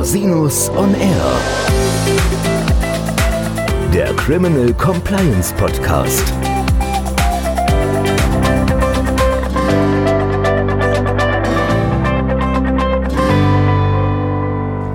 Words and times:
Rosinus 0.00 0.70
on 0.70 0.94
Air. 0.94 1.40
Der 3.92 4.14
Criminal 4.14 4.72
Compliance 4.72 5.52
Podcast. 5.52 6.26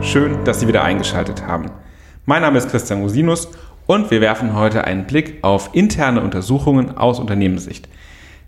Schön, 0.02 0.44
dass 0.44 0.62
Sie 0.62 0.68
wieder 0.68 0.84
eingeschaltet 0.84 1.46
haben. 1.46 1.70
Mein 2.26 2.42
Name 2.42 2.58
ist 2.58 2.72
Christian 2.72 3.02
Rosinus 3.02 3.50
und 3.86 4.10
wir 4.10 4.22
werfen 4.22 4.56
heute 4.56 4.86
einen 4.86 5.06
Blick 5.06 5.38
auf 5.44 5.70
interne 5.74 6.22
Untersuchungen 6.22 6.98
aus 6.98 7.20
Unternehmenssicht. 7.20 7.88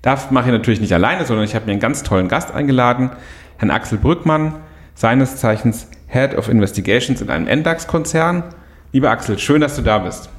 Das 0.01 0.31
mache 0.31 0.47
ich 0.47 0.53
natürlich 0.53 0.81
nicht 0.81 0.93
alleine, 0.93 1.23
sondern 1.23 1.45
ich 1.45 1.53
habe 1.53 1.67
mir 1.67 1.73
einen 1.73 1.81
ganz 1.81 2.01
tollen 2.01 2.27
Gast 2.27 2.51
eingeladen, 2.51 3.11
Herrn 3.57 3.69
Axel 3.69 3.99
Brückmann, 3.99 4.55
seines 4.95 5.37
Zeichens 5.37 5.87
Head 6.07 6.35
of 6.35 6.49
Investigations 6.49 7.21
in 7.21 7.29
einem 7.29 7.47
NDAX-Konzern. 7.47 8.43
Lieber 8.93 9.11
Axel, 9.11 9.37
schön, 9.37 9.61
dass 9.61 9.75
du 9.75 9.81
da 9.81 9.99
bist. 9.99 10.29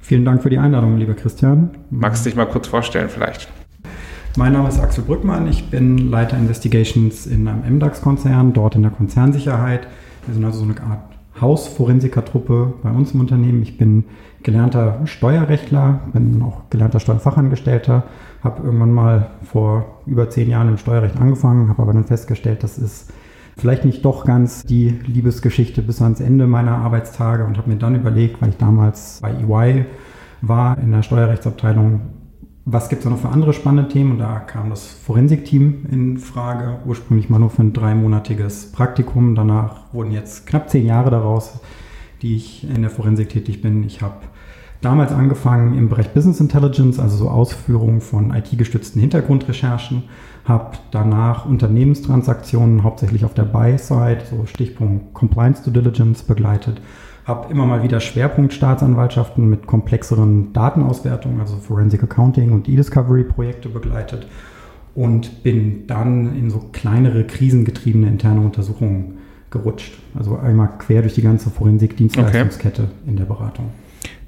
Vielen 0.00 0.24
Dank 0.24 0.42
für 0.42 0.50
die 0.50 0.58
Einladung, 0.58 0.96
lieber 0.98 1.14
Christian. 1.14 1.70
Magst 1.90 2.24
du 2.24 2.30
dich 2.30 2.36
mal 2.36 2.46
kurz 2.46 2.68
vorstellen 2.68 3.08
vielleicht? 3.08 3.48
Mein 4.36 4.52
Name 4.52 4.68
ist 4.68 4.78
Axel 4.78 5.02
Brückmann, 5.02 5.48
ich 5.48 5.70
bin 5.70 6.10
Leiter 6.10 6.36
Investigations 6.36 7.26
in 7.26 7.48
einem 7.48 7.76
MDAX-Konzern, 7.76 8.52
dort 8.52 8.76
in 8.76 8.82
der 8.82 8.90
Konzernsicherheit. 8.92 9.88
Wir 10.26 10.34
sind 10.34 10.44
also 10.44 10.60
so 10.60 10.64
eine 10.64 10.80
Art 10.80 11.16
Hausforensikertruppe 11.40 12.74
bei 12.82 12.90
uns 12.90 13.12
im 13.12 13.20
Unternehmen. 13.20 13.62
Ich 13.62 13.78
bin 13.78 14.04
gelernter 14.42 15.00
Steuerrechtler, 15.06 16.00
bin 16.12 16.40
auch 16.42 16.70
gelernter 16.70 17.00
Steuerfachangestellter, 17.00 18.04
habe 18.44 18.62
irgendwann 18.62 18.92
mal 18.92 19.30
vor 19.42 20.02
über 20.06 20.30
zehn 20.30 20.48
Jahren 20.48 20.68
im 20.68 20.78
Steuerrecht 20.78 21.16
angefangen, 21.16 21.68
habe 21.68 21.82
aber 21.82 21.92
dann 21.92 22.04
festgestellt, 22.04 22.62
das 22.62 22.78
ist 22.78 23.12
vielleicht 23.56 23.84
nicht 23.84 24.04
doch 24.04 24.24
ganz 24.24 24.64
die 24.64 24.90
Liebesgeschichte 25.06 25.82
bis 25.82 26.02
ans 26.02 26.20
Ende 26.20 26.46
meiner 26.46 26.76
Arbeitstage 26.76 27.44
und 27.44 27.56
habe 27.56 27.70
mir 27.70 27.76
dann 27.76 27.94
überlegt, 27.94 28.40
weil 28.40 28.50
ich 28.50 28.56
damals 28.56 29.20
bei 29.22 29.32
EY 29.32 29.86
war 30.42 30.78
in 30.78 30.92
der 30.92 31.02
Steuerrechtsabteilung, 31.02 32.00
was 32.68 32.88
gibt 32.88 33.04
es 33.04 33.08
noch 33.08 33.18
für 33.18 33.28
andere 33.28 33.52
spannende 33.52 33.88
Themen? 33.88 34.12
Und 34.12 34.18
da 34.18 34.40
kam 34.40 34.70
das 34.70 34.86
Forensikteam 34.86 35.86
in 35.90 36.18
Frage, 36.18 36.80
ursprünglich 36.84 37.30
mal 37.30 37.38
nur 37.38 37.48
für 37.50 37.62
ein 37.62 37.72
dreimonatiges 37.72 38.72
Praktikum. 38.72 39.36
Danach 39.36 39.94
wurden 39.94 40.10
jetzt 40.10 40.46
knapp 40.46 40.68
zehn 40.68 40.84
Jahre 40.84 41.10
daraus, 41.10 41.60
die 42.22 42.36
ich 42.36 42.68
in 42.68 42.82
der 42.82 42.90
Forensik 42.90 43.28
tätig 43.28 43.62
bin. 43.62 43.84
Ich 43.84 44.02
habe 44.02 44.16
damals 44.80 45.12
angefangen 45.12 45.78
im 45.78 45.88
Bereich 45.88 46.12
Business 46.12 46.40
Intelligence, 46.40 46.98
also 46.98 47.16
so 47.16 47.30
Ausführung 47.30 48.00
von 48.00 48.34
IT-gestützten 48.34 49.00
Hintergrundrecherchen, 49.00 50.02
habe 50.46 50.78
danach 50.90 51.46
Unternehmenstransaktionen 51.46 52.82
hauptsächlich 52.82 53.24
auf 53.24 53.34
der 53.34 53.44
Buy-Side, 53.44 54.22
so 54.30 54.46
Stichpunkt 54.46 55.12
Compliance 55.14 55.62
Due 55.62 55.72
Diligence 55.72 56.22
begleitet 56.22 56.80
habe 57.26 57.50
immer 57.50 57.66
mal 57.66 57.82
wieder 57.82 57.98
Schwerpunktstaatsanwaltschaften 57.98 59.50
mit 59.50 59.66
komplexeren 59.66 60.52
Datenauswertungen, 60.52 61.40
also 61.40 61.56
Forensic 61.56 62.04
Accounting 62.04 62.52
und 62.52 62.68
E-Discovery-Projekte 62.68 63.68
begleitet 63.68 64.28
und 64.94 65.42
bin 65.42 65.88
dann 65.88 66.38
in 66.38 66.50
so 66.50 66.70
kleinere 66.72 67.24
krisengetriebene 67.24 68.06
interne 68.06 68.40
Untersuchungen 68.40 69.18
gerutscht. 69.50 69.98
Also 70.16 70.38
einmal 70.38 70.70
quer 70.78 71.02
durch 71.02 71.14
die 71.14 71.22
ganze 71.22 71.50
Forensik-Dienstleistungskette 71.50 72.82
okay. 72.82 72.92
in 73.08 73.16
der 73.16 73.24
Beratung. 73.24 73.70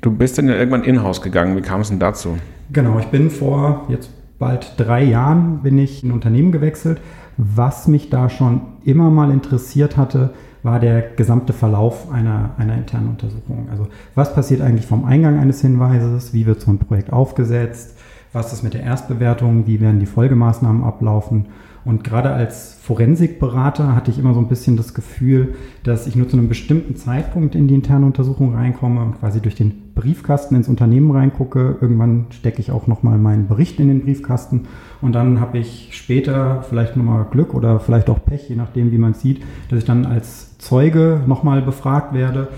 Du 0.00 0.10
bist 0.10 0.36
dann 0.36 0.48
ja 0.48 0.56
irgendwann 0.56 0.82
in-house 0.82 1.22
gegangen. 1.22 1.56
Wie 1.56 1.62
kam 1.62 1.80
es 1.80 1.88
denn 1.90 2.00
dazu? 2.00 2.36
Genau, 2.72 2.98
ich 2.98 3.06
bin 3.06 3.30
vor 3.30 3.86
jetzt 3.88 4.10
bald 4.38 4.74
drei 4.76 5.04
Jahren 5.04 5.62
bin 5.62 5.78
ich 5.78 6.02
in 6.02 6.10
ein 6.10 6.14
Unternehmen 6.14 6.52
gewechselt. 6.52 7.00
Was 7.36 7.88
mich 7.88 8.10
da 8.10 8.28
schon 8.28 8.60
immer 8.84 9.10
mal 9.10 9.30
interessiert 9.30 9.96
hatte, 9.96 10.30
war 10.62 10.80
der 10.80 11.02
gesamte 11.02 11.52
Verlauf 11.52 12.10
einer, 12.10 12.50
einer 12.58 12.74
internen 12.74 13.08
Untersuchung. 13.08 13.68
Also 13.70 13.86
was 14.14 14.34
passiert 14.34 14.60
eigentlich 14.60 14.86
vom 14.86 15.04
Eingang 15.04 15.38
eines 15.38 15.60
Hinweises, 15.60 16.32
wie 16.32 16.46
wird 16.46 16.60
so 16.60 16.70
ein 16.70 16.78
Projekt 16.78 17.12
aufgesetzt, 17.12 17.96
was 18.32 18.52
ist 18.52 18.62
mit 18.62 18.74
der 18.74 18.82
Erstbewertung, 18.82 19.66
wie 19.66 19.80
werden 19.80 20.00
die 20.00 20.06
Folgemaßnahmen 20.06 20.82
ablaufen. 20.84 21.46
Und 21.88 22.04
gerade 22.04 22.30
als 22.30 22.74
Forensikberater 22.82 23.96
hatte 23.96 24.10
ich 24.10 24.18
immer 24.18 24.34
so 24.34 24.40
ein 24.40 24.48
bisschen 24.48 24.76
das 24.76 24.92
Gefühl, 24.92 25.54
dass 25.84 26.06
ich 26.06 26.16
nur 26.16 26.28
zu 26.28 26.36
einem 26.36 26.50
bestimmten 26.50 26.96
Zeitpunkt 26.96 27.54
in 27.54 27.66
die 27.66 27.74
interne 27.74 28.04
Untersuchung 28.04 28.54
reinkomme 28.54 29.00
und 29.00 29.18
quasi 29.18 29.40
durch 29.40 29.54
den 29.54 29.94
Briefkasten 29.94 30.54
ins 30.54 30.68
Unternehmen 30.68 31.10
reingucke. 31.10 31.78
Irgendwann 31.80 32.26
stecke 32.28 32.60
ich 32.60 32.72
auch 32.72 32.88
nochmal 32.88 33.16
meinen 33.16 33.48
Bericht 33.48 33.80
in 33.80 33.88
den 33.88 34.02
Briefkasten 34.02 34.68
und 35.00 35.14
dann 35.14 35.40
habe 35.40 35.56
ich 35.56 35.88
später 35.92 36.62
vielleicht 36.68 36.94
nochmal 36.94 37.24
Glück 37.30 37.54
oder 37.54 37.80
vielleicht 37.80 38.10
auch 38.10 38.22
Pech, 38.22 38.50
je 38.50 38.56
nachdem, 38.56 38.92
wie 38.92 38.98
man 38.98 39.12
es 39.12 39.22
sieht, 39.22 39.42
dass 39.70 39.78
ich 39.78 39.86
dann 39.86 40.04
als 40.04 40.58
Zeuge 40.58 41.22
nochmal 41.26 41.62
befragt 41.62 42.12
werde 42.12 42.48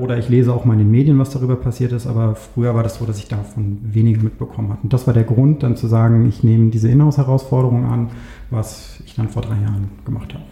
oder 0.00 0.18
ich 0.18 0.28
lese 0.28 0.52
auch 0.52 0.64
mal 0.64 0.72
in 0.74 0.80
den 0.80 0.90
Medien, 0.90 1.18
was 1.18 1.30
darüber 1.30 1.56
passiert 1.56 1.92
ist, 1.92 2.06
aber 2.06 2.34
früher 2.34 2.74
war 2.74 2.82
das 2.82 2.96
so, 2.96 3.04
dass 3.04 3.18
ich 3.18 3.28
davon 3.28 3.78
weniger 3.82 4.22
mitbekommen 4.22 4.70
habe. 4.70 4.80
Und 4.82 4.92
das 4.92 5.06
war 5.06 5.14
der 5.14 5.24
Grund, 5.24 5.62
dann 5.62 5.76
zu 5.76 5.86
sagen, 5.86 6.28
ich 6.28 6.42
nehme 6.42 6.70
diese 6.70 6.88
Inhouse-Herausforderung 6.88 7.84
an, 7.84 8.10
was 8.50 8.98
ich 9.06 9.14
dann 9.14 9.28
vor 9.28 9.42
drei 9.42 9.54
Jahren 9.54 9.90
gemacht 10.04 10.34
habe. 10.34 10.44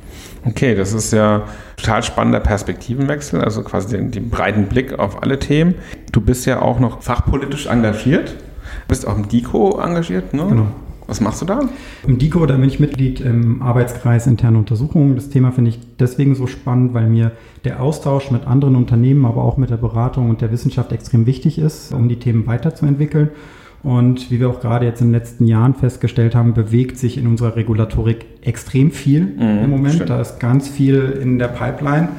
Okay, 0.45 0.75
das 0.75 0.93
ist 0.93 1.13
ja 1.13 1.43
total 1.77 2.03
spannender 2.03 2.41
Perspektivenwechsel, 2.41 3.41
also 3.41 3.63
quasi 3.63 3.97
den, 3.97 4.11
den 4.11 4.31
breiten 4.31 4.67
Blick 4.67 4.99
auf 4.99 5.23
alle 5.23 5.39
Themen. 5.39 5.75
Du 6.13 6.21
bist 6.21 6.47
ja 6.47 6.63
auch 6.63 6.79
noch 6.79 7.03
fachpolitisch 7.03 7.67
engagiert, 7.67 8.35
bist 8.87 9.07
auch 9.07 9.17
im 9.17 9.29
DICO 9.29 9.81
engagiert, 9.81 10.35
ne? 10.35 10.47
Genau. 10.49 10.67
Was 11.09 11.23
machst 11.23 11.41
du 11.41 11.47
da? 11.47 11.61
Im 12.07 12.19
DICO, 12.19 12.45
da 12.45 12.55
bin 12.57 12.69
ich 12.69 12.81
Mitglied 12.81 13.23
im 13.23 13.63
Arbeitskreis 13.63 14.27
interne 14.27 14.59
Untersuchungen. 14.59 15.15
Das 15.15 15.31
Thema 15.31 15.53
finde 15.53 15.71
ich 15.71 15.79
deswegen 15.99 16.35
so 16.35 16.47
spannend, 16.47 16.93
weil 16.93 17.09
mir 17.09 17.33
der 17.65 17.83
Austausch 17.83 18.31
mit 18.31 18.47
anderen 18.47 18.77
Unternehmen, 18.77 19.25
aber 19.25 19.43
auch 19.43 19.57
mit 19.57 19.71
der 19.71 19.79
Beratung 19.79 20.29
und 20.29 20.43
der 20.43 20.53
Wissenschaft 20.53 20.93
extrem 20.93 21.25
wichtig 21.25 21.59
ist, 21.59 21.95
um 21.95 22.11
die 22.11 22.19
Themen 22.19 22.47
weiterzuentwickeln. 22.47 23.31
Und 23.83 24.31
wie 24.31 24.39
wir 24.39 24.51
auch 24.51 24.61
gerade 24.61 24.85
jetzt 24.85 25.01
in 25.01 25.07
den 25.07 25.15
letzten 25.15 25.47
Jahren 25.47 25.73
festgestellt 25.73 26.35
haben, 26.35 26.53
bewegt 26.53 26.99
sich 26.99 27.17
in 27.17 27.27
unserer 27.27 27.57
Regulatorik 27.57 28.27
extrem 28.43 28.91
viel 28.91 29.23
mhm, 29.23 29.65
im 29.65 29.71
Moment. 29.71 29.95
Stimmt. 29.95 30.11
Da 30.11 30.21
ist 30.21 30.39
ganz 30.41 30.69
viel 30.69 31.19
in 31.23 31.39
der 31.39 31.49
Pipeline. 31.49 32.11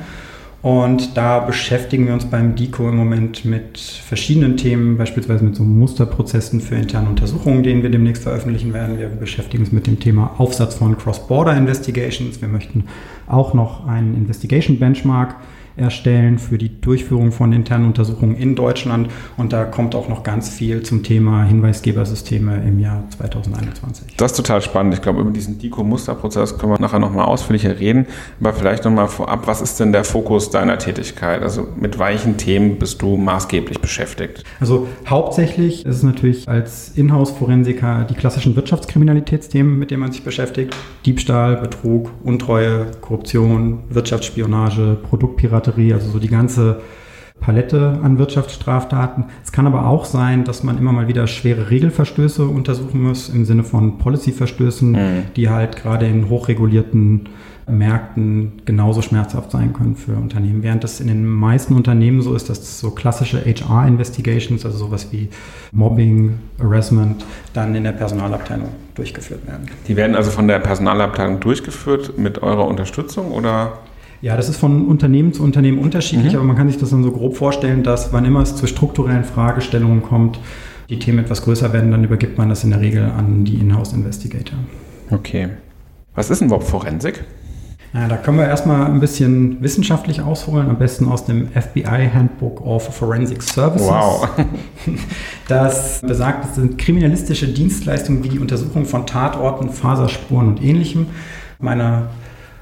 Und 0.61 1.15
da 1.15 1.39
beschäftigen 1.39 2.07
wir 2.07 2.13
uns 2.13 2.25
beim 2.25 2.55
DICO 2.55 2.89
im 2.89 2.97
Moment 2.97 3.45
mit 3.45 3.79
verschiedenen 3.79 4.57
Themen, 4.57 4.97
beispielsweise 4.97 5.45
mit 5.45 5.55
so 5.55 5.63
Musterprozessen 5.63 6.59
für 6.59 6.75
interne 6.75 7.07
Untersuchungen, 7.07 7.63
den 7.63 7.81
wir 7.81 7.89
demnächst 7.89 8.23
veröffentlichen 8.23 8.73
werden. 8.73 8.99
Wir 8.99 9.07
beschäftigen 9.07 9.63
uns 9.63 9.71
mit 9.71 9.87
dem 9.87 10.01
Thema 10.01 10.35
Aufsatz 10.37 10.75
von 10.75 10.97
Cross-Border 10.97 11.55
Investigations. 11.55 12.41
Wir 12.41 12.49
möchten 12.49 12.85
auch 13.25 13.53
noch 13.53 13.87
einen 13.87 14.15
Investigation 14.15 14.79
Benchmark 14.79 15.35
erstellen 15.79 16.37
für 16.37 16.57
die 16.57 16.79
Durchführung 16.81 17.31
von 17.31 17.53
internen 17.53 17.85
Untersuchungen 17.85 18.35
in 18.35 18.55
Deutschland. 18.55 19.09
Und 19.37 19.53
da 19.53 19.65
kommt 19.65 19.95
auch 19.95 20.09
noch 20.09 20.23
ganz 20.23 20.49
viel 20.49 20.83
zum 20.83 21.03
Thema 21.03 21.43
Hinweisgebersysteme 21.43 22.63
im 22.67 22.79
Jahr 22.79 23.03
2021. 23.17 24.17
Das 24.17 24.31
ist 24.31 24.37
total 24.37 24.61
spannend. 24.61 24.93
Ich 24.93 25.01
glaube, 25.01 25.21
über 25.21 25.31
diesen 25.31 25.59
DICO-Musterprozess 25.59 26.57
können 26.57 26.73
wir 26.73 26.79
nachher 26.79 26.99
nochmal 26.99 27.25
ausführlicher 27.25 27.79
reden. 27.79 28.05
Aber 28.39 28.53
vielleicht 28.53 28.85
nochmal 28.85 29.07
vorab, 29.07 29.47
was 29.47 29.61
ist 29.61 29.79
denn 29.79 29.91
der 29.91 30.03
Fokus 30.03 30.49
deiner 30.49 30.77
Tätigkeit? 30.77 31.41
Also 31.41 31.67
mit 31.79 31.97
welchen 31.99 32.37
Themen 32.37 32.77
bist 32.77 33.01
du 33.01 33.17
maßgeblich 33.17 33.79
beschäftigt? 33.79 34.43
Also 34.59 34.87
hauptsächlich 35.07 35.85
ist 35.85 35.95
es 35.97 36.03
natürlich 36.03 36.47
als 36.47 36.91
Inhouse-Forensiker 36.95 38.05
die 38.09 38.15
klassischen 38.15 38.55
Wirtschaftskriminalitätsthemen, 38.55 39.79
mit 39.79 39.91
denen 39.91 40.01
man 40.01 40.11
sich 40.11 40.23
beschäftigt. 40.23 40.75
Diebstahl, 41.05 41.57
Betrug, 41.57 42.11
Untreue, 42.23 42.87
Korruption, 43.01 43.83
Wirtschaftsspionage, 43.89 44.97
Produktpiraterie 45.09 45.68
Batterie, 45.69 45.93
also 45.93 46.09
so 46.09 46.19
die 46.19 46.29
ganze 46.29 46.81
Palette 47.39 47.99
an 48.03 48.17
Wirtschaftsstraftaten. 48.17 49.25
Es 49.43 49.51
kann 49.51 49.65
aber 49.65 49.87
auch 49.87 50.05
sein, 50.05 50.43
dass 50.43 50.63
man 50.63 50.77
immer 50.77 50.91
mal 50.91 51.07
wieder 51.07 51.25
schwere 51.27 51.69
Regelverstöße 51.69 52.45
untersuchen 52.45 53.01
muss, 53.01 53.29
im 53.29 53.45
Sinne 53.45 53.63
von 53.63 53.97
Policyverstößen, 53.97 54.91
mhm. 54.91 55.23
die 55.35 55.49
halt 55.49 55.77
gerade 55.77 56.05
in 56.05 56.29
hochregulierten 56.29 57.29
Märkten 57.65 58.63
genauso 58.65 59.01
schmerzhaft 59.01 59.51
sein 59.51 59.73
können 59.73 59.95
für 59.95 60.13
Unternehmen. 60.13 60.63
Während 60.63 60.83
das 60.83 60.99
in 60.99 61.07
den 61.07 61.25
meisten 61.25 61.75
Unternehmen 61.75 62.21
so 62.21 62.33
ist, 62.33 62.49
dass 62.49 62.79
so 62.79 62.91
klassische 62.91 63.45
HR-Investigations, 63.45 64.65
also 64.65 64.77
sowas 64.77 65.07
wie 65.11 65.29
Mobbing, 65.71 66.39
Harassment, 66.59 67.23
dann 67.53 67.75
in 67.75 67.83
der 67.83 67.91
Personalabteilung 67.91 68.69
durchgeführt 68.95 69.45
werden. 69.47 69.69
Die 69.87 69.95
werden 69.95 70.15
also 70.15 70.31
von 70.31 70.47
der 70.47 70.59
Personalabteilung 70.59 71.39
durchgeführt 71.39 72.17
mit 72.17 72.41
eurer 72.41 72.67
Unterstützung 72.67 73.31
oder? 73.31 73.77
Ja, 74.21 74.35
das 74.35 74.49
ist 74.49 74.57
von 74.57 74.87
Unternehmen 74.87 75.33
zu 75.33 75.43
Unternehmen 75.43 75.79
unterschiedlich, 75.79 76.33
mhm. 76.33 76.39
aber 76.39 76.47
man 76.47 76.57
kann 76.57 76.67
sich 76.67 76.77
das 76.77 76.89
dann 76.89 77.03
so 77.03 77.11
grob 77.11 77.37
vorstellen, 77.37 77.83
dass 77.83 78.11
wann 78.11 78.25
immer 78.25 78.41
es 78.41 78.55
zu 78.55 78.67
strukturellen 78.67 79.23
Fragestellungen 79.23 80.03
kommt, 80.03 80.39
die 80.89 80.99
Themen 80.99 81.19
etwas 81.19 81.43
größer 81.43 81.71
werden, 81.71 81.91
dann 81.91 82.03
übergibt 82.03 82.37
man 82.37 82.49
das 82.49 82.63
in 82.63 82.71
der 82.71 82.81
Regel 82.81 83.05
an 83.05 83.45
die 83.45 83.55
Inhouse-Investigator. 83.55 84.57
Okay. 85.11 85.49
Was 86.15 86.29
ist 86.29 86.39
denn 86.39 86.47
überhaupt 86.47 86.67
Forensik? 86.67 87.23
Ja, 87.93 88.07
da 88.07 88.17
können 88.17 88.37
wir 88.37 88.47
erstmal 88.47 88.85
ein 88.85 88.99
bisschen 88.99 89.63
wissenschaftlich 89.63 90.21
ausholen, 90.21 90.69
am 90.69 90.77
besten 90.77 91.07
aus 91.07 91.25
dem 91.25 91.47
FBI 91.47 92.09
Handbook 92.13 92.61
of 92.61 92.95
Forensic 92.95 93.41
Services. 93.41 93.87
Wow. 93.87 94.29
Das 95.47 96.01
besagt, 96.01 96.45
es 96.45 96.55
sind 96.55 96.77
kriminalistische 96.77 97.47
Dienstleistungen 97.47 98.23
wie 98.23 98.29
die 98.29 98.37
Untersuchung 98.37 98.85
von 98.85 99.07
Tatorten, 99.07 99.71
Faserspuren 99.71 100.49
und 100.49 100.63
ähnlichem. 100.63 101.07
Meine 101.57 102.09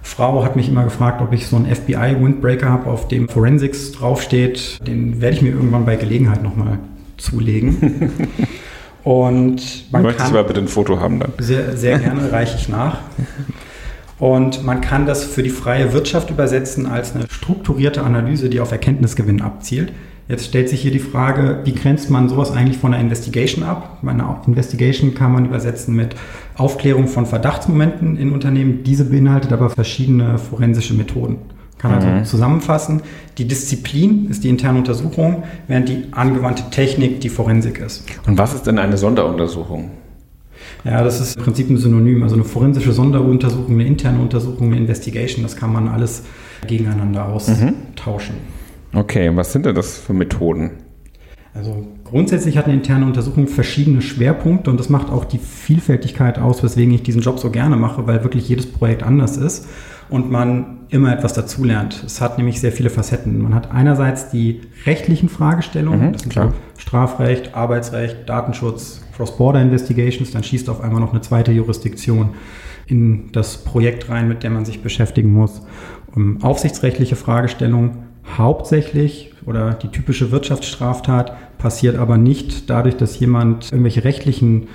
Frau 0.07 0.43
hat 0.43 0.55
mich 0.55 0.69
immer 0.69 0.85
gefragt, 0.85 1.21
ob 1.21 1.33
ich 1.33 1.47
so 1.47 1.57
einen 1.57 1.65
FBI-Windbreaker 1.65 2.69
habe, 2.69 2.89
auf 2.89 3.09
dem 3.09 3.27
Forensics 3.27 3.91
draufsteht. 3.91 4.79
Den 4.87 5.21
werde 5.21 5.35
ich 5.35 5.41
mir 5.41 5.49
irgendwann 5.49 5.85
bei 5.85 5.97
Gelegenheit 5.97 6.41
nochmal 6.41 6.79
zulegen. 7.17 8.21
Und 9.03 9.91
man 9.91 10.03
Möchte 10.03 10.19
kann, 10.19 10.31
ich 10.31 10.37
aber 10.37 10.47
bitte 10.47 10.61
ein 10.61 10.69
Foto 10.69 10.99
haben 11.01 11.19
dann. 11.19 11.33
Sehr, 11.39 11.75
sehr 11.75 11.99
gerne 11.99 12.31
reiche 12.31 12.57
ich 12.57 12.69
nach. 12.69 12.99
Und 14.17 14.63
man 14.63 14.81
kann 14.81 15.05
das 15.05 15.25
für 15.25 15.43
die 15.43 15.49
freie 15.49 15.93
Wirtschaft 15.93 16.29
übersetzen 16.29 16.85
als 16.85 17.13
eine 17.13 17.25
strukturierte 17.29 18.01
Analyse, 18.01 18.49
die 18.49 18.61
auf 18.61 18.71
Erkenntnisgewinn 18.71 19.41
abzielt. 19.41 19.91
Jetzt 20.29 20.45
stellt 20.45 20.67
sich 20.67 20.81
hier 20.81 20.91
die 20.91 20.99
Frage, 20.99 21.61
wie 21.63 21.73
grenzt 21.73 22.09
man 22.09 22.27
sowas 22.27 22.51
eigentlich 22.51 22.77
von 22.77 22.93
einer 22.93 23.01
Investigation 23.01 23.63
ab? 23.63 23.99
Eine 24.05 24.41
Investigation 24.45 25.13
kann 25.13 25.31
man 25.31 25.45
übersetzen 25.45 25.95
mit 25.95 26.15
Aufklärung 26.55 27.07
von 27.07 27.25
Verdachtsmomenten 27.25 28.17
in 28.17 28.33
Unternehmen. 28.33 28.83
Diese 28.83 29.05
beinhaltet 29.05 29.53
aber 29.53 29.69
verschiedene 29.69 30.37
forensische 30.37 30.93
Methoden. 30.93 31.37
Kann 31.77 31.93
also 31.93 32.07
mhm. 32.07 32.25
zusammenfassen, 32.25 33.03
die 33.37 33.47
Disziplin 33.47 34.27
ist 34.29 34.43
die 34.43 34.49
interne 34.49 34.79
Untersuchung, 34.79 35.43
während 35.67 35.87
die 35.87 36.05
angewandte 36.11 36.63
Technik 36.71 37.21
die 37.21 37.29
Forensik 37.29 37.79
ist. 37.79 38.03
Und 38.25 38.37
was 38.37 38.53
ist 38.53 38.63
denn 38.63 38.79
eine 38.79 38.97
Sonderuntersuchung? 38.97 39.91
Ja, 40.83 41.03
das 41.03 41.21
ist 41.21 41.37
im 41.37 41.43
Prinzip 41.43 41.69
ein 41.69 41.77
Synonym. 41.77 42.23
Also 42.23 42.35
eine 42.35 42.43
forensische 42.43 42.91
Sonderuntersuchung, 42.91 43.75
eine 43.75 43.85
interne 43.85 44.19
Untersuchung, 44.19 44.67
eine 44.67 44.77
Investigation, 44.77 45.43
das 45.43 45.55
kann 45.55 45.71
man 45.71 45.87
alles 45.87 46.23
gegeneinander 46.65 47.27
austauschen. 47.27 48.35
Mhm. 48.35 48.56
Okay, 48.93 49.31
was 49.35 49.51
sind 49.51 49.65
denn 49.65 49.75
das 49.75 49.97
für 49.97 50.13
Methoden? 50.13 50.71
Also 51.53 51.87
grundsätzlich 52.03 52.57
hat 52.57 52.65
eine 52.65 52.75
interne 52.75 53.05
Untersuchung 53.05 53.47
verschiedene 53.47 54.01
Schwerpunkte 54.01 54.69
und 54.69 54.79
das 54.79 54.89
macht 54.89 55.09
auch 55.09 55.25
die 55.25 55.39
Vielfältigkeit 55.39 56.37
aus, 56.37 56.61
weswegen 56.61 56.93
ich 56.93 57.01
diesen 57.01 57.21
Job 57.21 57.39
so 57.39 57.49
gerne 57.49 57.75
mache, 57.75 58.05
weil 58.05 58.23
wirklich 58.23 58.47
jedes 58.47 58.67
Projekt 58.67 59.01
anders 59.01 59.37
ist 59.37 59.67
und 60.09 60.29
man 60.29 60.77
immer 60.89 61.11
etwas 61.11 61.33
dazulernt. 61.33 62.03
Es 62.05 62.21
hat 62.21 62.37
nämlich 62.37 62.61
sehr 62.61 62.71
viele 62.71 62.91
Facetten. 62.91 63.41
Man 63.41 63.55
hat 63.55 63.71
einerseits 63.71 64.29
die 64.29 64.61
rechtlichen 64.85 65.29
Fragestellungen, 65.29 66.07
mhm, 66.07 66.13
das 66.13 66.21
sind 66.21 66.31
klar. 66.31 66.53
Strafrecht, 66.77 67.55
Arbeitsrecht, 67.55 68.29
Datenschutz, 68.29 69.01
Cross-Border 69.15 69.61
Investigations, 69.61 70.31
dann 70.31 70.43
schießt 70.43 70.69
auf 70.69 70.81
einmal 70.81 71.01
noch 71.01 71.11
eine 71.11 71.21
zweite 71.21 71.51
Jurisdiktion 71.51 72.35
in 72.85 73.31
das 73.31 73.57
Projekt 73.57 74.09
rein, 74.09 74.27
mit 74.27 74.43
dem 74.43 74.53
man 74.53 74.63
sich 74.63 74.81
beschäftigen 74.81 75.33
muss. 75.33 75.61
Um 76.15 76.41
aufsichtsrechtliche 76.41 77.15
Fragestellungen 77.15 78.06
hauptsächlich 78.37 79.33
oder 79.45 79.73
die 79.73 79.87
typische 79.89 80.31
Wirtschaftsstraftat 80.31 81.57
passiert 81.57 81.97
aber 81.97 82.17
nicht 82.17 82.69
dadurch, 82.69 82.97
dass 82.97 83.19
jemand 83.19 83.71
irgendwelche 83.71 84.03
rechtlichen 84.03 84.67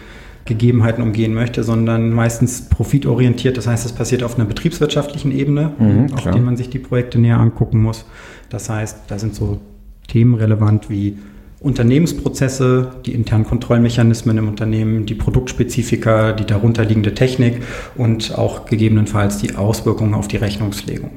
Gegebenheiten 0.45 1.03
umgehen 1.03 1.35
möchte, 1.35 1.63
sondern 1.63 2.11
meistens 2.11 2.69
profitorientiert. 2.69 3.57
Das 3.57 3.67
heißt, 3.67 3.87
es 3.87 3.93
passiert 3.93 4.23
auf 4.23 4.37
einer 4.37 4.45
betriebswirtschaftlichen 4.45 5.31
Ebene, 5.31 5.73
mhm, 5.79 6.15
auf 6.15 6.25
der 6.25 6.37
man 6.39 6.57
sich 6.57 6.69
die 6.69 6.81
Projekte 6.81 7.19
näher 7.19 7.39
angucken 7.39 7.81
muss. 7.81 8.05
Das 8.51 8.69
heißt, 8.69 9.03
da 9.07 9.19
sind 9.19 9.35
so 9.35 9.61
Themen 10.09 10.35
relevant 10.35 10.91
wie 10.91 11.19
Unternehmensprozesse, 11.61 12.91
die 13.07 13.13
internen 13.13 13.45
Kontrollmechanismen 13.45 14.37
im 14.37 14.49
Unternehmen, 14.49 15.07
die 15.07 15.15
Produktspezifika, 15.15 16.33
die 16.33 16.45
darunterliegende 16.45 17.15
Technik 17.15 17.63
und 17.95 18.37
auch 18.37 18.67
gegebenenfalls 18.67 19.39
die 19.39 19.55
Auswirkungen 19.55 20.15
auf 20.15 20.27
die 20.27 20.39
Rechnungslegung. 20.39 21.11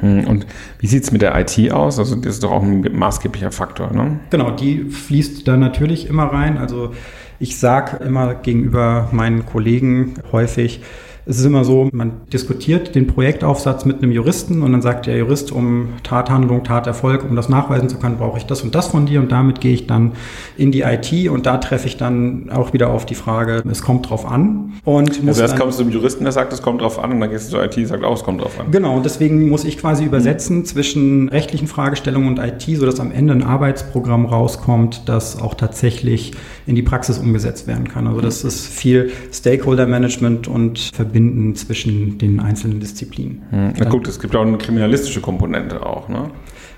Hm, 0.00 0.26
und 0.26 0.46
wie 0.78 0.86
sieht 0.86 1.04
es 1.04 1.12
mit 1.12 1.22
der 1.22 1.38
IT 1.38 1.72
aus? 1.72 1.98
Also 1.98 2.16
das 2.16 2.34
ist 2.34 2.42
doch 2.42 2.50
auch 2.50 2.62
ein 2.62 2.86
maßgeblicher 2.92 3.52
Faktor, 3.52 3.92
ne? 3.92 4.20
Genau, 4.30 4.50
die 4.50 4.84
fließt 4.84 5.46
da 5.46 5.56
natürlich 5.56 6.08
immer 6.08 6.24
rein. 6.24 6.58
Also 6.58 6.92
ich 7.38 7.58
sage 7.58 8.02
immer 8.04 8.34
gegenüber 8.34 9.08
meinen 9.12 9.46
Kollegen 9.46 10.14
häufig, 10.32 10.82
es 11.26 11.38
ist 11.38 11.44
immer 11.44 11.64
so, 11.64 11.88
man 11.92 12.12
diskutiert 12.32 12.94
den 12.94 13.06
Projektaufsatz 13.06 13.84
mit 13.84 14.02
einem 14.02 14.12
Juristen 14.12 14.62
und 14.62 14.72
dann 14.72 14.82
sagt 14.82 15.06
der 15.06 15.16
Jurist, 15.16 15.52
um 15.52 15.90
Tathandlung, 16.02 16.64
Taterfolg, 16.64 17.24
um 17.28 17.36
das 17.36 17.48
nachweisen 17.48 17.88
zu 17.88 17.98
können, 17.98 18.16
brauche 18.16 18.38
ich 18.38 18.46
das 18.46 18.62
und 18.62 18.74
das 18.74 18.88
von 18.88 19.06
dir 19.06 19.20
und 19.20 19.30
damit 19.30 19.60
gehe 19.60 19.74
ich 19.74 19.86
dann 19.86 20.12
in 20.56 20.72
die 20.72 20.82
IT 20.82 21.28
und 21.30 21.46
da 21.46 21.58
treffe 21.58 21.86
ich 21.86 21.96
dann 21.96 22.50
auch 22.50 22.72
wieder 22.72 22.90
auf 22.90 23.06
die 23.06 23.14
Frage, 23.14 23.62
es 23.70 23.82
kommt 23.82 24.08
drauf 24.08 24.26
an. 24.26 24.72
Und 24.84 25.22
muss 25.22 25.40
also 25.40 25.42
erst 25.42 25.56
kommst 25.56 25.78
du 25.78 25.84
zum 25.84 25.92
Juristen, 25.92 26.24
der 26.24 26.32
sagt, 26.32 26.52
es 26.52 26.62
kommt 26.62 26.80
drauf 26.80 26.98
an 26.98 27.12
und 27.12 27.20
dann 27.20 27.30
gehst 27.30 27.52
du 27.52 27.56
zur 27.56 27.64
IT, 27.64 27.86
sagt 27.86 28.04
auch, 28.04 28.16
es 28.16 28.22
kommt 28.22 28.40
drauf 28.40 28.58
an. 28.58 28.70
Genau, 28.70 28.96
und 28.96 29.04
deswegen 29.04 29.48
muss 29.48 29.64
ich 29.64 29.78
quasi 29.78 30.04
übersetzen 30.04 30.58
mhm. 30.58 30.64
zwischen 30.64 31.28
rechtlichen 31.28 31.68
Fragestellungen 31.68 32.28
und 32.28 32.38
IT, 32.38 32.62
sodass 32.62 33.00
am 33.00 33.12
Ende 33.12 33.34
ein 33.34 33.42
Arbeitsprogramm 33.42 34.26
rauskommt, 34.26 35.02
das 35.06 35.40
auch 35.40 35.54
tatsächlich 35.54 36.32
in 36.70 36.76
die 36.76 36.82
Praxis 36.82 37.18
umgesetzt 37.18 37.66
werden 37.66 37.88
kann. 37.88 38.06
Also 38.06 38.20
das 38.20 38.44
ist 38.44 38.66
viel 38.66 39.10
Stakeholder 39.32 39.86
Management 39.86 40.46
und 40.46 40.78
Verbinden 40.94 41.56
zwischen 41.56 42.16
den 42.16 42.38
einzelnen 42.38 42.78
Disziplinen. 42.78 43.42
Hm. 43.50 43.72
Na 43.76 43.88
gut, 43.88 44.06
es 44.06 44.20
gibt 44.20 44.36
auch 44.36 44.42
eine 44.46 44.56
kriminalistische 44.56 45.20
Komponente 45.20 45.84
auch, 45.84 46.08
ne? 46.08 46.30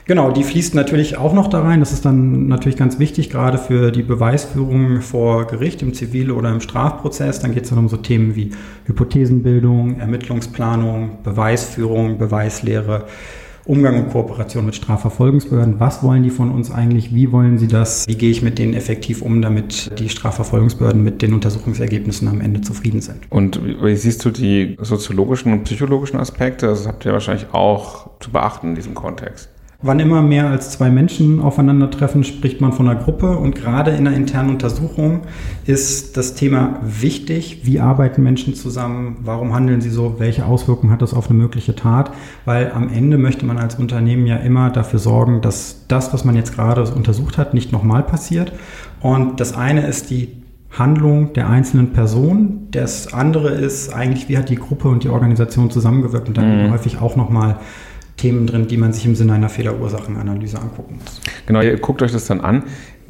Genau, 0.04 0.32
die 0.32 0.42
fließt 0.42 0.74
natürlich 0.74 1.16
auch 1.16 1.32
noch 1.32 1.48
da 1.48 1.60
rein. 1.60 1.78
Das 1.78 1.92
ist 1.92 2.04
dann 2.04 2.48
natürlich 2.48 2.76
ganz 2.76 2.98
wichtig, 2.98 3.30
gerade 3.30 3.56
für 3.56 3.92
die 3.92 4.02
Beweisführung 4.02 5.00
vor 5.00 5.46
Gericht 5.46 5.80
im 5.82 5.94
Zivil- 5.94 6.32
oder 6.32 6.50
im 6.50 6.60
Strafprozess. 6.60 7.38
Dann 7.38 7.54
geht 7.54 7.64
es 7.64 7.70
dann 7.70 7.78
um 7.78 7.88
so 7.88 7.98
Themen 7.98 8.34
wie 8.34 8.50
Hypothesenbildung, 8.86 10.00
Ermittlungsplanung, 10.00 11.18
Beweisführung, 11.22 12.18
Beweislehre. 12.18 13.04
Umgang 13.64 14.04
und 14.04 14.10
Kooperation 14.10 14.66
mit 14.66 14.74
Strafverfolgungsbehörden. 14.74 15.78
Was 15.78 16.02
wollen 16.02 16.22
die 16.22 16.30
von 16.30 16.50
uns 16.50 16.70
eigentlich? 16.70 17.14
Wie 17.14 17.30
wollen 17.30 17.58
sie 17.58 17.68
das? 17.68 18.08
Wie 18.08 18.16
gehe 18.16 18.30
ich 18.30 18.42
mit 18.42 18.58
denen 18.58 18.74
effektiv 18.74 19.22
um, 19.22 19.40
damit 19.40 19.98
die 19.98 20.08
Strafverfolgungsbehörden 20.08 21.02
mit 21.02 21.22
den 21.22 21.32
Untersuchungsergebnissen 21.32 22.26
am 22.26 22.40
Ende 22.40 22.60
zufrieden 22.60 23.00
sind? 23.00 23.18
Und 23.30 23.60
wie 23.64 23.94
siehst 23.94 24.24
du 24.24 24.30
die 24.30 24.76
soziologischen 24.80 25.52
und 25.52 25.64
psychologischen 25.64 26.18
Aspekte? 26.18 26.66
Das 26.66 26.88
habt 26.88 27.04
ihr 27.04 27.12
wahrscheinlich 27.12 27.46
auch 27.52 28.10
zu 28.18 28.30
beachten 28.30 28.70
in 28.70 28.74
diesem 28.74 28.94
Kontext. 28.94 29.51
Wann 29.84 29.98
immer 29.98 30.22
mehr 30.22 30.48
als 30.48 30.70
zwei 30.70 30.90
Menschen 30.90 31.40
aufeinandertreffen, 31.40 32.22
spricht 32.22 32.60
man 32.60 32.72
von 32.72 32.88
einer 32.88 33.00
Gruppe. 33.00 33.36
Und 33.36 33.56
gerade 33.56 33.90
in 33.90 34.06
einer 34.06 34.16
internen 34.16 34.50
Untersuchung 34.50 35.22
ist 35.66 36.16
das 36.16 36.34
Thema 36.34 36.78
wichtig. 36.82 37.62
Wie 37.64 37.80
arbeiten 37.80 38.22
Menschen 38.22 38.54
zusammen? 38.54 39.16
Warum 39.24 39.52
handeln 39.52 39.80
sie 39.80 39.90
so? 39.90 40.16
Welche 40.18 40.46
Auswirkungen 40.46 40.92
hat 40.92 41.02
das 41.02 41.14
auf 41.14 41.28
eine 41.28 41.38
mögliche 41.38 41.74
Tat? 41.74 42.12
Weil 42.44 42.70
am 42.72 42.90
Ende 42.90 43.18
möchte 43.18 43.44
man 43.44 43.58
als 43.58 43.74
Unternehmen 43.74 44.26
ja 44.28 44.36
immer 44.36 44.70
dafür 44.70 45.00
sorgen, 45.00 45.40
dass 45.40 45.84
das, 45.88 46.12
was 46.12 46.24
man 46.24 46.36
jetzt 46.36 46.54
gerade 46.54 46.82
untersucht 46.84 47.36
hat, 47.36 47.52
nicht 47.52 47.72
nochmal 47.72 48.04
passiert. 48.04 48.52
Und 49.00 49.40
das 49.40 49.52
eine 49.52 49.84
ist 49.88 50.10
die 50.10 50.28
Handlung 50.70 51.32
der 51.34 51.48
einzelnen 51.48 51.92
Person. 51.92 52.68
Das 52.70 53.12
andere 53.12 53.50
ist 53.50 53.92
eigentlich, 53.92 54.28
wie 54.28 54.38
hat 54.38 54.48
die 54.48 54.56
Gruppe 54.56 54.88
und 54.88 55.02
die 55.02 55.08
Organisation 55.08 55.70
zusammengewirkt 55.70 56.28
und 56.28 56.38
dann 56.38 56.66
mhm. 56.66 56.70
häufig 56.70 57.00
auch 57.00 57.16
nochmal 57.16 57.58
Themen 58.16 58.46
drin, 58.46 58.68
die 58.68 58.76
man 58.76 58.92
sich 58.92 59.06
im 59.06 59.14
Sinne 59.14 59.32
einer 59.32 59.48
Fehlerursachenanalyse 59.48 60.58
angucken 60.58 60.98
muss. 61.02 61.20
Genau, 61.46 61.60
ihr 61.60 61.78
guckt 61.78 62.02
euch 62.02 62.12
das 62.12 62.26
dann 62.26 62.40
an. 62.40 62.64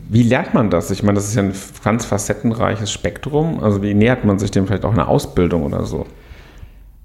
Wie 0.09 0.23
lernt 0.23 0.53
man 0.55 0.71
das? 0.71 0.91
Ich 0.91 1.03
meine, 1.03 1.17
das 1.17 1.29
ist 1.29 1.35
ja 1.35 1.43
ein 1.43 1.53
ganz 1.83 2.05
facettenreiches 2.05 2.93
Spektrum. 2.93 3.61
Also 3.63 3.83
wie 3.83 3.95
nähert 3.95 4.25
man 4.25 4.39
sich 4.39 4.51
dem 4.51 4.67
vielleicht 4.67 4.85
auch 4.85 4.91
in 4.91 4.97
der 4.97 5.09
Ausbildung 5.09 5.63
oder 5.65 5.85
so? 5.85 6.07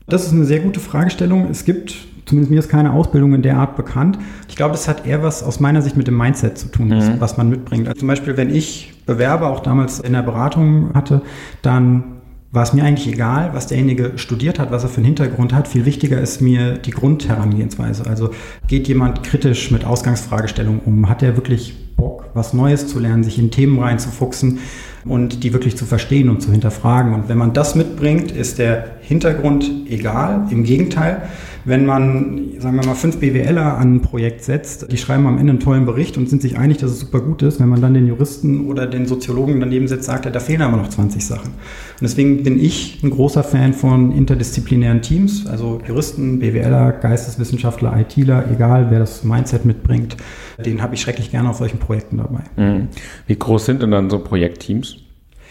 Das 0.08 0.26
ist 0.26 0.34
eine 0.34 0.46
sehr 0.46 0.60
gute 0.60 0.80
Fragestellung. 0.80 1.50
Es 1.50 1.66
gibt, 1.66 1.96
zumindest 2.26 2.52
mir 2.52 2.60
ist 2.60 2.70
keine 2.70 2.94
Ausbildung 2.94 3.34
in 3.34 3.42
der 3.42 3.58
Art 3.58 3.76
bekannt. 3.76 4.20
Ich 4.48 4.56
glaube, 4.56 4.72
das 4.72 4.88
hat 4.88 5.06
eher 5.06 5.24
was 5.24 5.44
aus 5.44 5.60
meiner 5.60 5.82
Sicht 5.82 5.98
mit 5.98 6.08
dem 6.08 6.18
Mindset 6.18 6.58
zu 6.58 6.70
tun, 6.70 6.90
mhm. 6.90 7.20
was 7.20 7.38
man 7.38 7.50
mitbringt. 7.50 7.88
Also 7.88 8.00
zum 8.00 8.08
Beispiel, 8.08 8.38
wenn 8.38 8.54
ich 8.54 8.94
Bewerber 9.06 9.48
auch 9.48 9.62
damals 9.62 10.00
in 10.00 10.14
der 10.14 10.22
Beratung 10.22 10.92
hatte, 10.94 11.22
dann 11.62 12.17
war 12.58 12.64
es 12.64 12.74
mir 12.74 12.84
eigentlich 12.84 13.08
egal, 13.08 13.52
was 13.54 13.68
derjenige 13.68 14.14
studiert 14.16 14.58
hat, 14.58 14.72
was 14.72 14.82
er 14.82 14.90
für 14.90 14.98
einen 14.98 15.06
Hintergrund 15.06 15.54
hat. 15.54 15.68
Viel 15.68 15.86
wichtiger 15.86 16.20
ist 16.20 16.42
mir 16.42 16.80
die 16.80 16.90
Grundherangehensweise. 16.90 18.08
Also 18.08 18.32
geht 18.68 18.88
jemand 18.88 19.22
kritisch 19.22 19.70
mit 19.70 19.86
Ausgangsfragestellungen 19.86 20.82
um? 20.84 21.08
Hat 21.08 21.22
er 21.22 21.36
wirklich 21.36 21.76
Bock, 21.96 22.26
was 22.34 22.54
Neues 22.54 22.88
zu 22.88 22.98
lernen, 22.98 23.24
sich 23.24 23.38
in 23.38 23.52
Themen 23.52 23.78
reinzufuchsen 23.78 24.58
und 25.06 25.44
die 25.44 25.54
wirklich 25.54 25.78
zu 25.78 25.86
verstehen 25.86 26.30
und 26.30 26.42
zu 26.42 26.52
hinterfragen? 26.52 27.14
Und 27.14 27.30
wenn 27.30 27.38
man 27.38 27.54
das 27.54 27.76
mitbringt, 27.76 28.32
ist 28.32 28.58
der 28.58 28.97
Hintergrund 29.08 29.72
egal. 29.90 30.48
Im 30.52 30.66
Gegenteil, 30.66 31.22
wenn 31.64 31.86
man, 31.86 32.60
sagen 32.60 32.76
wir 32.76 32.86
mal, 32.86 32.94
fünf 32.94 33.20
BWLer 33.20 33.78
an 33.78 33.96
ein 33.96 34.02
Projekt 34.02 34.44
setzt, 34.44 34.92
die 34.92 34.98
schreiben 34.98 35.26
am 35.28 35.38
Ende 35.38 35.52
einen 35.52 35.60
tollen 35.62 35.86
Bericht 35.86 36.18
und 36.18 36.30
sind 36.30 36.42
sich 36.42 36.58
einig, 36.58 36.80
dass 36.80 36.92
es 36.92 37.00
super 37.00 37.22
gut 37.22 37.42
ist. 37.42 37.62
Wenn 37.62 37.70
man 37.70 37.80
dann 37.80 37.94
den 37.94 38.06
Juristen 38.06 38.68
oder 38.68 38.86
den 38.86 39.06
Soziologen 39.06 39.62
daneben 39.62 39.88
setzt, 39.88 40.04
sagt 40.04 40.26
er, 40.26 40.32
da 40.32 40.42
fehlen 40.42 40.62
aber 40.62 40.76
noch 40.76 40.90
20 40.90 41.26
Sachen. 41.26 41.52
Und 41.52 42.02
deswegen 42.02 42.44
bin 42.44 42.60
ich 42.60 43.02
ein 43.02 43.10
großer 43.10 43.44
Fan 43.44 43.72
von 43.74 44.12
interdisziplinären 44.12 45.02
Teams, 45.02 45.48
also 45.48 45.80
Juristen, 45.88 46.40
BWLer, 46.40 46.92
Geisteswissenschaftler, 46.92 47.98
ITler, 47.98 48.44
egal 48.52 48.88
wer 48.90 49.00
das 49.00 49.24
Mindset 49.24 49.64
mitbringt, 49.64 50.18
den 50.66 50.82
habe 50.82 50.96
ich 50.96 51.02
schrecklich 51.02 51.32
gerne 51.32 51.50
auf 51.50 51.58
solchen 51.58 51.80
Projekten 51.80 52.18
dabei. 52.18 52.42
Mhm. 52.58 52.90
Wie 53.26 53.40
groß 53.40 53.68
sind 53.68 53.82
denn 53.82 53.92
dann 53.92 54.10
so 54.10 54.20
Projektteams? 54.20 54.98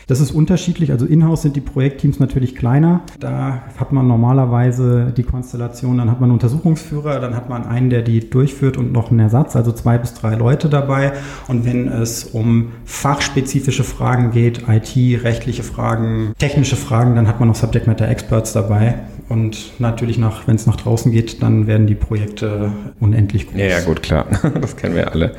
Das 0.06 0.20
ist 0.20 0.30
unterschiedlich. 0.30 0.92
Also 0.92 1.04
in-house 1.04 1.42
sind 1.42 1.56
die 1.56 1.60
Projektteams 1.60 2.20
natürlich 2.20 2.54
kleiner. 2.54 3.00
Da 3.18 3.64
hat 3.76 3.92
man 3.92 4.06
normalerweise 4.06 5.12
die 5.16 5.24
Konstellation, 5.24 5.98
dann 5.98 6.08
hat 6.08 6.20
man 6.20 6.30
einen 6.30 6.34
Untersuchungsführer, 6.34 7.18
dann 7.18 7.34
hat 7.34 7.48
man 7.48 7.66
einen, 7.66 7.90
der 7.90 8.02
die 8.02 8.30
durchführt 8.30 8.76
und 8.76 8.92
noch 8.92 9.10
einen 9.10 9.18
Ersatz, 9.18 9.56
also 9.56 9.72
zwei 9.72 9.98
bis 9.98 10.14
drei 10.14 10.36
Leute 10.36 10.68
dabei. 10.68 11.12
Und 11.48 11.64
wenn 11.64 11.88
es 11.88 12.22
um 12.22 12.72
fachspezifische 12.84 13.82
Fragen 13.82 14.30
geht, 14.30 14.68
IT, 14.68 15.24
rechtliche 15.24 15.64
Fragen, 15.64 16.34
technische 16.38 16.76
Fragen, 16.76 17.16
dann 17.16 17.26
hat 17.26 17.40
man 17.40 17.48
noch 17.48 17.56
Subject 17.56 17.88
Matter 17.88 18.08
Experts 18.08 18.52
dabei. 18.52 18.94
Und 19.28 19.72
natürlich, 19.80 20.18
nach, 20.18 20.46
wenn 20.46 20.54
es 20.54 20.66
nach 20.66 20.76
draußen 20.76 21.10
geht, 21.10 21.42
dann 21.42 21.66
werden 21.66 21.88
die 21.88 21.96
Projekte 21.96 22.72
unendlich 23.00 23.48
groß. 23.48 23.58
Ja, 23.58 23.66
ja, 23.66 23.80
gut, 23.80 24.02
klar. 24.04 24.26
Das 24.60 24.76
kennen 24.76 24.94
wir 24.94 25.12
alle. 25.12 25.32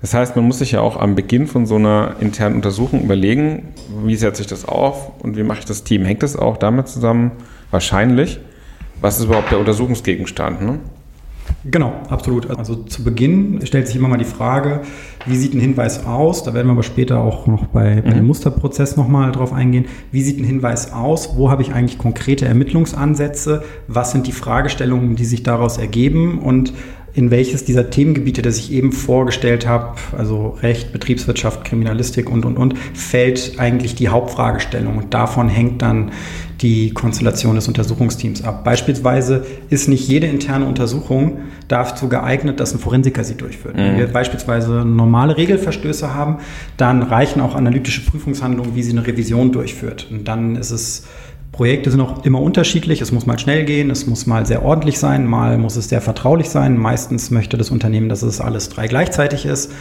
Das 0.00 0.14
heißt, 0.14 0.34
man 0.34 0.46
muss 0.46 0.58
sich 0.58 0.72
ja 0.72 0.80
auch 0.80 0.98
am 0.98 1.14
Beginn 1.14 1.46
von 1.46 1.66
so 1.66 1.76
einer 1.76 2.16
internen 2.20 2.56
Untersuchung 2.56 3.02
überlegen, 3.02 3.68
wie 4.04 4.16
setze 4.16 4.42
ich 4.42 4.48
das 4.48 4.64
auf 4.64 5.12
und 5.22 5.36
wie 5.36 5.42
mache 5.42 5.60
ich 5.60 5.66
das 5.66 5.84
Team? 5.84 6.04
Hängt 6.04 6.22
das 6.22 6.36
auch 6.36 6.56
damit 6.56 6.88
zusammen? 6.88 7.32
Wahrscheinlich. 7.70 8.40
Was 9.00 9.18
ist 9.18 9.26
überhaupt 9.26 9.50
der 9.50 9.58
Untersuchungsgegenstand? 9.58 10.62
Ne? 10.62 10.78
Genau, 11.64 11.92
absolut. 12.08 12.48
Also 12.50 12.76
zu 12.76 13.04
Beginn 13.04 13.60
stellt 13.64 13.86
sich 13.86 13.96
immer 13.96 14.08
mal 14.08 14.16
die 14.16 14.24
Frage, 14.24 14.80
wie 15.26 15.36
sieht 15.36 15.54
ein 15.54 15.60
Hinweis 15.60 16.06
aus? 16.06 16.42
Da 16.42 16.54
werden 16.54 16.68
wir 16.68 16.72
aber 16.72 16.82
später 16.82 17.20
auch 17.20 17.46
noch 17.46 17.66
bei, 17.66 18.00
bei 18.00 18.10
dem 18.10 18.20
mhm. 18.20 18.28
Musterprozess 18.28 18.96
nochmal 18.96 19.32
drauf 19.32 19.52
eingehen. 19.52 19.86
Wie 20.12 20.22
sieht 20.22 20.38
ein 20.38 20.44
Hinweis 20.44 20.92
aus? 20.92 21.36
Wo 21.36 21.50
habe 21.50 21.62
ich 21.62 21.72
eigentlich 21.74 21.98
konkrete 21.98 22.46
Ermittlungsansätze? 22.46 23.62
Was 23.88 24.12
sind 24.12 24.26
die 24.26 24.32
Fragestellungen, 24.32 25.16
die 25.16 25.24
sich 25.24 25.42
daraus 25.42 25.76
ergeben? 25.76 26.38
Und 26.38 26.72
in 27.20 27.30
welches 27.30 27.66
dieser 27.66 27.90
Themengebiete, 27.90 28.40
das 28.40 28.56
ich 28.56 28.72
eben 28.72 28.92
vorgestellt 28.92 29.66
habe, 29.66 29.96
also 30.16 30.56
Recht, 30.62 30.90
Betriebswirtschaft, 30.90 31.66
Kriminalistik 31.66 32.30
und, 32.30 32.46
und, 32.46 32.56
und, 32.56 32.78
fällt 32.94 33.58
eigentlich 33.58 33.94
die 33.94 34.08
Hauptfragestellung. 34.08 34.96
Und 34.96 35.12
davon 35.12 35.50
hängt 35.50 35.82
dann 35.82 36.12
die 36.62 36.92
Konstellation 36.92 37.56
des 37.56 37.68
Untersuchungsteams 37.68 38.42
ab. 38.42 38.64
Beispielsweise 38.64 39.44
ist 39.68 39.86
nicht 39.86 40.08
jede 40.08 40.28
interne 40.28 40.64
Untersuchung 40.64 41.40
dazu 41.68 42.08
geeignet, 42.08 42.58
dass 42.58 42.72
ein 42.72 42.78
Forensiker 42.78 43.22
sie 43.22 43.34
durchführt. 43.34 43.76
Mhm. 43.76 43.80
Wenn 43.80 43.98
wir 43.98 44.06
beispielsweise 44.06 44.86
normale 44.86 45.36
Regelverstöße 45.36 46.14
haben, 46.14 46.38
dann 46.78 47.02
reichen 47.02 47.42
auch 47.42 47.54
analytische 47.54 48.00
Prüfungshandlungen, 48.00 48.74
wie 48.74 48.82
sie 48.82 48.92
eine 48.92 49.06
Revision 49.06 49.52
durchführt. 49.52 50.06
Und 50.10 50.26
dann 50.26 50.56
ist 50.56 50.70
es 50.70 51.04
Projekte 51.52 51.90
sind 51.90 52.00
auch 52.00 52.24
immer 52.24 52.40
unterschiedlich. 52.40 53.00
Es 53.00 53.12
muss 53.12 53.26
mal 53.26 53.38
schnell 53.38 53.64
gehen, 53.64 53.90
es 53.90 54.06
muss 54.06 54.26
mal 54.26 54.46
sehr 54.46 54.64
ordentlich 54.64 54.98
sein, 54.98 55.26
mal 55.26 55.58
muss 55.58 55.76
es 55.76 55.88
sehr 55.88 56.00
vertraulich 56.00 56.48
sein. 56.48 56.78
Meistens 56.78 57.30
möchte 57.30 57.58
das 57.58 57.70
Unternehmen, 57.70 58.08
dass 58.08 58.22
es 58.22 58.40
alles 58.40 58.68
drei 58.68 58.86
gleichzeitig 58.88 59.46
ist. 59.46 59.72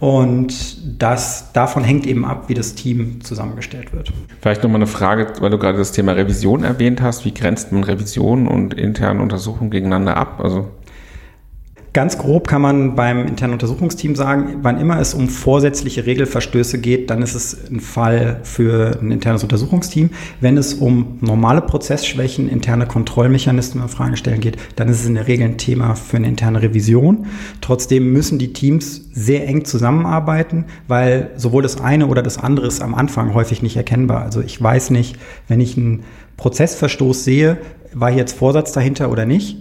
Und 0.00 1.00
das, 1.02 1.52
davon 1.52 1.82
hängt 1.82 2.06
eben 2.06 2.24
ab, 2.24 2.44
wie 2.46 2.54
das 2.54 2.74
Team 2.74 3.20
zusammengestellt 3.20 3.92
wird. 3.92 4.12
Vielleicht 4.40 4.62
nochmal 4.62 4.78
eine 4.78 4.86
Frage, 4.86 5.32
weil 5.40 5.50
du 5.50 5.58
gerade 5.58 5.76
das 5.76 5.90
Thema 5.90 6.12
Revision 6.12 6.62
erwähnt 6.62 7.02
hast. 7.02 7.24
Wie 7.24 7.34
grenzt 7.34 7.72
man 7.72 7.82
Revision 7.82 8.46
und 8.46 8.74
interne 8.74 9.20
Untersuchungen 9.20 9.70
gegeneinander 9.70 10.16
ab? 10.16 10.40
Also 10.40 10.68
Ganz 11.98 12.16
grob 12.16 12.46
kann 12.46 12.62
man 12.62 12.94
beim 12.94 13.26
internen 13.26 13.54
Untersuchungsteam 13.54 14.14
sagen, 14.14 14.58
wann 14.62 14.80
immer 14.80 15.00
es 15.00 15.14
um 15.14 15.28
vorsätzliche 15.28 16.06
Regelverstöße 16.06 16.78
geht, 16.78 17.10
dann 17.10 17.22
ist 17.22 17.34
es 17.34 17.68
ein 17.72 17.80
Fall 17.80 18.38
für 18.44 18.96
ein 19.02 19.10
internes 19.10 19.42
Untersuchungsteam. 19.42 20.10
Wenn 20.40 20.56
es 20.56 20.74
um 20.74 21.18
normale 21.20 21.60
Prozessschwächen, 21.60 22.48
interne 22.48 22.86
Kontrollmechanismen, 22.86 23.88
Fragen 23.88 24.16
stellen 24.16 24.40
geht, 24.40 24.58
dann 24.76 24.88
ist 24.88 25.00
es 25.00 25.06
in 25.08 25.16
der 25.16 25.26
Regel 25.26 25.48
ein 25.48 25.58
Thema 25.58 25.96
für 25.96 26.18
eine 26.18 26.28
interne 26.28 26.62
Revision. 26.62 27.26
Trotzdem 27.60 28.12
müssen 28.12 28.38
die 28.38 28.52
Teams 28.52 29.08
sehr 29.12 29.48
eng 29.48 29.64
zusammenarbeiten, 29.64 30.66
weil 30.86 31.32
sowohl 31.34 31.64
das 31.64 31.80
eine 31.80 32.06
oder 32.06 32.22
das 32.22 32.38
andere 32.38 32.68
ist 32.68 32.80
am 32.80 32.94
Anfang 32.94 33.34
häufig 33.34 33.60
nicht 33.60 33.76
erkennbar. 33.76 34.22
Also 34.22 34.40
ich 34.40 34.62
weiß 34.62 34.90
nicht, 34.90 35.16
wenn 35.48 35.60
ich 35.60 35.76
einen 35.76 36.04
Prozessverstoß 36.36 37.24
sehe, 37.24 37.58
war 37.92 38.10
hier 38.10 38.18
jetzt 38.18 38.38
Vorsatz 38.38 38.70
dahinter 38.70 39.10
oder 39.10 39.26
nicht 39.26 39.56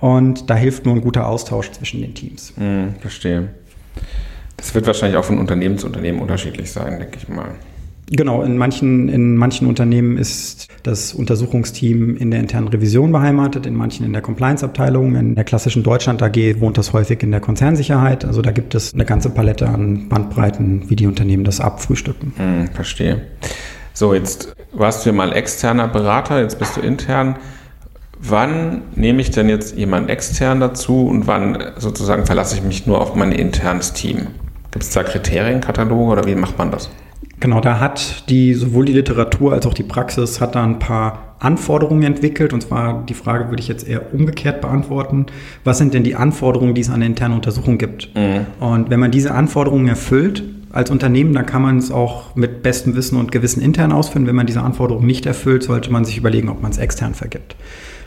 und 0.00 0.48
da 0.48 0.54
hilft 0.54 0.86
nur 0.86 0.94
ein 0.94 1.00
guter 1.00 1.26
Austausch 1.26 1.70
zwischen 1.70 2.00
den 2.00 2.14
Teams. 2.14 2.52
Hm, 2.56 2.94
verstehe. 3.00 3.48
Das 4.56 4.74
wird 4.74 4.86
wahrscheinlich 4.86 5.18
auch 5.18 5.24
von 5.24 5.38
Unternehmen 5.38 5.78
zu 5.78 5.86
Unternehmen 5.86 6.20
unterschiedlich 6.20 6.70
sein, 6.70 6.98
denke 6.98 7.18
ich 7.18 7.28
mal. 7.28 7.54
Genau, 8.12 8.42
in 8.42 8.58
manchen, 8.58 9.08
in 9.08 9.36
manchen 9.36 9.68
Unternehmen 9.68 10.16
ist 10.16 10.66
das 10.82 11.14
Untersuchungsteam 11.14 12.16
in 12.16 12.32
der 12.32 12.40
internen 12.40 12.66
Revision 12.66 13.12
beheimatet, 13.12 13.66
in 13.66 13.76
manchen 13.76 14.04
in 14.04 14.12
der 14.12 14.20
Compliance-Abteilung. 14.20 15.14
In 15.14 15.36
der 15.36 15.44
klassischen 15.44 15.84
Deutschland 15.84 16.20
AG 16.20 16.60
wohnt 16.60 16.76
das 16.76 16.92
häufig 16.92 17.22
in 17.22 17.30
der 17.30 17.40
Konzernsicherheit. 17.40 18.24
Also 18.24 18.42
da 18.42 18.50
gibt 18.50 18.74
es 18.74 18.92
eine 18.92 19.04
ganze 19.04 19.30
Palette 19.30 19.68
an 19.68 20.08
Bandbreiten, 20.08 20.90
wie 20.90 20.96
die 20.96 21.06
Unternehmen 21.06 21.44
das 21.44 21.60
abfrühstücken. 21.60 22.32
Hm, 22.36 22.68
verstehe. 22.68 23.22
So, 23.92 24.12
jetzt 24.12 24.56
warst 24.72 25.04
du 25.04 25.10
ja 25.10 25.14
mal 25.14 25.32
externer 25.32 25.86
Berater, 25.86 26.40
jetzt 26.40 26.58
bist 26.58 26.76
du 26.76 26.80
intern 26.80 27.36
wann 28.22 28.82
nehme 28.94 29.20
ich 29.20 29.30
denn 29.30 29.48
jetzt 29.48 29.76
jemanden 29.76 30.08
extern 30.08 30.60
dazu 30.60 31.06
und 31.06 31.26
wann 31.26 31.58
sozusagen 31.76 32.26
verlasse 32.26 32.56
ich 32.56 32.62
mich 32.62 32.86
nur 32.86 33.00
auf 33.00 33.14
mein 33.14 33.32
internes 33.32 33.92
Team? 33.92 34.28
Gibt 34.70 34.84
es 34.84 34.90
da 34.90 35.02
Kriterienkataloge 35.02 36.12
oder 36.12 36.26
wie 36.26 36.34
macht 36.34 36.58
man 36.58 36.70
das? 36.70 36.90
Genau, 37.40 37.60
da 37.60 37.80
hat 37.80 38.28
die 38.28 38.52
sowohl 38.54 38.84
die 38.84 38.92
Literatur 38.92 39.54
als 39.54 39.66
auch 39.66 39.72
die 39.72 39.82
Praxis 39.82 40.40
hat 40.40 40.54
da 40.54 40.62
ein 40.62 40.78
paar 40.78 41.36
Anforderungen 41.38 42.02
entwickelt. 42.02 42.52
Und 42.52 42.62
zwar 42.62 43.02
die 43.08 43.14
Frage 43.14 43.48
würde 43.48 43.62
ich 43.62 43.68
jetzt 43.68 43.88
eher 43.88 44.12
umgekehrt 44.12 44.60
beantworten. 44.60 45.26
Was 45.64 45.78
sind 45.78 45.94
denn 45.94 46.04
die 46.04 46.14
Anforderungen, 46.14 46.74
die 46.74 46.82
es 46.82 46.88
an 46.88 46.96
eine 46.96 47.06
interne 47.06 47.34
Untersuchung 47.34 47.78
gibt? 47.78 48.14
Mhm. 48.14 48.46
Und 48.60 48.90
wenn 48.90 49.00
man 49.00 49.10
diese 49.10 49.32
Anforderungen 49.32 49.88
erfüllt, 49.88 50.44
als 50.72 50.90
Unternehmen, 50.90 51.32
dann 51.32 51.46
kann 51.46 51.62
man 51.62 51.78
es 51.78 51.90
auch 51.90 52.36
mit 52.36 52.62
bestem 52.62 52.94
Wissen 52.94 53.18
und 53.18 53.32
Gewissen 53.32 53.60
intern 53.60 53.90
ausführen. 53.90 54.26
Wenn 54.26 54.36
man 54.36 54.46
diese 54.46 54.62
Anforderungen 54.62 55.06
nicht 55.06 55.26
erfüllt, 55.26 55.64
sollte 55.64 55.90
man 55.90 56.04
sich 56.04 56.16
überlegen, 56.16 56.48
ob 56.48 56.62
man 56.62 56.70
es 56.70 56.78
extern 56.78 57.14
vergibt. 57.14 57.56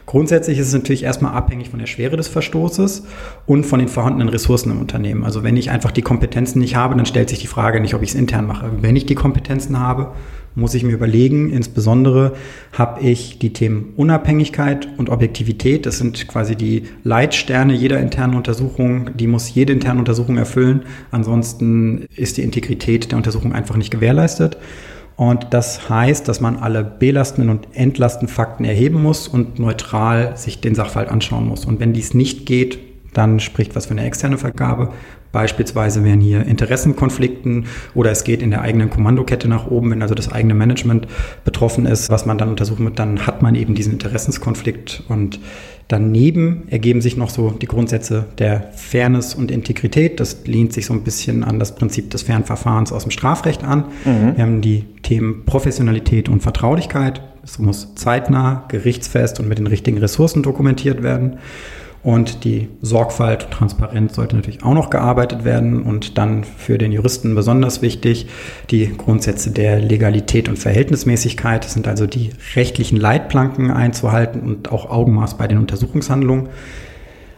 Grundsätzlich 0.05 0.59
ist 0.59 0.67
es 0.67 0.73
natürlich 0.73 1.03
erstmal 1.03 1.33
abhängig 1.33 1.69
von 1.69 1.79
der 1.79 1.85
Schwere 1.85 2.17
des 2.17 2.27
Verstoßes 2.27 3.03
und 3.45 3.65
von 3.65 3.79
den 3.79 3.87
vorhandenen 3.87 4.29
Ressourcen 4.29 4.71
im 4.71 4.79
Unternehmen. 4.79 5.23
Also 5.23 5.43
wenn 5.43 5.55
ich 5.55 5.71
einfach 5.71 5.91
die 5.91 6.01
Kompetenzen 6.01 6.59
nicht 6.59 6.75
habe, 6.75 6.95
dann 6.95 7.05
stellt 7.05 7.29
sich 7.29 7.39
die 7.39 7.47
Frage 7.47 7.79
nicht, 7.79 7.93
ob 7.93 8.03
ich 8.03 8.09
es 8.09 8.15
intern 8.15 8.45
mache. 8.45 8.69
Wenn 8.81 8.95
ich 8.95 9.05
die 9.05 9.15
Kompetenzen 9.15 9.79
habe, 9.79 10.11
muss 10.55 10.75
ich 10.75 10.83
mir 10.83 10.91
überlegen, 10.91 11.49
insbesondere 11.51 12.33
habe 12.73 13.01
ich 13.01 13.39
die 13.39 13.53
Themen 13.53 13.93
Unabhängigkeit 13.95 14.87
und 14.97 15.09
Objektivität. 15.09 15.85
Das 15.85 15.97
sind 15.97 16.27
quasi 16.27 16.55
die 16.55 16.83
Leitsterne 17.03 17.73
jeder 17.73 17.99
internen 17.99 18.35
Untersuchung. 18.35 19.11
Die 19.17 19.27
muss 19.27 19.53
jede 19.53 19.73
interne 19.73 19.99
Untersuchung 19.99 20.37
erfüllen. 20.37 20.83
Ansonsten 21.11 22.05
ist 22.15 22.37
die 22.37 22.43
Integrität 22.43 23.11
der 23.11 23.17
Untersuchung 23.17 23.53
einfach 23.53 23.77
nicht 23.77 23.89
gewährleistet. 23.89 24.57
Und 25.15 25.47
das 25.51 25.89
heißt, 25.89 26.27
dass 26.27 26.41
man 26.41 26.57
alle 26.57 26.83
belastenden 26.83 27.49
und 27.49 27.67
entlastenden 27.73 28.33
Fakten 28.33 28.65
erheben 28.65 29.01
muss 29.01 29.27
und 29.27 29.59
neutral 29.59 30.35
sich 30.37 30.59
den 30.61 30.75
Sachverhalt 30.75 31.09
anschauen 31.09 31.47
muss. 31.47 31.65
Und 31.65 31.79
wenn 31.79 31.93
dies 31.93 32.13
nicht 32.13 32.45
geht, 32.45 32.79
dann 33.13 33.39
spricht 33.39 33.75
was 33.75 33.85
für 33.85 33.91
eine 33.91 34.05
externe 34.05 34.37
Vergabe. 34.37 34.91
Beispielsweise 35.33 36.05
wären 36.05 36.21
hier 36.21 36.45
Interessenkonflikten 36.45 37.65
oder 37.93 38.11
es 38.11 38.23
geht 38.23 38.41
in 38.41 38.51
der 38.51 38.61
eigenen 38.61 38.89
Kommandokette 38.89 39.49
nach 39.49 39.67
oben, 39.67 39.91
wenn 39.91 40.01
also 40.01 40.15
das 40.15 40.31
eigene 40.31 40.53
Management 40.53 41.07
betroffen 41.43 41.85
ist, 41.85 42.09
was 42.09 42.25
man 42.25 42.37
dann 42.37 42.49
untersuchen 42.49 42.85
wird, 42.85 42.99
dann 42.99 43.27
hat 43.27 43.41
man 43.41 43.55
eben 43.55 43.75
diesen 43.75 43.93
Interessenskonflikt 43.93 45.03
und 45.09 45.39
Daneben 45.89 46.63
ergeben 46.69 47.01
sich 47.01 47.17
noch 47.17 47.29
so 47.29 47.51
die 47.51 47.65
Grundsätze 47.65 48.25
der 48.37 48.71
Fairness 48.73 49.35
und 49.35 49.51
Integrität. 49.51 50.19
Das 50.19 50.45
lehnt 50.45 50.71
sich 50.71 50.85
so 50.85 50.93
ein 50.93 51.03
bisschen 51.03 51.43
an 51.43 51.59
das 51.59 51.75
Prinzip 51.75 52.09
des 52.09 52.23
fairen 52.23 52.45
Verfahrens 52.45 52.93
aus 52.93 53.03
dem 53.03 53.11
Strafrecht 53.11 53.63
an. 53.63 53.85
Mhm. 54.05 54.35
Wir 54.35 54.43
haben 54.43 54.61
die 54.61 54.85
Themen 55.03 55.43
Professionalität 55.45 56.29
und 56.29 56.41
Vertraulichkeit. 56.41 57.21
Es 57.43 57.59
muss 57.59 57.95
zeitnah, 57.95 58.63
gerichtsfest 58.69 59.39
und 59.39 59.49
mit 59.49 59.57
den 59.57 59.67
richtigen 59.67 59.97
Ressourcen 59.97 60.41
dokumentiert 60.41 61.03
werden. 61.03 61.39
Und 62.03 62.43
die 62.43 62.67
Sorgfalt 62.81 63.45
und 63.45 63.51
Transparenz 63.51 64.15
sollte 64.15 64.35
natürlich 64.35 64.61
auch 64.63 64.73
noch 64.73 64.89
gearbeitet 64.89 65.45
werden. 65.45 65.83
Und 65.83 66.17
dann 66.17 66.43
für 66.43 66.77
den 66.77 66.91
Juristen 66.91 67.33
besonders 67.33 67.81
wichtig 67.81 68.27
die 68.69 68.95
Grundsätze 68.97 69.51
der 69.51 69.79
Legalität 69.79 70.49
und 70.49 70.59
Verhältnismäßigkeit. 70.59 71.63
Das 71.63 71.73
sind 71.73 71.87
also 71.87 72.05
die 72.05 72.31
rechtlichen 72.55 72.97
Leitplanken 72.97 73.71
einzuhalten 73.71 74.41
und 74.41 74.71
auch 74.71 74.89
Augenmaß 74.89 75.37
bei 75.37 75.47
den 75.47 75.57
Untersuchungshandlungen 75.59 76.49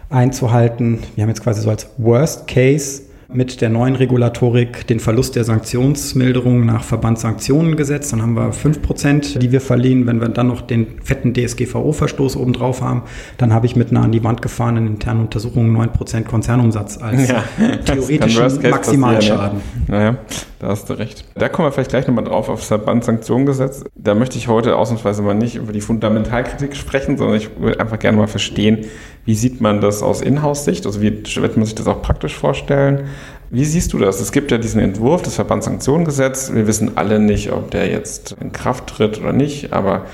einzuhalten. 0.10 1.00
Wir 1.16 1.24
haben 1.24 1.30
jetzt 1.30 1.44
quasi 1.44 1.62
so 1.62 1.70
als 1.70 1.90
Worst 1.98 2.48
Case 2.48 3.04
mit 3.34 3.62
der 3.62 3.70
neuen 3.70 3.96
Regulatorik 3.96 4.88
den 4.88 5.00
Verlust 5.00 5.36
der 5.36 5.44
Sanktionsmilderung 5.44 6.66
nach 6.66 6.84
Verbandssanktionengesetz. 6.84 8.12
Dann 8.12 8.22
haben 8.22 8.36
wir 8.36 8.52
5%, 8.52 9.40
die 9.40 9.52
wir 9.52 9.62
verliehen. 9.62 10.08
Wenn 10.08 10.22
wir 10.22 10.30
dann 10.30 10.48
noch 10.48 10.62
den 10.62 11.02
fetten 11.04 11.34
DSGVO-Verstoß 11.34 12.38
obendrauf 12.38 12.82
haben, 12.82 13.04
dann 13.38 13.54
habe 13.54 13.66
ich 13.66 13.76
mit 13.76 13.92
einer 13.92 14.04
an 14.04 14.12
die 14.12 14.24
Wand 14.24 14.42
gefahrenen 14.42 14.88
internen 14.88 15.22
Untersuchung 15.22 15.76
9% 15.76 16.24
Konzernumsatz 16.24 16.98
als 16.98 17.30
ja, 17.30 17.44
theoretischen 17.86 18.70
Maximalschaden. 18.70 19.62
Ja. 19.88 19.96
Naja, 19.96 20.18
da 20.60 20.68
hast 20.68 20.90
du 20.90 20.94
recht. 20.94 21.26
Da 21.36 21.50
kommen 21.50 21.68
wir 21.68 21.72
vielleicht 21.72 21.90
gleich 21.90 22.08
nochmal 22.08 22.26
drauf 22.26 22.50
auf 22.50 22.60
das 22.60 22.68
Verbandssanktionengesetz. 22.68 23.84
Da 23.96 24.16
möchte 24.16 24.38
ich 24.38 24.48
heute 24.48 24.76
ausnahmsweise 24.76 25.22
mal 25.22 25.36
nicht 25.36 25.56
über 25.56 25.74
die 25.74 25.82
Fundamentalkritik 25.82 26.76
sprechen, 26.76 27.18
sondern 27.18 27.38
ich 27.38 27.50
würde 27.60 27.80
einfach 27.80 28.00
gerne 28.00 28.18
mal 28.18 28.28
verstehen, 28.28 28.86
wie 29.26 29.36
sieht 29.36 29.60
man 29.60 29.82
das 29.82 30.04
aus 30.04 30.22
Inhouse-Sicht? 30.22 30.86
Also 30.86 31.02
wie 31.02 31.12
wird 31.12 31.58
man 31.58 31.66
sich 31.66 31.76
das 31.76 31.88
auch 31.88 32.02
praktisch 32.02 32.36
vorstellen? 32.36 33.06
Wie 33.50 33.66
siehst 33.66 33.94
du 33.94 34.00
das? 34.00 34.22
Es 34.22 34.32
gibt 34.32 34.52
ja 34.52 34.58
diesen 34.58 34.80
Entwurf 34.80 35.24
des 35.24 35.36
Verbandssanktionengesetzes. 35.36 36.54
Wir 36.54 36.68
wissen 36.68 36.92
alle 36.96 37.20
nicht, 37.20 37.52
ob 37.52 37.72
der 37.72 37.90
jetzt 37.90 38.36
in 38.40 38.52
Kraft 38.52 38.88
tritt 38.88 39.20
oder 39.20 39.34
nicht, 39.34 39.74
aber 39.74 40.06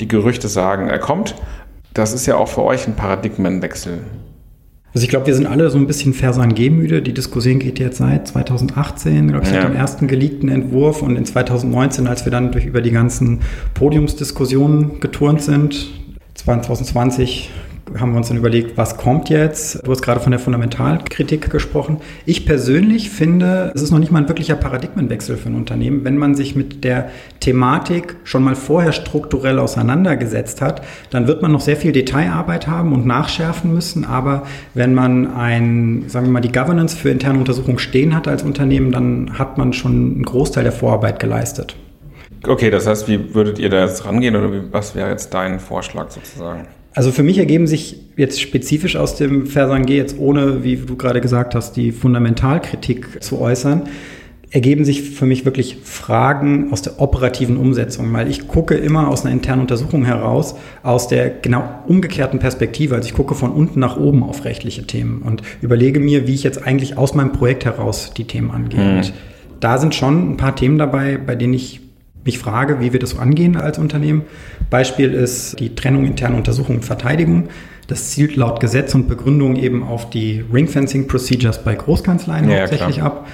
die 0.00 0.08
Gerüchte 0.08 0.48
sagen, 0.48 0.88
er 0.88 0.98
kommt. 0.98 1.34
Das 1.94 2.12
ist 2.12 2.26
ja 2.26 2.36
auch 2.36 2.48
für 2.48 2.62
euch 2.62 2.86
ein 2.86 2.94
Paradigmenwechsel. 2.94 3.98
Also 4.92 5.04
ich 5.04 5.10
glaube, 5.10 5.26
wir 5.26 5.34
sind 5.34 5.46
alle 5.46 5.70
so 5.70 5.78
ein 5.78 5.86
bisschen 5.86 6.14
Versan 6.14 6.54
G-müde. 6.54 7.00
Die 7.02 7.14
Diskussion 7.14 7.60
geht 7.60 7.78
jetzt 7.78 7.98
seit 7.98 8.26
2018, 8.26 9.28
glaube 9.28 9.44
ich, 9.44 9.52
ja. 9.52 9.62
seit 9.62 9.70
dem 9.70 9.76
ersten 9.76 10.08
geleakten 10.08 10.48
Entwurf 10.48 11.02
und 11.02 11.16
in 11.16 11.24
2019, 11.24 12.08
als 12.08 12.24
wir 12.24 12.32
dann 12.32 12.50
durch 12.50 12.66
über 12.66 12.80
die 12.80 12.90
ganzen 12.90 13.40
Podiumsdiskussionen 13.74 14.98
geturnt 14.98 15.42
sind, 15.42 15.90
2020 16.34 17.50
haben 17.98 18.12
wir 18.12 18.18
uns 18.18 18.28
dann 18.28 18.36
überlegt, 18.36 18.76
was 18.76 18.96
kommt 18.96 19.28
jetzt? 19.28 19.86
Du 19.86 19.90
hast 19.90 20.02
gerade 20.02 20.20
von 20.20 20.30
der 20.30 20.38
Fundamentalkritik 20.38 21.50
gesprochen. 21.50 21.98
Ich 22.26 22.46
persönlich 22.46 23.10
finde, 23.10 23.72
es 23.74 23.82
ist 23.82 23.90
noch 23.90 23.98
nicht 23.98 24.12
mal 24.12 24.20
ein 24.20 24.28
wirklicher 24.28 24.56
Paradigmenwechsel 24.56 25.36
für 25.36 25.48
ein 25.48 25.54
Unternehmen, 25.54 26.04
wenn 26.04 26.16
man 26.16 26.34
sich 26.34 26.54
mit 26.54 26.84
der 26.84 27.10
Thematik 27.40 28.16
schon 28.24 28.44
mal 28.44 28.54
vorher 28.54 28.92
strukturell 28.92 29.58
auseinandergesetzt 29.58 30.60
hat, 30.60 30.82
dann 31.10 31.26
wird 31.26 31.42
man 31.42 31.52
noch 31.52 31.60
sehr 31.60 31.76
viel 31.76 31.92
Detailarbeit 31.92 32.66
haben 32.66 32.92
und 32.92 33.06
nachschärfen 33.06 33.72
müssen. 33.72 34.04
Aber 34.04 34.46
wenn 34.74 34.94
man 34.94 35.34
ein, 35.34 36.04
sagen 36.08 36.26
wir 36.26 36.32
mal, 36.32 36.40
die 36.40 36.52
Governance 36.52 36.96
für 36.96 37.10
interne 37.10 37.38
Untersuchungen 37.38 37.78
stehen 37.78 38.14
hat 38.14 38.28
als 38.28 38.42
Unternehmen, 38.42 38.92
dann 38.92 39.38
hat 39.38 39.58
man 39.58 39.72
schon 39.72 39.92
einen 39.92 40.22
Großteil 40.22 40.64
der 40.64 40.72
Vorarbeit 40.72 41.18
geleistet. 41.18 41.76
Okay, 42.46 42.70
das 42.70 42.86
heißt, 42.86 43.06
wie 43.08 43.34
würdet 43.34 43.58
ihr 43.58 43.68
da 43.68 43.84
jetzt 43.84 44.06
rangehen 44.06 44.34
oder 44.34 44.50
was 44.70 44.94
wäre 44.94 45.10
jetzt 45.10 45.34
dein 45.34 45.60
Vorschlag 45.60 46.10
sozusagen? 46.10 46.66
Also 46.92 47.12
für 47.12 47.22
mich 47.22 47.38
ergeben 47.38 47.66
sich 47.66 47.96
jetzt 48.16 48.40
spezifisch 48.40 48.96
aus 48.96 49.16
dem 49.16 49.46
Versange, 49.46 49.92
jetzt 49.92 50.18
ohne, 50.18 50.64
wie 50.64 50.76
du 50.76 50.96
gerade 50.96 51.20
gesagt 51.20 51.54
hast, 51.54 51.76
die 51.76 51.92
Fundamentalkritik 51.92 53.22
zu 53.22 53.40
äußern, 53.40 53.82
ergeben 54.50 54.84
sich 54.84 55.02
für 55.02 55.26
mich 55.26 55.44
wirklich 55.44 55.76
Fragen 55.84 56.72
aus 56.72 56.82
der 56.82 57.00
operativen 57.00 57.56
Umsetzung, 57.56 58.12
weil 58.12 58.28
ich 58.28 58.48
gucke 58.48 58.74
immer 58.74 59.08
aus 59.08 59.24
einer 59.24 59.32
internen 59.32 59.60
Untersuchung 59.60 60.04
heraus, 60.04 60.56
aus 60.82 61.06
der 61.06 61.30
genau 61.30 61.62
umgekehrten 61.86 62.40
Perspektive. 62.40 62.96
Also 62.96 63.06
ich 63.06 63.14
gucke 63.14 63.36
von 63.36 63.52
unten 63.52 63.78
nach 63.78 63.96
oben 63.96 64.24
auf 64.24 64.44
rechtliche 64.44 64.84
Themen 64.86 65.22
und 65.22 65.42
überlege 65.62 66.00
mir, 66.00 66.26
wie 66.26 66.34
ich 66.34 66.42
jetzt 66.42 66.66
eigentlich 66.66 66.98
aus 66.98 67.14
meinem 67.14 67.32
Projekt 67.32 67.64
heraus 67.64 68.12
die 68.16 68.24
Themen 68.24 68.50
angehe. 68.50 68.80
Mhm. 68.80 69.02
da 69.60 69.78
sind 69.78 69.94
schon 69.94 70.32
ein 70.32 70.36
paar 70.36 70.56
Themen 70.56 70.78
dabei, 70.78 71.16
bei 71.16 71.36
denen 71.36 71.54
ich 71.54 71.80
mich 72.24 72.38
frage, 72.38 72.80
wie 72.80 72.92
wir 72.92 73.00
das 73.00 73.18
angehen 73.18 73.56
als 73.56 73.78
Unternehmen. 73.78 74.22
Beispiel 74.68 75.12
ist 75.12 75.58
die 75.58 75.74
Trennung 75.74 76.06
interner 76.06 76.36
Untersuchung 76.36 76.76
und 76.76 76.84
Verteidigung. 76.84 77.48
Das 77.86 78.10
zielt 78.10 78.36
laut 78.36 78.60
Gesetz 78.60 78.94
und 78.94 79.08
Begründung 79.08 79.56
eben 79.56 79.82
auf 79.82 80.10
die 80.10 80.44
Ringfencing 80.52 81.08
Procedures 81.08 81.64
bei 81.64 81.74
Großkanzleien 81.74 82.48
ja, 82.48 82.60
hauptsächlich 82.60 82.96
klar. 82.96 83.06
ab. 83.06 83.28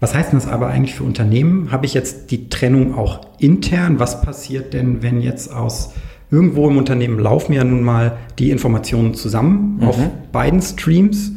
Was 0.00 0.14
heißt 0.14 0.32
denn 0.32 0.40
das 0.40 0.48
aber 0.48 0.68
eigentlich 0.68 0.94
für 0.94 1.04
Unternehmen? 1.04 1.70
Habe 1.70 1.86
ich 1.86 1.94
jetzt 1.94 2.30
die 2.30 2.48
Trennung 2.48 2.96
auch 2.96 3.20
intern? 3.38 4.00
Was 4.00 4.22
passiert 4.22 4.72
denn, 4.72 5.02
wenn 5.02 5.20
jetzt 5.20 5.52
aus 5.52 5.92
irgendwo 6.30 6.68
im 6.68 6.76
Unternehmen 6.76 7.18
laufen 7.18 7.52
ja 7.52 7.62
nun 7.62 7.82
mal 7.82 8.16
die 8.38 8.50
Informationen 8.50 9.14
zusammen 9.14 9.76
mhm. 9.76 9.84
auf 9.84 9.98
beiden 10.32 10.60
Streams? 10.62 11.32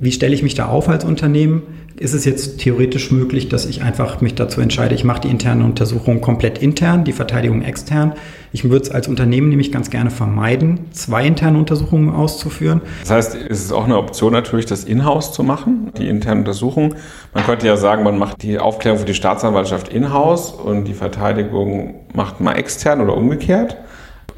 Wie 0.00 0.12
stelle 0.12 0.34
ich 0.34 0.42
mich 0.42 0.54
da 0.54 0.66
auf 0.66 0.88
als 0.88 1.04
Unternehmen? 1.04 1.62
Ist 1.98 2.14
es 2.14 2.24
jetzt 2.24 2.58
theoretisch 2.58 3.10
möglich, 3.10 3.48
dass 3.48 3.66
ich 3.66 3.82
einfach 3.82 4.20
mich 4.20 4.34
dazu 4.34 4.60
entscheide, 4.60 4.94
ich 4.94 5.04
mache 5.04 5.22
die 5.22 5.28
interne 5.28 5.64
Untersuchung 5.64 6.20
komplett 6.20 6.58
intern, 6.58 7.04
die 7.04 7.12
Verteidigung 7.12 7.62
extern. 7.62 8.14
Ich 8.52 8.64
würde 8.64 8.84
es 8.84 8.90
als 8.90 9.08
Unternehmen 9.08 9.48
nämlich 9.48 9.72
ganz 9.72 9.90
gerne 9.90 10.10
vermeiden, 10.10 10.86
zwei 10.92 11.26
interne 11.26 11.58
Untersuchungen 11.58 12.14
auszuführen. 12.14 12.80
Das 13.00 13.10
heißt, 13.10 13.34
ist 13.34 13.64
es 13.64 13.72
auch 13.72 13.84
eine 13.84 13.98
Option 13.98 14.32
natürlich, 14.32 14.66
das 14.66 14.84
in-house 14.84 15.32
zu 15.32 15.42
machen, 15.42 15.92
die 15.98 16.08
interne 16.08 16.40
Untersuchung. 16.40 16.94
Man 17.34 17.44
könnte 17.44 17.66
ja 17.66 17.76
sagen, 17.76 18.04
man 18.04 18.16
macht 18.16 18.42
die 18.42 18.58
Aufklärung 18.58 19.00
für 19.00 19.06
die 19.06 19.14
Staatsanwaltschaft 19.14 19.88
in-house 19.88 20.52
und 20.52 20.84
die 20.84 20.94
Verteidigung 20.94 21.96
macht 22.14 22.40
mal 22.40 22.54
extern 22.54 23.00
oder 23.00 23.16
umgekehrt. 23.16 23.76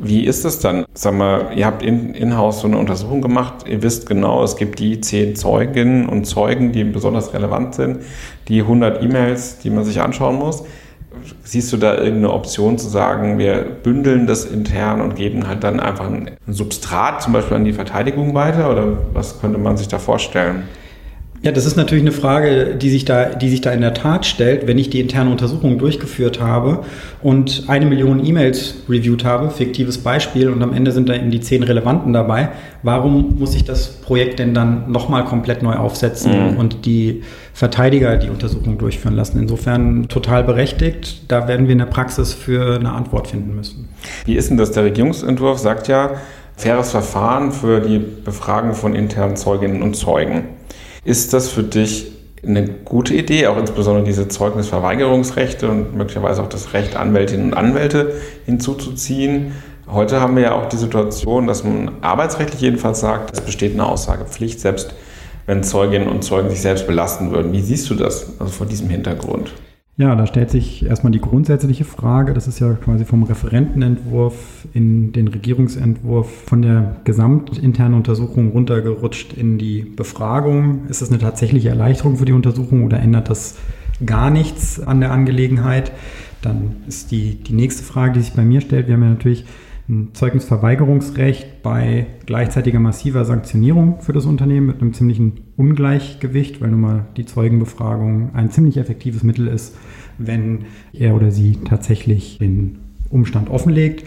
Wie 0.02 0.24
ist 0.24 0.46
es 0.46 0.58
dann? 0.60 0.86
Sag 0.94 1.12
mal, 1.12 1.50
ihr 1.54 1.66
habt 1.66 1.82
in-house 1.82 2.56
in 2.56 2.60
so 2.62 2.66
eine 2.68 2.78
Untersuchung 2.78 3.20
gemacht. 3.20 3.68
Ihr 3.68 3.82
wisst 3.82 4.08
genau, 4.08 4.42
es 4.42 4.56
gibt 4.56 4.78
die 4.78 5.02
zehn 5.02 5.36
Zeuginnen 5.36 6.08
und 6.08 6.24
Zeugen, 6.24 6.72
die 6.72 6.84
besonders 6.84 7.34
relevant 7.34 7.74
sind, 7.74 7.98
die 8.48 8.62
100 8.62 9.02
E-Mails, 9.02 9.58
die 9.58 9.68
man 9.68 9.84
sich 9.84 10.00
anschauen 10.00 10.36
muss. 10.36 10.64
Siehst 11.44 11.70
du 11.74 11.76
da 11.76 11.96
irgendeine 11.96 12.32
Option 12.32 12.78
zu 12.78 12.88
sagen, 12.88 13.38
wir 13.38 13.62
bündeln 13.82 14.26
das 14.26 14.46
intern 14.46 15.02
und 15.02 15.16
geben 15.16 15.46
halt 15.46 15.64
dann 15.64 15.80
einfach 15.80 16.06
ein 16.06 16.30
Substrat 16.46 17.20
zum 17.20 17.34
Beispiel 17.34 17.58
an 17.58 17.66
die 17.66 17.74
Verteidigung 17.74 18.34
weiter? 18.34 18.70
Oder 18.70 18.96
was 19.12 19.38
könnte 19.38 19.58
man 19.58 19.76
sich 19.76 19.88
da 19.88 19.98
vorstellen? 19.98 20.62
Ja, 21.42 21.52
das 21.52 21.64
ist 21.64 21.76
natürlich 21.76 22.02
eine 22.04 22.12
Frage, 22.12 22.74
die 22.74 22.90
sich 22.90 23.06
da, 23.06 23.30
die 23.30 23.48
sich 23.48 23.62
da 23.62 23.72
in 23.72 23.80
der 23.80 23.94
Tat 23.94 24.26
stellt, 24.26 24.66
wenn 24.66 24.76
ich 24.76 24.90
die 24.90 25.00
interne 25.00 25.30
Untersuchung 25.30 25.78
durchgeführt 25.78 26.38
habe 26.38 26.84
und 27.22 27.64
eine 27.68 27.86
Million 27.86 28.22
E-Mails 28.24 28.74
reviewed 28.90 29.24
habe, 29.24 29.48
fiktives 29.48 29.96
Beispiel, 29.96 30.50
und 30.50 30.62
am 30.62 30.74
Ende 30.74 30.92
sind 30.92 31.08
da 31.08 31.14
eben 31.14 31.30
die 31.30 31.40
zehn 31.40 31.62
relevanten 31.62 32.12
dabei. 32.12 32.50
Warum 32.82 33.38
muss 33.38 33.54
ich 33.54 33.64
das 33.64 33.88
Projekt 33.88 34.38
denn 34.38 34.52
dann 34.52 34.92
nochmal 34.92 35.24
komplett 35.24 35.62
neu 35.62 35.76
aufsetzen 35.76 36.52
mhm. 36.52 36.58
und 36.58 36.84
die 36.84 37.22
Verteidiger 37.54 38.18
die 38.18 38.28
Untersuchung 38.28 38.76
durchführen 38.76 39.16
lassen? 39.16 39.40
Insofern 39.40 40.08
total 40.08 40.44
berechtigt. 40.44 41.22
Da 41.28 41.48
werden 41.48 41.68
wir 41.68 41.72
in 41.72 41.78
der 41.78 41.86
Praxis 41.86 42.34
für 42.34 42.74
eine 42.74 42.92
Antwort 42.92 43.28
finden 43.28 43.56
müssen. 43.56 43.88
Wie 44.26 44.34
ist 44.34 44.50
denn 44.50 44.58
das? 44.58 44.72
Der 44.72 44.84
Regierungsentwurf 44.84 45.58
sagt 45.58 45.88
ja, 45.88 46.10
faires 46.58 46.90
Verfahren 46.90 47.50
für 47.50 47.80
die 47.80 47.98
Befragung 47.98 48.74
von 48.74 48.94
internen 48.94 49.36
Zeuginnen 49.36 49.80
und 49.80 49.96
Zeugen. 49.96 50.59
Ist 51.04 51.32
das 51.32 51.48
für 51.48 51.62
dich 51.62 52.12
eine 52.46 52.66
gute 52.68 53.14
Idee, 53.14 53.46
auch 53.46 53.56
insbesondere 53.56 54.04
diese 54.04 54.28
Zeugnisverweigerungsrechte 54.28 55.68
und 55.68 55.96
möglicherweise 55.96 56.42
auch 56.42 56.48
das 56.48 56.74
Recht, 56.74 56.96
Anwältinnen 56.96 57.46
und 57.46 57.54
Anwälte 57.54 58.14
hinzuzuziehen? 58.44 59.52
Heute 59.86 60.20
haben 60.20 60.36
wir 60.36 60.42
ja 60.42 60.54
auch 60.54 60.66
die 60.66 60.76
Situation, 60.76 61.46
dass 61.46 61.64
man 61.64 61.90
arbeitsrechtlich 62.02 62.60
jedenfalls 62.60 63.00
sagt, 63.00 63.32
es 63.32 63.40
besteht 63.40 63.72
eine 63.72 63.86
Aussagepflicht, 63.86 64.60
selbst 64.60 64.94
wenn 65.46 65.62
Zeuginnen 65.62 66.08
und 66.08 66.22
Zeugen 66.22 66.50
sich 66.50 66.60
selbst 66.60 66.86
belasten 66.86 67.32
würden. 67.32 67.52
Wie 67.52 67.60
siehst 67.60 67.88
du 67.90 67.94
das 67.94 68.38
also 68.38 68.52
vor 68.52 68.66
diesem 68.66 68.88
Hintergrund? 68.88 69.52
Ja, 70.00 70.14
da 70.14 70.26
stellt 70.26 70.50
sich 70.50 70.86
erstmal 70.86 71.12
die 71.12 71.20
grundsätzliche 71.20 71.84
Frage, 71.84 72.32
das 72.32 72.48
ist 72.48 72.58
ja 72.58 72.72
quasi 72.72 73.04
vom 73.04 73.22
Referentenentwurf 73.22 74.66
in 74.72 75.12
den 75.12 75.28
Regierungsentwurf 75.28 76.44
von 76.46 76.62
der 76.62 76.96
gesamtinternen 77.04 77.92
Untersuchung 77.98 78.52
runtergerutscht 78.52 79.34
in 79.34 79.58
die 79.58 79.82
Befragung. 79.82 80.86
Ist 80.88 81.02
das 81.02 81.10
eine 81.10 81.18
tatsächliche 81.18 81.68
Erleichterung 81.68 82.16
für 82.16 82.24
die 82.24 82.32
Untersuchung 82.32 82.84
oder 82.84 82.98
ändert 82.98 83.28
das 83.28 83.58
gar 84.06 84.30
nichts 84.30 84.80
an 84.80 85.00
der 85.00 85.12
Angelegenheit? 85.12 85.92
Dann 86.40 86.76
ist 86.88 87.10
die, 87.10 87.34
die 87.34 87.52
nächste 87.52 87.82
Frage, 87.82 88.14
die 88.14 88.20
sich 88.20 88.32
bei 88.32 88.42
mir 88.42 88.62
stellt, 88.62 88.86
wir 88.86 88.94
haben 88.94 89.02
ja 89.02 89.10
natürlich 89.10 89.44
ein 89.90 90.10
Zeugnisverweigerungsrecht 90.14 91.62
bei 91.62 92.06
gleichzeitiger 92.24 92.78
massiver 92.78 93.24
Sanktionierung 93.24 94.00
für 94.00 94.12
das 94.12 94.24
Unternehmen 94.24 94.66
mit 94.68 94.80
einem 94.80 94.94
ziemlichen 94.94 95.40
Ungleichgewicht, 95.56 96.60
weil 96.60 96.70
nun 96.70 96.80
mal 96.80 97.06
die 97.16 97.26
Zeugenbefragung 97.26 98.30
ein 98.34 98.50
ziemlich 98.50 98.76
effektives 98.76 99.24
Mittel 99.24 99.48
ist, 99.48 99.76
wenn 100.16 100.60
er 100.92 101.14
oder 101.14 101.32
sie 101.32 101.58
tatsächlich 101.64 102.38
den 102.38 102.78
Umstand 103.10 103.50
offenlegt. 103.50 104.06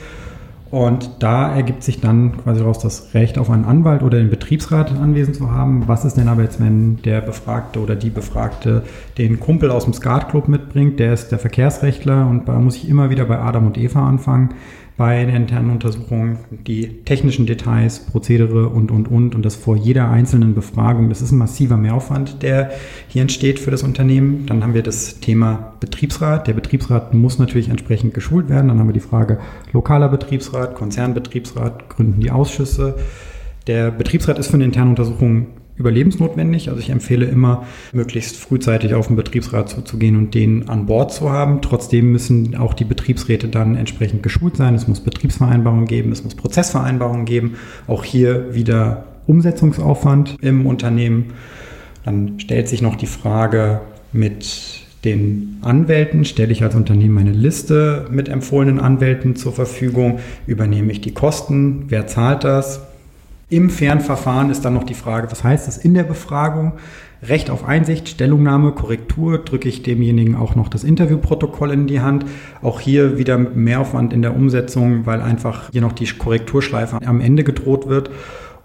Und 0.71 1.17
da 1.19 1.55
ergibt 1.55 1.83
sich 1.83 2.01
dann 2.01 2.37
quasi 2.37 2.61
daraus 2.61 2.79
das 2.79 3.13
Recht 3.13 3.37
auf 3.37 3.51
einen 3.51 3.65
Anwalt 3.65 4.01
oder 4.01 4.17
den 4.17 4.31
Betriebsrat 4.31 4.91
anwesend 4.91 5.35
zu 5.35 5.51
haben. 5.51 5.83
Was 5.87 6.03
ist 6.03 6.15
denn 6.15 6.27
aber 6.27 6.41
jetzt, 6.41 6.59
wenn 6.59 6.99
der 7.03 7.21
Befragte 7.21 7.79
oder 7.79 7.95
die 7.95 8.09
Befragte 8.09 8.81
den 9.19 9.39
Kumpel 9.39 9.69
aus 9.69 9.83
dem 9.83 9.93
Skatclub 9.93 10.47
mitbringt? 10.47 10.99
Der 10.99 11.13
ist 11.13 11.29
der 11.29 11.37
Verkehrsrechtler 11.37 12.25
und 12.27 12.47
da 12.47 12.57
muss 12.57 12.77
ich 12.77 12.89
immer 12.89 13.11
wieder 13.11 13.25
bei 13.25 13.37
Adam 13.37 13.67
und 13.67 13.77
Eva 13.77 14.07
anfangen 14.07 14.49
bei 14.95 15.25
der 15.25 15.35
internen 15.35 15.71
Untersuchung, 15.71 16.37
die 16.51 17.03
technischen 17.03 17.45
Details, 17.47 18.05
Prozedere 18.05 18.69
und, 18.69 18.91
und, 18.91 19.07
und 19.09 19.33
und 19.33 19.43
das 19.43 19.55
vor 19.55 19.75
jeder 19.75 20.09
einzelnen 20.09 20.53
Befragung. 20.53 21.09
Das 21.09 21.21
ist 21.21 21.31
ein 21.31 21.39
massiver 21.39 21.77
Mehraufwand, 21.77 22.43
der 22.43 22.71
hier 23.07 23.23
entsteht 23.23 23.59
für 23.59 23.71
das 23.71 23.81
Unternehmen. 23.81 24.45
Dann 24.45 24.61
haben 24.61 24.75
wir 24.75 24.83
das 24.83 25.19
Thema 25.19 25.73
Betriebsrat. 25.79 26.47
Der 26.47 26.53
Betriebsrat 26.53 27.13
muss 27.13 27.39
natürlich 27.39 27.69
entsprechend 27.69 28.13
geschult 28.13 28.49
werden. 28.49 28.67
Dann 28.67 28.79
haben 28.79 28.87
wir 28.87 28.93
die 28.93 28.99
Frage 28.99 29.39
lokaler 29.71 30.09
Betriebsrat, 30.09 30.75
Konzernbetriebsrat, 30.75 31.89
gründen 31.89 32.21
die 32.21 32.31
Ausschüsse. 32.31 32.95
Der 33.65 33.89
Betriebsrat 33.89 34.37
ist 34.37 34.47
für 34.47 34.55
eine 34.55 34.65
interne 34.65 34.91
Untersuchung 34.91 35.47
überlebensnotwendig. 35.75 36.69
Also 36.69 36.79
ich 36.79 36.89
empfehle 36.89 37.25
immer, 37.25 37.65
möglichst 37.91 38.37
frühzeitig 38.37 38.93
auf 38.93 39.07
den 39.07 39.15
Betriebsrat 39.15 39.69
zuzugehen 39.69 40.15
und 40.15 40.33
den 40.35 40.69
an 40.69 40.85
Bord 40.85 41.11
zu 41.13 41.31
haben. 41.31 41.61
Trotzdem 41.61 42.11
müssen 42.11 42.55
auch 42.55 42.73
die 42.73 42.85
Betriebsräte 42.85 43.47
dann 43.47 43.75
entsprechend 43.75 44.23
geschult 44.23 44.57
sein. 44.57 44.75
Es 44.75 44.87
muss 44.87 44.99
Betriebsvereinbarungen 44.99 45.85
geben, 45.85 46.11
es 46.11 46.23
muss 46.23 46.35
Prozessvereinbarungen 46.35 47.25
geben. 47.25 47.55
Auch 47.87 48.03
hier 48.03 48.53
wieder 48.53 49.05
Umsetzungsaufwand 49.27 50.37
im 50.41 50.65
Unternehmen. 50.65 51.33
Dann 52.05 52.39
stellt 52.39 52.67
sich 52.67 52.81
noch 52.81 52.95
die 52.95 53.07
Frage 53.07 53.81
mit 54.11 54.81
den 55.05 55.57
Anwälten, 55.61 56.23
stelle 56.23 56.51
ich 56.51 56.63
als 56.63 56.75
Unternehmen 56.75 57.17
eine 57.17 57.31
Liste 57.31 58.07
mit 58.09 58.29
empfohlenen 58.29 58.79
Anwälten 58.79 59.35
zur 59.35 59.51
Verfügung, 59.51 60.19
übernehme 60.47 60.91
ich 60.91 61.01
die 61.01 61.13
Kosten, 61.13 61.85
wer 61.89 62.07
zahlt 62.07 62.43
das, 62.43 62.81
im 63.55 63.69
Fernverfahren 63.69 64.49
ist 64.49 64.65
dann 64.65 64.73
noch 64.73 64.83
die 64.83 64.93
Frage, 64.93 65.31
was 65.31 65.43
heißt 65.43 65.67
das 65.67 65.77
in 65.77 65.93
der 65.93 66.03
Befragung? 66.03 66.73
Recht 67.21 67.49
auf 67.49 67.63
Einsicht, 67.65 68.09
Stellungnahme, 68.09 68.71
Korrektur, 68.71 69.37
drücke 69.37 69.69
ich 69.69 69.83
demjenigen 69.83 70.35
auch 70.35 70.55
noch 70.55 70.67
das 70.67 70.83
Interviewprotokoll 70.83 71.71
in 71.71 71.87
die 71.87 72.01
Hand. 72.01 72.25
Auch 72.61 72.81
hier 72.81 73.17
wieder 73.17 73.37
Mehraufwand 73.37 74.11
in 74.11 74.21
der 74.21 74.35
Umsetzung, 74.35 75.05
weil 75.05 75.21
einfach 75.21 75.69
hier 75.71 75.81
noch 75.81 75.93
die 75.93 76.07
Korrekturschleife 76.07 76.99
am 77.05 77.21
Ende 77.21 77.43
gedroht 77.43 77.87
wird. 77.87 78.09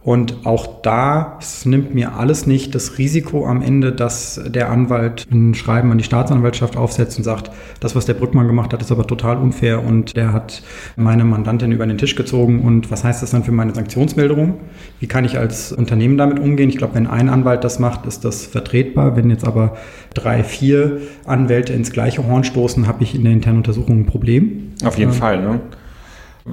Und 0.09 0.47
auch 0.47 0.81
da 0.81 1.37
es 1.39 1.67
nimmt 1.67 1.95
mir 1.95 2.15
alles 2.15 2.47
nicht 2.47 2.75
das 2.75 2.97
Risiko 2.97 3.47
am 3.47 3.61
Ende, 3.61 3.93
dass 3.93 4.41
der 4.43 4.71
Anwalt 4.71 5.27
ein 5.31 5.53
Schreiben 5.53 5.93
an 5.93 5.99
die 5.99 6.05
Staatsanwaltschaft 6.05 6.79
aufsetzt 6.79 7.19
und 7.19 7.25
sagt, 7.25 7.51
das, 7.81 7.95
was 7.95 8.07
der 8.07 8.15
Brückmann 8.15 8.47
gemacht 8.47 8.73
hat, 8.73 8.81
ist 8.81 8.91
aber 8.91 9.07
total 9.07 9.37
unfair 9.37 9.85
und 9.85 10.17
der 10.17 10.33
hat 10.33 10.63
meine 10.97 11.25
Mandantin 11.25 11.73
über 11.73 11.87
den 11.87 11.99
Tisch 11.99 12.15
gezogen. 12.15 12.63
Und 12.63 12.91
was 12.91 13.05
heißt 13.05 13.23
das 13.23 13.33
dann 13.33 13.45
für 13.45 13.53
meine 13.53 13.75
Sanktionsmilderung? 13.75 14.55
Wie 14.99 15.09
kann 15.09 15.27
ich 15.27 15.37
als 15.37 15.73
Unternehmen 15.73 16.17
damit 16.17 16.39
umgehen? 16.39 16.71
Ich 16.71 16.79
glaube, 16.79 16.95
wenn 16.95 17.07
ein 17.07 17.29
Anwalt 17.29 17.63
das 17.63 17.79
macht, 17.79 18.07
ist 18.07 18.25
das 18.25 18.47
vertretbar. 18.47 19.15
Wenn 19.15 19.29
jetzt 19.29 19.47
aber 19.47 19.77
drei, 20.15 20.43
vier 20.43 21.03
Anwälte 21.27 21.75
ins 21.75 21.93
gleiche 21.93 22.27
Horn 22.27 22.45
stoßen, 22.45 22.87
habe 22.87 23.03
ich 23.03 23.15
in 23.15 23.25
der 23.25 23.35
internen 23.35 23.59
Untersuchung 23.59 24.01
ein 24.01 24.07
Problem. 24.07 24.73
Auf 24.83 24.97
jeden 24.97 25.11
ähm, 25.13 25.19
Fall, 25.19 25.43
ne? 25.43 25.61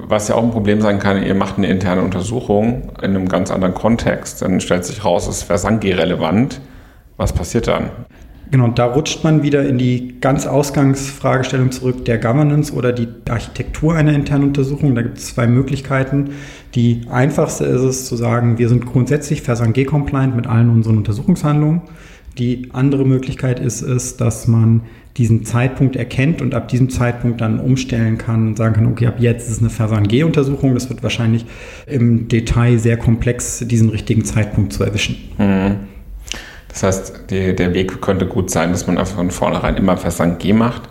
Was 0.08 0.28
ja 0.28 0.34
auch 0.34 0.42
ein 0.42 0.50
Problem 0.50 0.80
sein 0.80 0.98
kann, 0.98 1.22
ihr 1.22 1.34
macht 1.34 1.58
eine 1.58 1.68
interne 1.68 2.02
Untersuchung 2.02 2.90
in 3.02 3.10
einem 3.10 3.28
ganz 3.28 3.50
anderen 3.50 3.74
Kontext. 3.74 4.42
Dann 4.42 4.60
stellt 4.60 4.84
sich 4.84 5.04
raus, 5.04 5.26
es 5.26 5.48
wäre 5.48 5.58
Sangi-relevant. 5.58 6.60
Was 7.16 7.32
passiert 7.32 7.66
dann? 7.66 7.90
Genau, 8.50 8.68
da 8.68 8.84
rutscht 8.86 9.24
man 9.24 9.42
wieder 9.42 9.66
in 9.66 9.76
die 9.76 10.20
ganz 10.20 10.46
Ausgangsfragestellung 10.46 11.72
zurück, 11.72 12.04
der 12.04 12.18
Governance 12.18 12.72
oder 12.72 12.92
die 12.92 13.08
Architektur 13.28 13.96
einer 13.96 14.12
internen 14.12 14.44
Untersuchung. 14.44 14.94
Da 14.94 15.02
gibt 15.02 15.18
es 15.18 15.34
zwei 15.34 15.48
Möglichkeiten. 15.48 16.30
Die 16.74 17.02
einfachste 17.10 17.64
ist 17.64 17.82
es 17.82 18.06
zu 18.06 18.14
sagen, 18.14 18.58
wir 18.58 18.68
sind 18.68 18.86
grundsätzlich 18.86 19.42
Versang-G-compliant 19.42 20.36
mit 20.36 20.46
allen 20.46 20.70
unseren 20.70 20.98
Untersuchungshandlungen. 20.98 21.82
Die 22.38 22.68
andere 22.72 23.04
Möglichkeit 23.04 23.58
ist 23.58 23.82
es, 23.82 24.16
dass 24.16 24.46
man 24.46 24.82
diesen 25.16 25.44
Zeitpunkt 25.44 25.96
erkennt 25.96 26.42
und 26.42 26.54
ab 26.54 26.68
diesem 26.68 26.90
Zeitpunkt 26.90 27.40
dann 27.40 27.58
umstellen 27.58 28.18
kann 28.18 28.48
und 28.48 28.56
sagen 28.56 28.74
kann, 28.74 28.86
okay, 28.86 29.06
ab 29.06 29.16
jetzt 29.18 29.46
ist 29.46 29.56
es 29.56 29.58
eine 29.60 29.70
Versan-G-Untersuchung. 29.70 30.74
Das 30.74 30.90
wird 30.90 31.02
wahrscheinlich 31.02 31.46
im 31.86 32.28
Detail 32.28 32.78
sehr 32.78 32.98
komplex, 32.98 33.64
diesen 33.66 33.88
richtigen 33.88 34.24
Zeitpunkt 34.24 34.72
zu 34.72 34.84
erwischen. 34.84 35.16
Mhm. 35.38 35.76
Das 36.68 36.82
heißt, 36.82 37.30
die, 37.30 37.56
der 37.56 37.72
Weg 37.72 38.02
könnte 38.02 38.26
gut 38.26 38.50
sein, 38.50 38.70
dass 38.70 38.86
man 38.86 39.04
von 39.06 39.30
vornherein 39.30 39.76
immer 39.76 39.96
Versan 39.96 40.36
G 40.38 40.52
macht. 40.52 40.82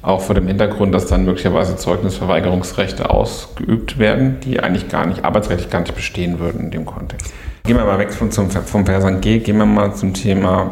Auch 0.00 0.22
vor 0.22 0.34
dem 0.34 0.46
Hintergrund, 0.46 0.94
dass 0.94 1.06
dann 1.06 1.26
möglicherweise 1.26 1.76
Zeugnisverweigerungsrechte 1.76 3.10
ausgeübt 3.10 3.98
werden, 3.98 4.38
die 4.42 4.60
eigentlich 4.60 4.88
gar 4.88 5.04
nicht, 5.04 5.26
arbeitsrechtlich 5.26 5.68
gar 5.68 5.80
nicht 5.80 5.94
bestehen 5.94 6.38
würden 6.38 6.60
in 6.62 6.70
dem 6.70 6.86
Kontext. 6.86 7.34
Gehen 7.64 7.76
wir 7.76 7.84
mal 7.84 7.98
weg 7.98 8.10
vom, 8.14 8.30
vom 8.30 8.86
Versan 8.86 9.20
G, 9.20 9.40
gehen 9.40 9.58
wir 9.58 9.66
mal 9.66 9.94
zum 9.94 10.14
Thema 10.14 10.70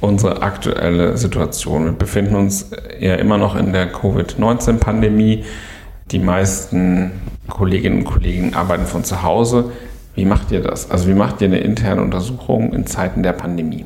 unsere 0.00 0.42
aktuelle 0.42 1.16
Situation. 1.16 1.84
Wir 1.84 1.92
befinden 1.92 2.36
uns 2.36 2.70
ja 3.00 3.14
immer 3.16 3.38
noch 3.38 3.56
in 3.56 3.72
der 3.72 3.90
Covid-19-Pandemie. 3.90 5.44
Die 6.10 6.18
meisten 6.18 7.10
Kolleginnen 7.48 7.98
und 7.98 8.04
Kollegen 8.04 8.54
arbeiten 8.54 8.86
von 8.86 9.04
zu 9.04 9.22
Hause. 9.22 9.72
Wie 10.14 10.24
macht 10.24 10.50
ihr 10.50 10.60
das? 10.60 10.90
Also 10.90 11.08
wie 11.08 11.14
macht 11.14 11.40
ihr 11.40 11.48
eine 11.48 11.58
interne 11.58 12.02
Untersuchung 12.02 12.72
in 12.72 12.86
Zeiten 12.86 13.22
der 13.22 13.32
Pandemie? 13.32 13.84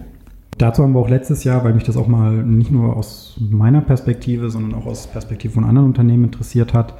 Dazu 0.58 0.82
haben 0.82 0.92
wir 0.92 1.00
auch 1.00 1.08
letztes 1.08 1.44
Jahr, 1.44 1.64
weil 1.64 1.74
mich 1.74 1.84
das 1.84 1.96
auch 1.96 2.06
mal 2.06 2.32
nicht 2.32 2.70
nur 2.70 2.96
aus 2.96 3.36
meiner 3.38 3.80
Perspektive, 3.80 4.50
sondern 4.50 4.80
auch 4.80 4.86
aus 4.86 5.06
Perspektive 5.06 5.54
von 5.54 5.64
anderen 5.64 5.88
Unternehmen 5.88 6.24
interessiert 6.24 6.74
hat, 6.74 6.94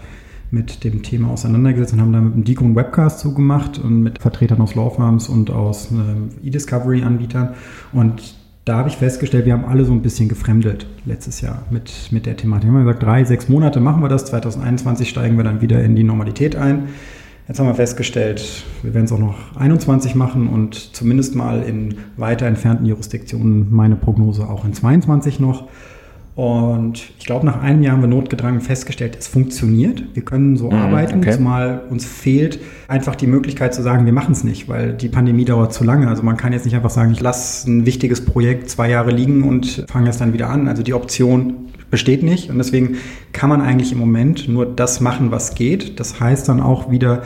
mit 0.50 0.84
dem 0.84 1.02
Thema 1.02 1.30
auseinandergesetzt 1.30 1.94
und 1.94 2.00
haben 2.00 2.12
da 2.12 2.20
mit 2.20 2.34
einem 2.34 2.44
Deacon 2.44 2.74
Webcast 2.74 3.20
zugemacht 3.20 3.78
und 3.78 4.02
mit 4.02 4.20
Vertretern 4.20 4.60
aus 4.60 4.74
Law 4.74 4.90
Firms 4.90 5.28
und 5.28 5.50
aus 5.50 5.90
äh, 5.92 6.46
E-Discovery-Anbietern. 6.46 7.54
Und 7.92 8.34
da 8.64 8.76
habe 8.76 8.88
ich 8.88 8.96
festgestellt, 8.96 9.44
wir 9.44 9.54
haben 9.54 9.64
alle 9.64 9.84
so 9.84 9.92
ein 9.92 10.02
bisschen 10.02 10.28
gefremdelt 10.28 10.86
letztes 11.04 11.40
Jahr 11.40 11.64
mit, 11.70 12.12
mit 12.12 12.26
der 12.26 12.36
Thematik. 12.36 12.70
Wir 12.70 12.78
haben 12.78 12.84
gesagt, 12.84 13.02
drei, 13.02 13.24
sechs 13.24 13.48
Monate 13.48 13.80
machen 13.80 14.02
wir 14.02 14.08
das, 14.08 14.26
2021 14.26 15.08
steigen 15.08 15.36
wir 15.36 15.44
dann 15.44 15.60
wieder 15.60 15.82
in 15.82 15.96
die 15.96 16.04
Normalität 16.04 16.54
ein. 16.54 16.88
Jetzt 17.48 17.58
haben 17.58 17.66
wir 17.66 17.74
festgestellt, 17.74 18.64
wir 18.82 18.94
werden 18.94 19.06
es 19.06 19.12
auch 19.12 19.18
noch 19.18 19.56
21 19.56 20.14
machen 20.14 20.46
und 20.46 20.94
zumindest 20.94 21.34
mal 21.34 21.62
in 21.62 21.96
weiter 22.16 22.46
entfernten 22.46 22.86
Jurisdiktionen 22.86 23.66
meine 23.74 23.96
Prognose 23.96 24.48
auch 24.48 24.64
in 24.64 24.72
22 24.72 25.40
noch. 25.40 25.68
Und 26.34 27.10
ich 27.18 27.26
glaube, 27.26 27.44
nach 27.44 27.60
einem 27.60 27.82
Jahr 27.82 27.92
haben 27.92 28.00
wir 28.00 28.08
notgedrungen 28.08 28.62
festgestellt, 28.62 29.16
es 29.18 29.28
funktioniert. 29.28 30.02
Wir 30.14 30.24
können 30.24 30.56
so 30.56 30.70
mm, 30.70 30.74
arbeiten, 30.74 31.18
okay. 31.18 31.32
zumal 31.32 31.82
uns 31.90 32.06
fehlt 32.06 32.58
einfach 32.88 33.16
die 33.16 33.26
Möglichkeit 33.26 33.74
zu 33.74 33.82
sagen, 33.82 34.06
wir 34.06 34.14
machen 34.14 34.32
es 34.32 34.42
nicht, 34.42 34.66
weil 34.66 34.94
die 34.94 35.08
Pandemie 35.08 35.44
dauert 35.44 35.74
zu 35.74 35.84
lange. 35.84 36.08
Also 36.08 36.22
man 36.22 36.38
kann 36.38 36.54
jetzt 36.54 36.64
nicht 36.64 36.74
einfach 36.74 36.90
sagen, 36.90 37.12
ich 37.12 37.20
lasse 37.20 37.70
ein 37.70 37.84
wichtiges 37.84 38.24
Projekt 38.24 38.70
zwei 38.70 38.88
Jahre 38.88 39.10
liegen 39.10 39.42
und 39.42 39.84
fange 39.88 40.08
es 40.08 40.16
dann 40.16 40.32
wieder 40.32 40.48
an. 40.48 40.68
Also 40.68 40.82
die 40.82 40.94
Option 40.94 41.68
besteht 41.90 42.22
nicht. 42.22 42.48
Und 42.48 42.56
deswegen 42.56 42.96
kann 43.32 43.50
man 43.50 43.60
eigentlich 43.60 43.92
im 43.92 43.98
Moment 43.98 44.48
nur 44.48 44.64
das 44.64 45.00
machen, 45.00 45.30
was 45.30 45.54
geht. 45.54 46.00
Das 46.00 46.18
heißt 46.18 46.48
dann 46.48 46.60
auch 46.60 46.90
wieder, 46.90 47.24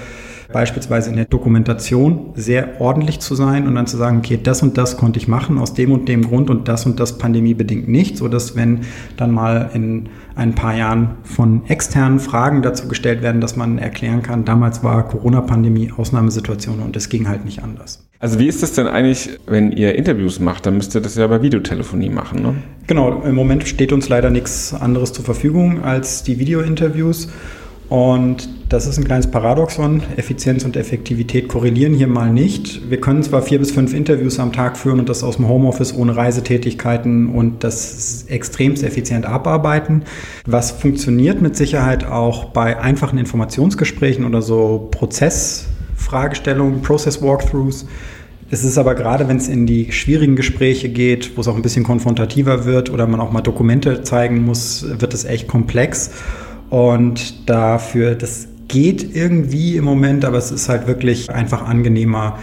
beispielsweise 0.53 1.11
in 1.11 1.17
der 1.17 1.25
Dokumentation 1.25 2.33
sehr 2.35 2.81
ordentlich 2.81 3.21
zu 3.21 3.35
sein 3.35 3.67
und 3.67 3.75
dann 3.75 3.87
zu 3.87 3.97
sagen, 3.97 4.19
okay, 4.19 4.39
das 4.43 4.63
und 4.63 4.79
das 4.79 4.97
konnte 4.97 5.19
ich 5.19 5.29
machen 5.29 5.59
aus 5.59 5.75
dem 5.75 5.93
und 5.93 6.09
dem 6.09 6.23
Grund 6.23 6.51
und 6.51 6.69
das 6.69 6.87
und 6.87 7.01
das 7.01 7.19
pandemiebedingt 7.19 7.89
nicht, 7.89 8.17
so 8.17 8.29
dass 8.29 8.57
wenn 8.57 8.81
dann 9.17 9.31
mal 9.31 9.71
in 9.75 10.09
ein 10.35 10.55
paar 10.55 10.77
Jahren 10.77 11.17
von 11.25 11.63
externen 11.67 12.21
Fragen 12.21 12.63
dazu 12.63 12.89
gestellt 12.89 13.23
werden, 13.23 13.41
dass 13.41 13.57
man 13.57 13.79
erklären 13.79 14.23
kann, 14.23 14.45
damals 14.45 14.85
war 14.85 15.09
Corona-Pandemie 15.09 15.93
Ausnahmesituation 15.97 16.81
und 16.81 16.97
es 16.97 17.09
ging 17.09 17.29
halt 17.29 17.45
nicht 17.45 17.63
anders. 17.63 18.07
Also 18.19 18.39
wie 18.39 18.47
ist 18.47 18.63
das 18.63 18.73
denn 18.73 18.87
eigentlich, 18.87 19.39
wenn 19.47 19.73
ihr 19.73 19.95
Interviews 19.95 20.41
macht? 20.41 20.65
Dann 20.65 20.77
müsst 20.77 20.95
ihr 20.95 21.03
das 21.03 21.17
ja 21.17 21.27
bei 21.27 21.43
Videotelefonie 21.43 22.09
machen, 22.09 22.43
ne? 22.43 22.55
Genau, 22.87 23.23
im 23.23 23.35
Moment 23.35 23.69
steht 23.69 23.93
uns 23.93 24.09
leider 24.09 24.31
nichts 24.31 24.73
anderes 24.73 25.13
zur 25.13 25.25
Verfügung 25.25 25.85
als 25.85 26.23
die 26.23 26.39
Videointerviews. 26.39 27.29
Und 27.89 28.49
das 28.69 28.87
ist 28.87 28.99
ein 28.99 29.05
kleines 29.05 29.29
Paradoxon. 29.29 30.03
Effizienz 30.17 30.65
und 30.65 30.77
Effektivität 30.77 31.47
korrelieren 31.49 31.95
hier 31.95 32.09
mal 32.09 32.33
nicht. 32.33 32.91
Wir 32.91 33.01
können 33.01 33.23
zwar 33.23 33.43
vier 33.43 33.61
bis 33.61 33.71
fünf 33.71 33.95
Interviews 33.95 34.41
am 34.41 34.53
Tag 34.53 34.77
führen 34.77 34.99
und 34.99 35.09
das 35.09 35.23
aus 35.23 35.37
dem 35.37 35.49
Homeoffice 35.49 35.95
ohne 35.95 36.17
Reisetätigkeiten 36.17 37.29
und 37.29 37.63
das 37.63 38.25
extremst 38.29 38.83
effizient 38.83 39.25
abarbeiten. 39.25 40.03
Was 40.47 40.73
funktioniert 40.73 41.41
mit 41.41 41.55
Sicherheit 41.57 42.05
auch 42.05 42.47
bei 42.47 42.81
einfachen 42.81 43.19
Informationsgesprächen 43.19 44.25
oder 44.25 44.43
so 44.43 44.89
Prozessfragestellungen, 44.91 46.83
Process 46.83 47.23
Walkthroughs. 47.23 47.87
Es 48.51 48.65
ist 48.65 48.79
aber 48.79 48.95
gerade, 48.95 49.29
wenn 49.29 49.37
es 49.39 49.49
in 49.49 49.67
die 49.67 49.91
schwierigen 49.93 50.37
Gespräche 50.37 50.89
geht, 50.89 51.37
wo 51.37 51.41
es 51.41 51.49
auch 51.49 51.57
ein 51.57 51.63
bisschen 51.63 51.83
konfrontativer 51.85 52.65
wird 52.65 52.91
oder 52.91 53.07
man 53.07 53.21
auch 53.21 53.33
mal 53.33 53.41
Dokumente 53.41 54.03
zeigen 54.03 54.45
muss, 54.45 54.87
wird 55.01 55.15
es 55.15 55.25
echt 55.25 55.49
komplex. 55.49 56.11
Und 56.71 57.49
dafür, 57.49 58.15
das 58.15 58.49
geht 58.69 59.15
irgendwie 59.15 59.77
im 59.77 59.85
Moment, 59.85 60.25
aber 60.25 60.39
es 60.39 60.51
ist 60.51 60.69
halt 60.69 60.87
wirklich 60.87 61.31
einfach 61.31 61.67
angenehmer, 61.67 62.39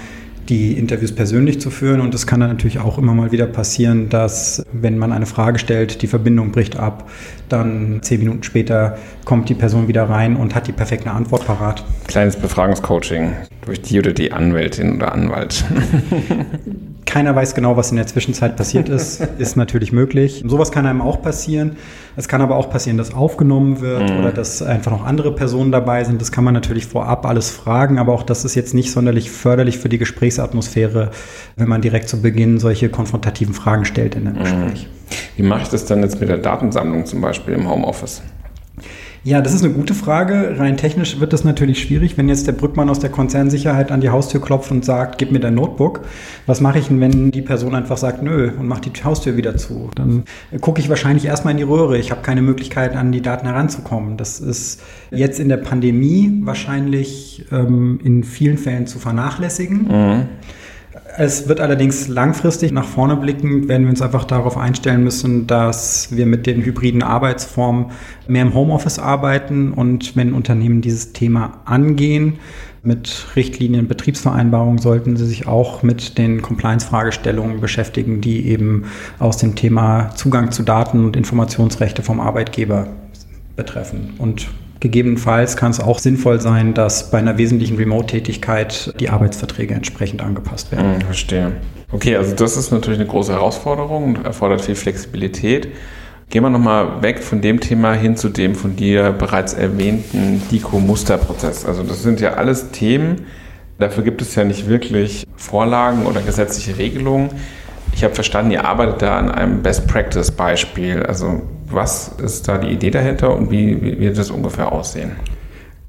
die 0.49 0.73
Interviews 0.73 1.13
persönlich 1.13 1.61
zu 1.61 1.69
führen. 1.69 2.01
Und 2.01 2.13
es 2.13 2.27
kann 2.27 2.39
dann 2.39 2.49
natürlich 2.49 2.79
auch 2.79 2.97
immer 2.97 3.13
mal 3.13 3.31
wieder 3.31 3.45
passieren, 3.45 4.09
dass, 4.09 4.63
wenn 4.71 4.97
man 4.97 5.11
eine 5.11 5.25
Frage 5.25 5.59
stellt, 5.59 6.01
die 6.01 6.07
Verbindung 6.07 6.51
bricht 6.51 6.77
ab, 6.77 7.09
dann 7.49 7.99
zehn 8.01 8.19
Minuten 8.19 8.43
später 8.43 8.97
kommt 9.25 9.49
die 9.49 9.55
Person 9.55 9.87
wieder 9.87 10.09
rein 10.09 10.35
und 10.35 10.55
hat 10.55 10.67
die 10.67 10.73
perfekte 10.73 11.11
Antwort 11.11 11.45
parat. 11.45 11.85
Kleines 12.07 12.35
Befragungscoaching 12.35 13.33
durch 13.65 13.81
die 13.81 13.99
oder 13.99 14.11
die 14.11 14.31
Anwältin 14.31 14.95
oder 14.95 15.13
Anwalt. 15.13 15.63
Keiner 17.05 17.35
weiß 17.35 17.55
genau, 17.55 17.77
was 17.77 17.91
in 17.91 17.97
der 17.97 18.07
Zwischenzeit 18.07 18.55
passiert 18.55 18.89
ist. 18.89 19.21
ist 19.37 19.55
natürlich 19.55 19.91
möglich. 19.91 20.43
Sowas 20.47 20.71
kann 20.71 20.85
einem 20.85 21.01
auch 21.01 21.21
passieren. 21.21 21.77
Es 22.15 22.27
kann 22.27 22.41
aber 22.41 22.55
auch 22.55 22.69
passieren, 22.69 22.97
dass 22.97 23.13
aufgenommen 23.13 23.81
wird 23.81 24.09
mhm. 24.09 24.19
oder 24.19 24.31
dass 24.31 24.61
einfach 24.61 24.91
noch 24.91 25.05
andere 25.05 25.33
Personen 25.33 25.71
dabei 25.71 26.03
sind. 26.03 26.21
Das 26.21 26.31
kann 26.31 26.43
man 26.43 26.53
natürlich 26.53 26.85
vorab 26.85 27.25
alles 27.25 27.49
fragen, 27.49 27.99
aber 27.99 28.13
auch 28.13 28.23
das 28.23 28.45
ist 28.45 28.55
jetzt 28.55 28.73
nicht 28.73 28.91
sonderlich 28.91 29.31
förderlich 29.31 29.77
für 29.77 29.89
die 29.89 29.97
Gesprächsatmosphäre, 29.97 31.11
wenn 31.55 31.67
man 31.67 31.81
direkt 31.81 32.09
zu 32.09 32.21
Beginn 32.21 32.59
solche 32.59 32.89
konfrontativen 32.89 33.53
Fragen 33.53 33.85
stellt 33.85 34.15
in 34.15 34.27
einem 34.27 34.37
mhm. 34.37 34.43
Gespräch. 34.43 34.87
Wie 35.35 35.43
mache 35.43 35.63
ich 35.63 35.69
das 35.69 35.85
dann 35.85 36.01
jetzt 36.01 36.19
mit 36.19 36.29
der 36.29 36.37
Datensammlung 36.37 37.05
zum 37.05 37.21
Beispiel 37.21 37.53
im 37.53 37.69
Homeoffice? 37.69 38.21
Ja, 39.25 39.39
das 39.39 39.53
ist 39.53 39.63
eine 39.63 39.73
gute 39.73 39.93
Frage. 39.93 40.55
Rein 40.59 40.75
technisch 40.75 41.21
wird 41.21 41.31
das 41.31 41.45
natürlich 41.45 41.81
schwierig, 41.81 42.17
wenn 42.17 42.27
jetzt 42.27 42.45
der 42.45 42.51
Brückmann 42.51 42.89
aus 42.89 42.99
der 42.99 43.09
Konzernsicherheit 43.09 43.89
an 43.89 44.01
die 44.01 44.09
Haustür 44.09 44.41
klopft 44.41 44.69
und 44.71 44.83
sagt, 44.83 45.17
gib 45.17 45.31
mir 45.31 45.39
dein 45.39 45.55
Notebook. 45.55 46.01
Was 46.45 46.59
mache 46.59 46.79
ich 46.79 46.87
denn, 46.87 46.99
wenn 46.99 47.31
die 47.31 47.41
Person 47.41 47.73
einfach 47.73 47.95
sagt, 47.95 48.21
nö, 48.21 48.51
und 48.59 48.67
macht 48.67 48.85
die 48.85 49.03
Haustür 49.03 49.37
wieder 49.37 49.55
zu? 49.55 49.89
Dann 49.95 50.23
gucke 50.59 50.81
ich 50.81 50.89
wahrscheinlich 50.89 51.23
erstmal 51.23 51.51
in 51.51 51.57
die 51.57 51.63
Röhre. 51.63 51.97
Ich 51.97 52.11
habe 52.11 52.21
keine 52.21 52.41
Möglichkeit, 52.41 52.97
an 52.97 53.13
die 53.13 53.21
Daten 53.21 53.47
heranzukommen. 53.47 54.17
Das 54.17 54.41
ist 54.41 54.81
jetzt 55.09 55.39
in 55.39 55.47
der 55.47 55.57
Pandemie 55.57 56.41
wahrscheinlich 56.43 57.45
ähm, 57.49 58.01
in 58.03 58.25
vielen 58.25 58.57
Fällen 58.57 58.87
zu 58.87 58.99
vernachlässigen. 58.99 59.87
Mhm. 59.87 60.25
Es 61.17 61.47
wird 61.47 61.59
allerdings 61.59 62.07
langfristig 62.07 62.71
nach 62.71 62.85
vorne 62.85 63.15
blicken, 63.15 63.67
wenn 63.67 63.83
wir 63.83 63.89
uns 63.89 64.01
einfach 64.01 64.25
darauf 64.25 64.57
einstellen 64.57 65.03
müssen, 65.03 65.45
dass 65.45 66.15
wir 66.15 66.25
mit 66.25 66.47
den 66.47 66.63
hybriden 66.63 67.03
Arbeitsformen 67.03 67.91
mehr 68.27 68.41
im 68.41 68.53
Homeoffice 68.53 68.97
arbeiten 68.97 69.73
und 69.73 70.15
wenn 70.15 70.33
Unternehmen 70.33 70.81
dieses 70.81 71.13
Thema 71.13 71.61
angehen, 71.65 72.39
mit 72.85 73.27
Richtlinien, 73.37 73.87
Betriebsvereinbarungen 73.87 74.77
sollten 74.77 75.15
sie 75.15 75.25
sich 75.25 75.47
auch 75.47 75.83
mit 75.83 76.17
den 76.17 76.41
Compliance-Fragestellungen 76.41 77.61
beschäftigen, 77.61 78.19
die 78.19 78.47
eben 78.47 78.85
aus 79.19 79.37
dem 79.37 79.55
Thema 79.55 80.09
Zugang 80.15 80.51
zu 80.51 80.63
Daten 80.63 81.05
und 81.05 81.15
Informationsrechte 81.15 82.01
vom 82.01 82.19
Arbeitgeber 82.19 82.87
betreffen. 83.55 84.15
Und 84.17 84.47
Gegebenenfalls 84.83 85.55
kann 85.55 85.71
es 85.71 85.79
auch 85.79 85.97
sinnvoll 85.97 86.41
sein, 86.41 86.73
dass 86.73 87.09
bei 87.09 87.17
einer 87.17 87.37
wesentlichen 87.37 87.77
Remote-Tätigkeit 87.77 88.93
die 88.99 89.09
Arbeitsverträge 89.09 89.73
entsprechend 89.73 90.21
angepasst 90.21 90.73
werden. 90.73 90.95
Hm, 90.95 91.01
verstehe. 91.03 91.53
Okay, 91.93 92.17
also 92.17 92.35
das 92.35 92.57
ist 92.57 92.73
natürlich 92.73 92.99
eine 92.99 93.07
große 93.07 93.31
Herausforderung 93.31 94.03
und 94.03 94.25
erfordert 94.25 94.59
viel 94.59 94.75
Flexibilität. 94.75 95.69
Gehen 96.29 96.43
wir 96.43 96.49
nochmal 96.49 97.01
weg 97.01 97.23
von 97.23 97.39
dem 97.39 97.61
Thema 97.61 97.93
hin 97.93 98.17
zu 98.17 98.27
dem 98.27 98.55
von 98.55 98.75
dir 98.75 99.13
bereits 99.13 99.53
erwähnten 99.53 100.41
DICO-Musterprozess. 100.51 101.65
Also 101.65 101.83
das 101.83 102.03
sind 102.03 102.19
ja 102.19 102.33
alles 102.33 102.71
Themen, 102.71 103.21
dafür 103.79 104.03
gibt 104.03 104.21
es 104.21 104.35
ja 104.35 104.43
nicht 104.43 104.67
wirklich 104.67 105.25
Vorlagen 105.37 106.05
oder 106.05 106.19
gesetzliche 106.19 106.77
Regelungen. 106.77 107.29
Ich 107.95 108.03
habe 108.03 108.13
verstanden, 108.13 108.51
ihr 108.51 108.65
arbeitet 108.65 109.01
da 109.01 109.17
an 109.17 109.31
einem 109.31 109.63
Best-Practice-Beispiel. 109.63 111.03
Also 111.03 111.41
was 111.73 112.09
ist 112.21 112.47
da 112.47 112.57
die 112.57 112.69
Idee 112.69 112.91
dahinter 112.91 113.35
und 113.35 113.51
wie, 113.51 113.81
wie 113.81 113.99
wird 113.99 114.17
das 114.17 114.31
ungefähr 114.31 114.71
aussehen? 114.71 115.11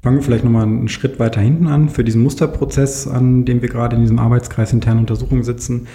Fangen 0.01 0.17
wir 0.17 0.23
vielleicht 0.23 0.43
nochmal 0.43 0.63
einen 0.63 0.87
Schritt 0.87 1.19
weiter 1.19 1.41
hinten 1.41 1.67
an. 1.67 1.89
Für 1.89 2.03
diesen 2.03 2.21
Musterprozess, 2.21 3.07
an 3.07 3.43
dem 3.45 3.61
wir 3.61 3.69
gerade 3.69 3.95
in 3.95 4.03
diesem 4.03 4.19
Arbeitskreis 4.19 4.71
interne 4.71 4.99
Untersuchung 4.99 5.43
sitzen, 5.43 5.87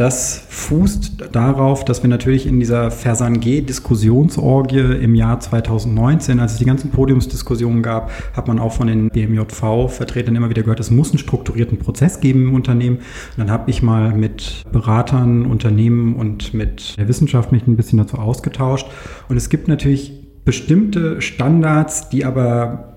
das 0.00 0.46
fußt 0.48 1.26
darauf, 1.32 1.84
dass 1.84 2.02
wir 2.02 2.08
natürlich 2.08 2.46
in 2.46 2.58
dieser 2.58 2.90
Versange-Diskussionsorgie 2.90 4.78
im 4.78 5.14
Jahr 5.14 5.38
2019, 5.40 6.40
als 6.40 6.52
es 6.52 6.58
die 6.58 6.64
ganzen 6.64 6.90
Podiumsdiskussionen 6.90 7.82
gab, 7.82 8.10
hat 8.34 8.48
man 8.48 8.58
auch 8.58 8.72
von 8.72 8.86
den 8.86 9.10
BMJV-Vertretern 9.10 10.34
immer 10.34 10.48
wieder 10.48 10.62
gehört, 10.62 10.80
es 10.80 10.90
muss 10.90 11.10
einen 11.10 11.18
strukturierten 11.18 11.76
Prozess 11.76 12.20
geben 12.20 12.44
im 12.44 12.54
Unternehmen. 12.54 12.96
Und 12.96 13.04
dann 13.36 13.50
habe 13.50 13.70
ich 13.70 13.82
mal 13.82 14.14
mit 14.14 14.64
Beratern, 14.72 15.44
Unternehmen 15.44 16.16
und 16.16 16.54
mit 16.54 16.96
der 16.96 17.06
Wissenschaft 17.06 17.52
mich 17.52 17.66
ein 17.66 17.76
bisschen 17.76 17.98
dazu 17.98 18.16
ausgetauscht. 18.16 18.86
Und 19.28 19.36
es 19.36 19.50
gibt 19.50 19.68
natürlich 19.68 20.14
bestimmte 20.46 21.20
Standards, 21.20 22.08
die 22.08 22.24
aber 22.24 22.89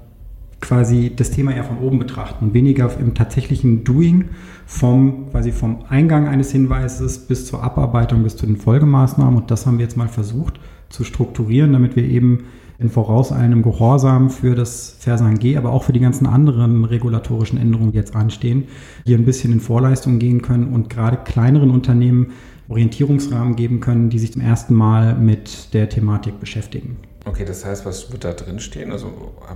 quasi 0.63 1.11
das 1.13 1.31
Thema 1.31 1.53
eher 1.53 1.65
von 1.65 1.77
oben 1.79 1.99
betrachten 1.99 2.53
weniger 2.53 2.89
im 2.97 3.13
tatsächlichen 3.13 3.83
Doing 3.83 4.29
vom, 4.65 5.29
quasi 5.29 5.51
vom 5.51 5.83
Eingang 5.89 6.29
eines 6.29 6.51
Hinweises 6.51 7.19
bis 7.19 7.45
zur 7.45 7.61
Abarbeitung, 7.61 8.23
bis 8.23 8.37
zu 8.37 8.45
den 8.45 8.55
Folgemaßnahmen. 8.55 9.35
Und 9.35 9.51
das 9.51 9.65
haben 9.65 9.77
wir 9.77 9.83
jetzt 9.83 9.97
mal 9.97 10.07
versucht 10.07 10.61
zu 10.87 11.03
strukturieren, 11.03 11.73
damit 11.73 11.97
wir 11.97 12.05
eben 12.05 12.45
in 12.79 12.89
vorauseilendem 12.89 13.61
Gehorsam 13.61 14.29
für 14.29 14.55
das 14.55 14.95
Versan 14.99 15.37
G, 15.37 15.57
aber 15.57 15.71
auch 15.71 15.83
für 15.83 15.93
die 15.93 15.99
ganzen 15.99 16.27
anderen 16.27 16.85
regulatorischen 16.85 17.59
Änderungen, 17.59 17.91
die 17.91 17.97
jetzt 17.97 18.15
anstehen, 18.15 18.63
hier 19.05 19.17
ein 19.17 19.25
bisschen 19.25 19.51
in 19.51 19.59
Vorleistung 19.59 20.17
gehen 20.17 20.41
können 20.41 20.73
und 20.73 20.89
gerade 20.89 21.17
kleineren 21.17 21.71
Unternehmen 21.71 22.27
Orientierungsrahmen 22.69 23.57
geben 23.57 23.81
können, 23.81 24.09
die 24.09 24.19
sich 24.19 24.31
zum 24.31 24.41
ersten 24.41 24.73
Mal 24.73 25.15
mit 25.15 25.73
der 25.73 25.89
Thematik 25.89 26.39
beschäftigen. 26.39 26.95
Okay, 27.25 27.45
das 27.45 27.63
heißt, 27.63 27.85
was 27.85 28.11
wird 28.11 28.25
da 28.25 28.33
drin 28.33 28.59
stehen? 28.59 28.91
Also 28.91 29.07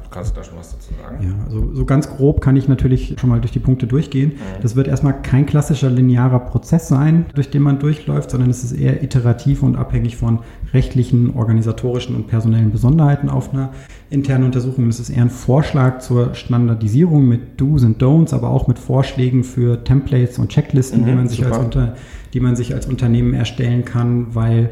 kannst 0.09 0.31
du 0.31 0.39
da 0.39 0.43
schon 0.43 0.57
was 0.57 0.71
dazu 0.71 0.93
sagen? 1.01 1.21
Ja, 1.21 1.45
also 1.45 1.73
so 1.73 1.83
ganz 1.83 2.09
grob 2.09 2.39
kann 2.39 2.55
ich 2.55 2.69
natürlich 2.69 3.17
schon 3.19 3.29
mal 3.29 3.41
durch 3.41 3.51
die 3.51 3.59
Punkte 3.59 3.87
durchgehen. 3.87 4.29
Mhm. 4.29 4.61
Das 4.61 4.77
wird 4.77 4.87
erstmal 4.87 5.21
kein 5.21 5.45
klassischer 5.45 5.89
linearer 5.89 6.39
Prozess 6.39 6.87
sein, 6.87 7.25
durch 7.35 7.49
den 7.49 7.61
man 7.61 7.79
durchläuft, 7.79 8.31
sondern 8.31 8.49
es 8.49 8.63
ist 8.63 8.71
eher 8.71 9.03
iterativ 9.03 9.63
und 9.63 9.75
abhängig 9.75 10.15
von 10.15 10.39
rechtlichen, 10.73 11.35
organisatorischen 11.35 12.15
und 12.15 12.27
personellen 12.27 12.71
Besonderheiten 12.71 13.29
auf 13.29 13.53
einer 13.53 13.73
internen 14.09 14.45
Untersuchung. 14.45 14.87
Es 14.87 15.01
ist 15.01 15.09
eher 15.09 15.23
ein 15.23 15.29
Vorschlag 15.29 15.99
zur 15.99 16.35
Standardisierung 16.35 17.27
mit 17.27 17.59
Do's 17.59 17.83
und 17.83 18.01
Don'ts, 18.01 18.33
aber 18.33 18.49
auch 18.49 18.67
mit 18.67 18.79
Vorschlägen 18.79 19.43
für 19.43 19.83
Templates 19.83 20.39
und 20.39 20.49
Checklisten, 20.49 21.01
mhm, 21.01 21.05
die, 21.05 21.11
man 21.11 21.27
sich 21.27 21.45
als 21.45 21.57
unter, 21.57 21.95
die 22.33 22.39
man 22.39 22.55
sich 22.55 22.73
als 22.73 22.85
Unternehmen 22.85 23.33
erstellen 23.33 23.83
kann, 23.83 24.33
weil 24.35 24.69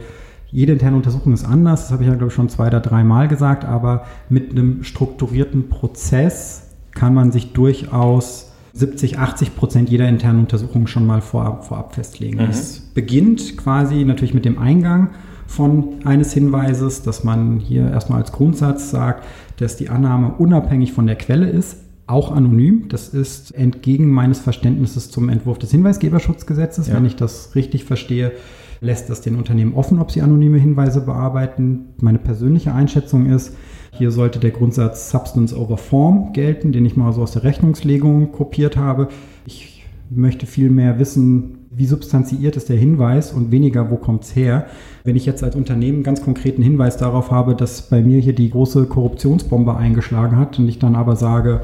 jede 0.56 0.72
interne 0.72 0.96
Untersuchung 0.96 1.34
ist 1.34 1.44
anders, 1.44 1.82
das 1.82 1.92
habe 1.92 2.04
ich 2.04 2.10
ja, 2.10 2.16
glaube 2.16 2.30
ich, 2.30 2.34
schon 2.34 2.48
zwei 2.48 2.68
oder 2.68 2.80
drei 2.80 3.04
Mal 3.04 3.28
gesagt, 3.28 3.66
aber 3.66 4.06
mit 4.30 4.52
einem 4.52 4.86
strukturierten 4.86 5.68
Prozess 5.68 6.64
kann 6.92 7.14
man 7.14 7.34
sich 7.34 7.52
durchaus 7.52 8.54
70, 8.72 9.20
80 9.20 9.58
Prozent 9.58 9.90
jeder 9.90 10.08
internen 10.08 10.40
Untersuchung 10.40 10.88
schon 10.88 11.06
mal 11.06 11.20
vorab, 11.20 11.66
vorab 11.66 11.94
festlegen. 11.94 12.42
Mhm. 12.42 12.50
Es 12.50 12.80
beginnt 12.80 13.58
quasi 13.58 14.06
natürlich 14.06 14.34
mit 14.34 14.46
dem 14.46 14.58
Eingang 14.58 15.10
von 15.46 16.06
eines 16.06 16.32
Hinweises, 16.32 17.04
dass 17.04 17.26
man 17.26 17.60
hier 17.60 17.92
erstmal 17.92 18.22
als 18.22 18.32
Grundsatz 18.32 18.90
sagt, 18.90 19.26
dass 19.58 19.76
die 19.76 19.90
Annahme 19.90 20.36
unabhängig 20.38 20.94
von 20.94 21.06
der 21.06 21.18
Quelle 21.18 21.50
ist, 21.50 21.80
auch 22.08 22.32
anonym. 22.32 22.88
Das 22.88 23.10
ist 23.10 23.54
entgegen 23.54 24.10
meines 24.10 24.40
Verständnisses 24.40 25.12
zum 25.12 25.28
Entwurf 25.28 25.60
des 25.60 25.72
Hinweisgeberschutzgesetzes, 25.72 26.88
ja. 26.88 26.96
wenn 26.96 27.06
ich 27.06 27.18
das 27.18 27.56
richtig 27.56 27.84
verstehe 27.84 28.32
lässt 28.82 29.10
das 29.10 29.22
den 29.22 29.36
Unternehmen 29.36 29.74
offen, 29.74 30.00
ob 30.00 30.12
sie 30.12 30.22
anonyme 30.22 30.58
Hinweise 30.58 31.02
bearbeiten. 31.02 31.94
Meine 32.02 32.20
persönliche 32.20 32.74
Einschätzung 32.74 33.28
ist, 33.28 33.56
hier 33.92 34.12
sollte 34.12 34.40
der 34.40 34.52
Grundsatz 34.52 35.10
Substance 35.10 35.58
over 35.58 35.78
Form 35.78 36.34
gelten, 36.34 36.72
den 36.72 36.86
ich 36.86 36.98
mal 36.98 37.14
so 37.14 37.22
aus 37.22 37.32
der 37.32 37.44
Rechnungslegung 37.44 38.32
kopiert 38.32 38.76
habe. 38.78 39.08
Ich 39.46 39.86
möchte 40.10 40.46
viel 40.46 40.70
mehr 40.70 41.00
wissen, 41.00 41.60
wie 41.72 41.86
substanziiert 41.86 42.56
ist 42.56 42.70
der 42.70 42.78
Hinweis 42.78 43.34
und 43.34 43.52
weniger, 43.52 43.90
wo 43.92 43.98
kommt 43.98 44.24
es 44.24 44.36
her. 44.36 44.68
Wenn 45.04 45.16
ich 45.16 45.26
jetzt 45.26 45.44
als 45.44 45.56
Unternehmen 45.56 46.04
ganz 46.04 46.22
konkreten 46.22 46.62
Hinweis 46.62 46.98
darauf 46.98 47.32
habe, 47.32 47.56
dass 47.56 47.90
bei 47.90 48.02
mir 48.02 48.20
hier 48.20 48.34
die 48.34 48.50
große 48.50 48.86
Korruptionsbombe 48.86 49.76
eingeschlagen 49.76 50.38
hat 50.38 50.58
und 50.58 50.70
ich 50.70 50.80
dann 50.80 50.96
aber 50.96 51.16
sage, 51.16 51.62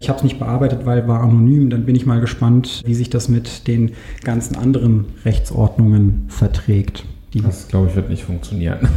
ich 0.00 0.08
habe 0.08 0.18
es 0.18 0.24
nicht 0.24 0.38
bearbeitet, 0.38 0.86
weil 0.86 1.06
war 1.08 1.22
anonym. 1.22 1.70
Dann 1.70 1.86
bin 1.86 1.94
ich 1.94 2.06
mal 2.06 2.20
gespannt, 2.20 2.82
wie 2.84 2.94
sich 2.94 3.10
das 3.10 3.28
mit 3.28 3.66
den 3.66 3.92
ganzen 4.22 4.56
anderen 4.56 5.06
Rechtsordnungen 5.24 6.24
verträgt. 6.28 7.04
das, 7.32 7.68
glaube 7.68 7.88
ich, 7.88 7.96
wird 7.96 8.10
nicht 8.10 8.24
funktionieren. 8.24 8.78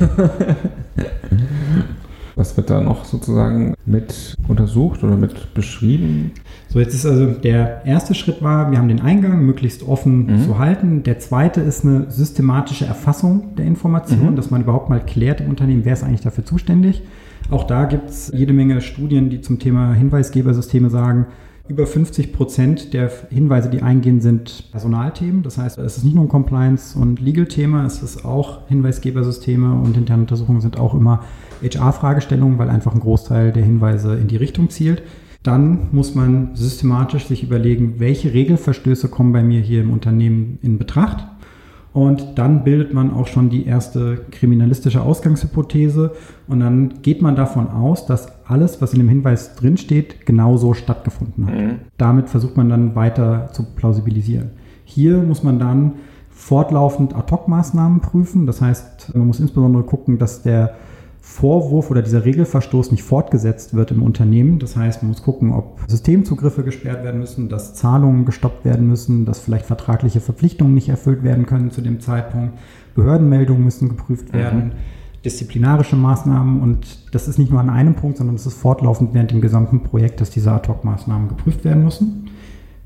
Was 2.38 2.56
wird 2.56 2.70
da 2.70 2.82
noch 2.82 3.04
sozusagen 3.04 3.74
mit 3.88 4.36
untersucht 4.48 5.04
oder 5.04 5.16
mit 5.16 5.56
beschrieben? 5.56 6.34
So, 6.68 6.80
jetzt 6.80 6.94
ist 6.94 7.08
also 7.08 7.32
der 7.32 7.84
erste 7.84 8.14
Schritt 8.14 8.44
war, 8.44 8.70
wir 8.70 8.78
haben 8.78 8.90
den 8.90 9.02
Eingang 9.02 9.44
möglichst 9.44 9.82
offen 9.82 10.28
mhm. 10.28 10.44
zu 10.44 10.60
halten. 10.60 11.02
Der 11.02 11.18
zweite 11.18 11.62
ist 11.62 11.84
eine 11.84 12.12
systematische 12.12 12.86
Erfassung 12.86 13.56
der 13.56 13.66
Informationen, 13.66 14.34
mhm. 14.34 14.36
dass 14.36 14.52
man 14.52 14.62
überhaupt 14.62 14.88
mal 14.88 15.04
klärt 15.04 15.42
im 15.42 15.50
Unternehmen, 15.50 15.84
wer 15.84 15.94
ist 15.94 16.04
eigentlich 16.04 16.22
dafür 16.22 16.46
zuständig. 16.46 17.02
Auch 17.50 17.64
da 17.64 17.86
gibt 17.86 18.10
es 18.10 18.32
jede 18.36 18.52
Menge 18.52 18.82
Studien, 18.82 19.30
die 19.30 19.40
zum 19.40 19.58
Thema 19.58 19.94
Hinweisgebersysteme 19.94 20.90
sagen, 20.90 21.28
über 21.70 21.86
50 21.86 22.34
Prozent 22.34 22.94
der 22.94 23.10
Hinweise, 23.30 23.70
die 23.70 23.82
eingehen, 23.82 24.20
sind 24.20 24.70
Personalthemen. 24.72 25.44
Das 25.44 25.58
heißt, 25.58 25.78
es 25.78 25.98
ist 25.98 26.04
nicht 26.04 26.16
nur 26.16 26.26
ein 26.26 26.30
Compliance- 26.30 26.98
und 26.98 27.22
Legal-Thema, 27.22 27.86
es 27.86 28.04
ist 28.04 28.26
auch 28.26 28.68
Hinweisgebersysteme 28.68 29.74
und 29.74 29.96
interne 29.96 30.24
Untersuchungen 30.24 30.62
sind 30.62 30.78
auch 30.78 30.94
immer 30.94 31.24
HR-Fragestellungen, 31.62 32.58
weil 32.58 32.70
einfach 32.70 32.94
ein 32.94 33.00
Großteil 33.00 33.52
der 33.52 33.64
Hinweise 33.64 34.16
in 34.16 34.28
die 34.28 34.38
Richtung 34.38 34.70
zielt. 34.70 35.04
Dann 35.44 35.88
muss 35.92 36.16
man 36.16 36.56
systematisch 36.56 37.28
sich 37.28 37.44
überlegen, 37.44 37.96
welche 38.00 38.34
Regelverstöße 38.34 39.08
kommen 39.08 39.32
bei 39.32 39.44
mir 39.44 39.62
hier 39.62 39.82
im 39.82 39.92
Unternehmen 39.92 40.60
in 40.62 40.78
Betracht 40.78 41.26
und 41.98 42.38
dann 42.38 42.64
bildet 42.64 42.94
man 42.94 43.12
auch 43.12 43.26
schon 43.26 43.50
die 43.50 43.66
erste 43.66 44.20
kriminalistische 44.30 45.02
Ausgangshypothese. 45.02 46.12
Und 46.48 46.60
dann 46.60 47.02
geht 47.02 47.24
man 47.24 47.36
davon 47.36 47.70
aus, 47.70 48.06
dass 48.06 48.46
alles, 48.46 48.84
was 48.84 48.94
in 48.94 49.00
dem 49.00 49.10
Hinweis 49.10 49.56
drinsteht, 49.56 50.24
genauso 50.24 50.76
stattgefunden 50.76 51.48
hat. 51.48 51.56
Mhm. 51.56 51.80
Damit 51.98 52.30
versucht 52.30 52.56
man 52.56 52.70
dann 52.70 52.94
weiter 52.94 53.50
zu 53.52 53.64
plausibilisieren. 53.64 54.52
Hier 54.86 55.18
muss 55.24 55.42
man 55.42 55.58
dann 55.58 55.94
fortlaufend 56.30 57.16
Ad-Hoc-Maßnahmen 57.16 58.02
prüfen. 58.02 58.46
Das 58.46 58.62
heißt, 58.62 59.16
man 59.16 59.26
muss 59.26 59.40
insbesondere 59.40 59.82
gucken, 59.82 60.20
dass 60.20 60.44
der 60.44 60.76
Vorwurf 61.28 61.92
oder 61.92 62.02
dieser 62.02 62.26
Regelverstoß 62.26 62.90
nicht 62.92 63.04
fortgesetzt 63.04 63.76
wird 63.76 63.92
im 63.92 64.02
Unternehmen. 64.02 64.58
Das 64.58 64.76
heißt, 64.76 65.04
man 65.04 65.10
muss 65.12 65.22
gucken, 65.22 65.52
ob 65.52 65.82
Systemzugriffe 65.88 66.64
gesperrt 66.64 67.04
werden 67.04 67.20
müssen, 67.20 67.48
dass 67.50 67.76
Zahlungen 67.76 68.26
gestoppt 68.26 68.66
werden 68.66 68.88
müssen, 68.88 69.26
dass 69.26 69.40
vielleicht 69.40 69.66
vertragliche 69.66 70.20
Verpflichtungen 70.20 70.74
nicht 70.74 70.90
erfüllt 70.90 71.24
werden 71.24 71.46
können 71.46 71.70
zu 71.70 71.82
dem 71.82 72.00
Zeitpunkt. 72.00 72.58
Behördenmeldungen 72.96 73.64
müssen 73.64 73.90
geprüft 73.90 74.34
werden, 74.34 74.68
mhm. 74.68 74.72
disziplinarische 75.26 75.96
Maßnahmen 75.98 76.62
und 76.62 77.14
das 77.14 77.28
ist 77.28 77.38
nicht 77.38 77.52
nur 77.52 77.60
an 77.60 77.70
einem 77.70 77.94
Punkt, 77.94 78.18
sondern 78.18 78.36
es 78.36 78.48
ist 78.48 78.58
fortlaufend 78.58 79.14
während 79.14 79.30
dem 79.30 79.42
gesamten 79.42 79.84
Projekt, 79.84 80.22
dass 80.22 80.32
diese 80.32 80.52
Ad-Hoc-Maßnahmen 80.52 81.28
geprüft 81.28 81.66
werden 81.66 81.84
müssen. 81.84 82.32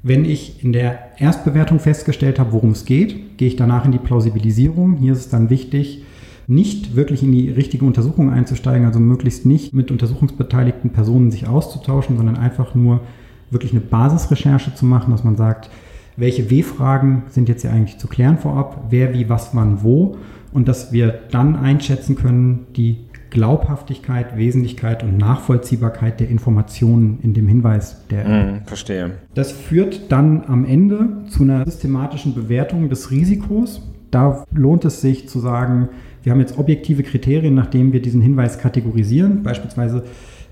Wenn 0.04 0.26
ich 0.26 0.62
in 0.64 0.74
der 0.74 0.98
Erstbewertung 1.20 1.80
festgestellt 1.80 2.40
habe, 2.40 2.52
worum 2.52 2.72
es 2.72 2.86
geht, 2.86 3.38
gehe 3.38 3.48
ich 3.48 3.56
danach 3.56 3.86
in 3.86 3.92
die 3.92 4.00
Plausibilisierung. 4.00 4.96
Hier 4.98 5.14
ist 5.14 5.20
es 5.20 5.30
dann 5.30 5.50
wichtig, 5.52 6.04
nicht 6.48 6.96
wirklich 6.96 7.24
in 7.24 7.32
die 7.32 7.50
richtige 7.50 7.86
Untersuchung 7.86 8.32
einzusteigen, 8.32 8.86
also 8.86 9.00
möglichst 9.00 9.46
nicht 9.46 9.74
mit 9.74 9.92
untersuchungsbeteiligten 9.92 10.92
Personen 10.92 11.32
sich 11.32 11.48
auszutauschen, 11.48 12.18
sondern 12.18 12.38
einfach 12.38 12.76
nur 12.76 13.02
wirklich 13.50 13.72
eine 13.72 13.82
Basisrecherche 13.82 14.74
zu 14.76 14.86
machen, 14.86 15.12
dass 15.12 15.24
man 15.24 15.36
sagt, 15.36 15.70
welche 16.18 16.50
W-Fragen 16.50 17.24
sind 17.30 17.50
jetzt 17.50 17.62
hier 17.62 17.72
eigentlich 17.72 17.98
zu 17.98 18.08
klären 18.08 18.38
vorab, 18.38 18.88
wer, 18.90 19.14
wie, 19.14 19.30
was, 19.30 19.56
wann, 19.56 19.84
wo 19.84 20.18
und 20.54 20.68
dass 20.68 20.92
wir 20.92 21.20
dann 21.32 21.56
einschätzen 21.56 22.16
können, 22.16 22.68
die 22.76 22.98
Glaubhaftigkeit, 23.32 24.38
Wesentlichkeit 24.38 25.04
und 25.04 25.18
Nachvollziehbarkeit 25.18 26.20
der 26.20 26.30
Informationen 26.30 27.20
in 27.24 27.34
dem 27.34 27.48
Hinweis. 27.48 28.06
Der 28.10 28.28
mm, 28.28 28.66
verstehe. 28.66 29.12
Das 29.34 29.54
führt 29.54 30.12
dann 30.12 30.44
am 30.48 30.66
Ende 30.66 31.24
zu 31.30 31.44
einer 31.44 31.66
systematischen 31.66 32.36
Bewertung 32.36 32.90
des 32.90 33.10
Risikos. 33.10 33.90
Da 34.12 34.46
lohnt 34.54 34.86
es 34.86 35.02
sich 35.02 35.28
zu 35.28 35.40
sagen, 35.40 35.90
wir 36.24 36.32
haben 36.32 36.40
jetzt 36.40 36.60
objektive 36.60 37.04
Kriterien, 37.04 37.56
nach 37.56 37.68
denen 37.68 37.94
wir 37.94 38.02
diesen 38.02 38.22
Hinweis 38.22 38.60
kategorisieren. 38.60 39.42
Beispielsweise 39.42 40.04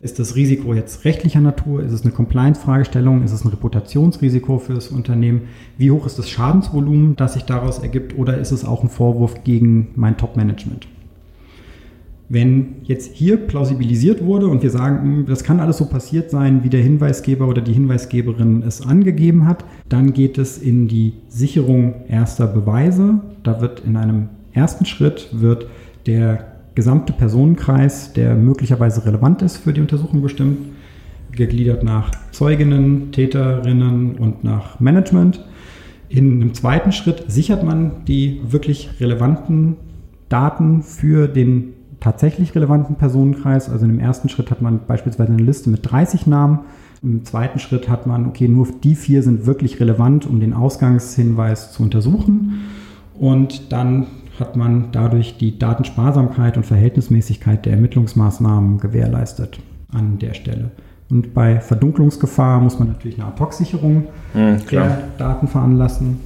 Ist 0.01 0.17
das 0.17 0.35
Risiko 0.35 0.73
jetzt 0.73 1.03
rechtlicher 1.03 1.41
Natur? 1.41 1.83
Ist 1.83 1.91
es 1.91 2.03
eine 2.03 2.13
Compliance-Fragestellung? 2.13 3.21
Ist 3.23 3.33
es 3.33 3.43
ein 3.43 3.49
Reputationsrisiko 3.49 4.57
für 4.57 4.73
das 4.73 4.87
Unternehmen? 4.87 5.41
Wie 5.77 5.91
hoch 5.91 6.05
ist 6.05 6.17
das 6.17 6.29
Schadensvolumen, 6.29 7.17
das 7.17 7.33
sich 7.33 7.43
daraus 7.43 7.79
ergibt? 7.79 8.17
Oder 8.17 8.37
ist 8.37 8.51
es 8.51 8.63
auch 8.63 8.81
ein 8.81 8.89
Vorwurf 8.89 9.43
gegen 9.43 9.89
mein 9.95 10.15
Top-Management? 10.15 10.87
Wenn 12.31 12.75
jetzt 12.83 13.15
hier 13.15 13.37
plausibilisiert 13.37 14.23
wurde 14.23 14.47
und 14.47 14.61
wir 14.61 14.69
sagen, 14.69 15.01
hm, 15.01 15.25
das 15.25 15.43
kann 15.43 15.59
alles 15.59 15.77
so 15.77 15.85
passiert 15.87 16.29
sein, 16.29 16.63
wie 16.63 16.69
der 16.69 16.81
Hinweisgeber 16.81 17.47
oder 17.47 17.61
die 17.61 17.73
Hinweisgeberin 17.73 18.61
es 18.61 18.85
angegeben 18.85 19.47
hat, 19.47 19.65
dann 19.89 20.13
geht 20.13 20.37
es 20.37 20.59
in 20.59 20.87
die 20.87 21.13
Sicherung 21.27 21.95
erster 22.07 22.45
Beweise. 22.45 23.19
Da 23.41 23.61
wird 23.61 23.79
in 23.79 23.97
einem 23.97 24.29
ersten 24.53 24.85
Schritt 24.85 25.29
wird 25.31 25.65
der 26.05 26.45
gesamte 26.75 27.13
Personenkreis, 27.13 28.13
der 28.13 28.35
möglicherweise 28.35 29.05
relevant 29.05 29.41
ist 29.41 29.57
für 29.57 29.73
die 29.73 29.81
Untersuchung 29.81 30.21
bestimmt, 30.21 30.59
gegliedert 31.31 31.83
nach 31.83 32.11
Zeuginnen, 32.31 33.11
Täterinnen 33.11 34.15
und 34.15 34.43
nach 34.43 34.79
Management. 34.79 35.43
In 36.09 36.41
einem 36.41 36.53
zweiten 36.53 36.91
Schritt 36.91 37.25
sichert 37.27 37.63
man 37.63 38.05
die 38.07 38.41
wirklich 38.47 38.89
relevanten 38.99 39.77
Daten 40.29 40.83
für 40.83 41.27
den 41.27 41.73
tatsächlich 41.99 42.55
relevanten 42.55 42.95
Personenkreis. 42.95 43.69
Also 43.69 43.85
im 43.85 43.99
ersten 43.99 44.29
Schritt 44.29 44.51
hat 44.51 44.61
man 44.61 44.81
beispielsweise 44.87 45.33
eine 45.33 45.41
Liste 45.41 45.69
mit 45.69 45.89
30 45.89 46.27
Namen. 46.27 46.59
Im 47.01 47.23
zweiten 47.23 47.59
Schritt 47.59 47.87
hat 47.87 48.07
man, 48.07 48.27
okay, 48.27 48.47
nur 48.47 48.67
die 48.83 48.95
vier 48.95 49.23
sind 49.23 49.45
wirklich 49.45 49.79
relevant, 49.79 50.25
um 50.25 50.39
den 50.39 50.53
Ausgangshinweis 50.53 51.71
zu 51.71 51.83
untersuchen. 51.83 52.61
Und 53.17 53.71
dann 53.71 54.07
hat 54.39 54.55
man 54.55 54.89
dadurch 54.91 55.37
die 55.37 55.59
Datensparsamkeit 55.59 56.57
und 56.57 56.65
Verhältnismäßigkeit 56.65 57.65
der 57.65 57.73
Ermittlungsmaßnahmen 57.73 58.79
gewährleistet 58.79 59.59
an 59.91 60.19
der 60.19 60.33
Stelle. 60.33 60.71
Und 61.09 61.33
bei 61.33 61.59
Verdunklungsgefahr 61.59 62.61
muss 62.61 62.79
man 62.79 62.89
natürlich 62.89 63.17
eine 63.19 63.27
Ad-Hoc-Sicherung 63.27 64.07
hm, 64.33 64.59
der 64.71 65.03
Daten 65.17 65.47
veranlassen. 65.47 66.19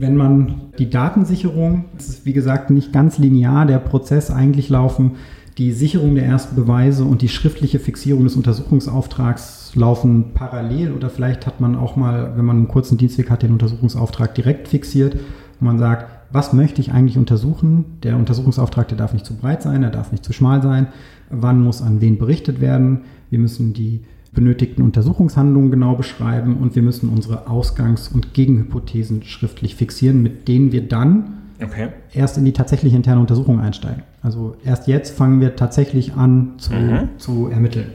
Wenn 0.00 0.14
man 0.14 0.70
die 0.78 0.90
Datensicherung, 0.90 1.86
es 1.98 2.08
ist 2.08 2.24
wie 2.24 2.32
gesagt 2.32 2.70
nicht 2.70 2.92
ganz 2.92 3.18
linear 3.18 3.66
der 3.66 3.80
Prozess 3.80 4.30
eigentlich 4.30 4.68
laufen, 4.68 5.16
die 5.58 5.72
Sicherung 5.72 6.14
der 6.14 6.24
ersten 6.24 6.54
Beweise 6.54 7.04
und 7.04 7.20
die 7.20 7.28
schriftliche 7.28 7.80
Fixierung 7.80 8.22
des 8.22 8.36
Untersuchungsauftrags 8.36 9.72
laufen 9.74 10.34
parallel 10.34 10.92
oder 10.92 11.10
vielleicht 11.10 11.48
hat 11.48 11.60
man 11.60 11.74
auch 11.74 11.96
mal, 11.96 12.34
wenn 12.36 12.44
man 12.44 12.58
einen 12.58 12.68
kurzen 12.68 12.96
Dienstweg 12.96 13.28
hat, 13.28 13.42
den 13.42 13.50
Untersuchungsauftrag 13.50 14.36
direkt 14.36 14.68
fixiert 14.68 15.14
und 15.14 15.62
man 15.62 15.80
sagt, 15.80 16.06
was 16.30 16.52
möchte 16.52 16.80
ich 16.80 16.92
eigentlich 16.92 17.18
untersuchen? 17.18 17.98
Der 18.04 18.16
Untersuchungsauftrag, 18.16 18.86
der 18.86 18.98
darf 18.98 19.14
nicht 19.14 19.26
zu 19.26 19.34
breit 19.34 19.62
sein, 19.62 19.80
der 19.80 19.90
darf 19.90 20.12
nicht 20.12 20.24
zu 20.24 20.32
schmal 20.32 20.62
sein. 20.62 20.86
Wann 21.28 21.60
muss 21.60 21.82
an 21.82 22.00
wen 22.00 22.18
berichtet 22.18 22.60
werden? 22.60 23.00
Wir 23.30 23.40
müssen 23.40 23.72
die 23.72 24.02
benötigten 24.38 24.84
Untersuchungshandlungen 24.84 25.72
genau 25.72 25.96
beschreiben 25.96 26.58
und 26.58 26.76
wir 26.76 26.82
müssen 26.82 27.08
unsere 27.08 27.48
Ausgangs- 27.48 28.06
und 28.06 28.34
Gegenhypothesen 28.34 29.24
schriftlich 29.24 29.74
fixieren, 29.74 30.22
mit 30.22 30.46
denen 30.46 30.70
wir 30.70 30.86
dann 30.86 31.38
okay. 31.60 31.88
erst 32.12 32.38
in 32.38 32.44
die 32.44 32.52
tatsächliche 32.52 32.94
interne 32.94 33.20
Untersuchung 33.20 33.58
einsteigen. 33.58 34.04
Also 34.22 34.54
erst 34.64 34.86
jetzt 34.86 35.16
fangen 35.16 35.40
wir 35.40 35.56
tatsächlich 35.56 36.14
an 36.14 36.52
zu, 36.58 36.72
mhm. 36.72 37.08
zu 37.16 37.48
ermitteln. 37.48 37.88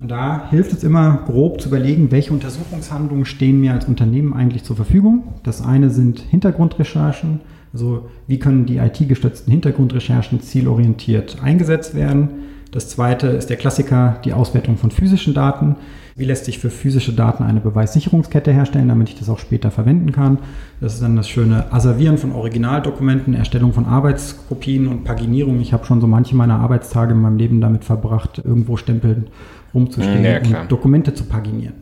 Und 0.00 0.10
da 0.10 0.50
hilft 0.50 0.74
es 0.74 0.84
immer 0.84 1.22
grob 1.24 1.62
zu 1.62 1.68
überlegen, 1.68 2.10
welche 2.10 2.34
Untersuchungshandlungen 2.34 3.24
stehen 3.24 3.58
mir 3.58 3.72
als 3.72 3.86
Unternehmen 3.86 4.34
eigentlich 4.34 4.64
zur 4.64 4.76
Verfügung. 4.76 5.24
Das 5.44 5.62
eine 5.62 5.88
sind 5.88 6.18
Hintergrundrecherchen, 6.20 7.40
also 7.72 8.10
wie 8.26 8.38
können 8.38 8.66
die 8.66 8.76
IT-gestützten 8.76 9.50
Hintergrundrecherchen 9.50 10.42
zielorientiert 10.42 11.38
eingesetzt 11.42 11.94
werden. 11.94 12.28
Das 12.74 12.88
zweite 12.88 13.28
ist 13.28 13.50
der 13.50 13.56
Klassiker, 13.56 14.16
die 14.24 14.32
Auswertung 14.32 14.76
von 14.76 14.90
physischen 14.90 15.32
Daten. 15.32 15.76
Wie 16.16 16.24
lässt 16.24 16.44
sich 16.44 16.58
für 16.58 16.70
physische 16.70 17.12
Daten 17.12 17.44
eine 17.44 17.60
Beweissicherungskette 17.60 18.52
herstellen, 18.52 18.88
damit 18.88 19.10
ich 19.10 19.14
das 19.16 19.28
auch 19.28 19.38
später 19.38 19.70
verwenden 19.70 20.10
kann? 20.10 20.38
Das 20.80 20.94
ist 20.94 21.00
dann 21.00 21.14
das 21.14 21.28
schöne 21.28 21.72
Asservieren 21.72 22.18
von 22.18 22.32
Originaldokumenten, 22.32 23.32
Erstellung 23.32 23.72
von 23.72 23.86
Arbeitskopien 23.86 24.88
und 24.88 25.04
Paginierung. 25.04 25.60
Ich 25.60 25.72
habe 25.72 25.84
schon 25.84 26.00
so 26.00 26.08
manche 26.08 26.34
meiner 26.34 26.58
Arbeitstage 26.58 27.12
in 27.12 27.20
meinem 27.20 27.36
Leben 27.36 27.60
damit 27.60 27.84
verbracht, 27.84 28.42
irgendwo 28.44 28.76
Stempeln 28.76 29.28
rumzustehen 29.72 30.24
ja, 30.24 30.38
und 30.38 30.72
Dokumente 30.72 31.14
zu 31.14 31.26
paginieren. 31.26 31.74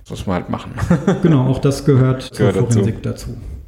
Das 0.00 0.10
muss 0.10 0.26
man 0.26 0.34
halt 0.34 0.50
machen. 0.50 0.72
genau, 1.22 1.46
auch 1.46 1.60
das 1.60 1.84
gehört, 1.84 2.32
gehört 2.36 2.56
zur 2.56 2.66
Forensik 2.66 3.00
dazu. 3.04 3.30
dazu. 3.30 3.61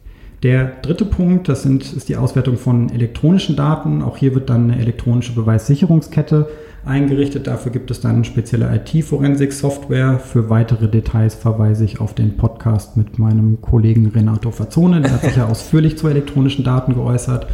Der 0.45 0.67
dritte 0.83 1.07
Punkt, 1.07 1.49
das 1.49 1.63
sind, 1.63 1.91
ist 1.95 2.11
die 2.11 2.17
Auswertung 2.17 2.59
von 2.59 2.91
elektronischen 2.91 3.57
Daten. 3.57 4.03
Auch 4.03 4.19
hier 4.19 4.35
wird 4.35 4.51
dann 4.51 4.71
eine 4.71 4.79
elektronische 4.79 5.35
Beweissicherungskette 5.35 6.51
eingerichtet. 6.85 7.47
Dafür 7.47 7.73
gibt 7.73 7.91
es 7.91 8.01
dann 8.03 8.25
spezielle 8.25 8.71
IT-Forensik-Software. 8.77 10.19
Für 10.19 10.51
weitere 10.51 10.89
Details 10.89 11.35
verweise 11.35 11.87
ich 11.87 11.99
auf 11.99 12.13
den 12.13 12.37
Podcast 12.37 12.99
mit 12.99 13.19
meinem 13.19 13.63
Kollegen 13.63 14.09
Renato 14.09 14.51
Fazzone. 14.51 15.01
Der 15.01 15.13
hat 15.13 15.23
sich 15.23 15.37
ja 15.37 15.49
ausführlich 15.49 15.97
zu 15.97 16.09
elektronischen 16.09 16.63
Daten 16.63 16.93
geäußert. 16.93 17.47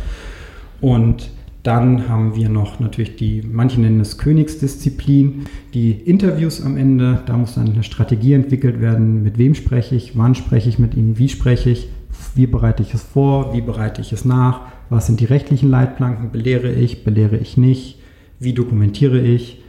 Und 0.80 1.30
dann 1.62 2.08
haben 2.08 2.34
wir 2.34 2.48
noch 2.48 2.80
natürlich 2.80 3.14
die, 3.14 3.44
manche 3.48 3.80
nennen 3.80 4.00
es 4.00 4.18
Königsdisziplin, 4.18 5.44
die 5.74 5.92
Interviews 5.92 6.60
am 6.60 6.76
Ende. 6.76 7.22
Da 7.26 7.36
muss 7.36 7.54
dann 7.54 7.70
eine 7.70 7.84
Strategie 7.84 8.32
entwickelt 8.32 8.80
werden. 8.80 9.22
Mit 9.22 9.38
wem 9.38 9.54
spreche 9.54 9.94
ich? 9.94 10.18
Wann 10.18 10.34
spreche 10.34 10.68
ich 10.68 10.80
mit 10.80 10.96
ihnen? 10.96 11.18
Wie 11.18 11.28
spreche 11.28 11.70
ich? 11.70 11.88
Wie 12.34 12.46
bereite 12.46 12.82
ich 12.82 12.94
es 12.94 13.02
vor? 13.02 13.52
Wie 13.52 13.60
bereite 13.60 14.00
ich 14.00 14.12
es 14.12 14.24
nach? 14.24 14.62
Was 14.88 15.06
sind 15.06 15.20
die 15.20 15.24
rechtlichen 15.24 15.70
Leitplanken? 15.70 16.30
Belehre 16.30 16.72
ich? 16.72 17.04
Belehre 17.04 17.36
ich 17.36 17.56
nicht? 17.56 18.00
wie 18.40 18.54
dokumentiere 18.54 19.20
ich. 19.20 19.62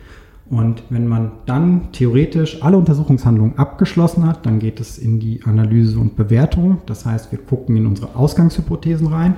Und 0.50 0.84
wenn 0.90 1.08
man 1.08 1.32
dann 1.46 1.92
theoretisch 1.94 2.62
alle 2.62 2.78
Untersuchungshandlungen 2.78 3.58
abgeschlossen 3.58 4.26
hat, 4.26 4.46
dann 4.46 4.60
geht 4.60 4.80
es 4.82 4.98
in 4.98 5.20
die 5.20 5.42
Analyse 5.44 6.00
und 6.00 6.18
Bewertung. 6.18 6.80
Das 6.88 7.06
heißt, 7.06 7.32
wir 7.32 7.40
gucken 7.40 7.78
in 7.78 7.86
unsere 7.86 8.16
Ausgangshypothesen 8.16 9.08
rein, 9.08 9.36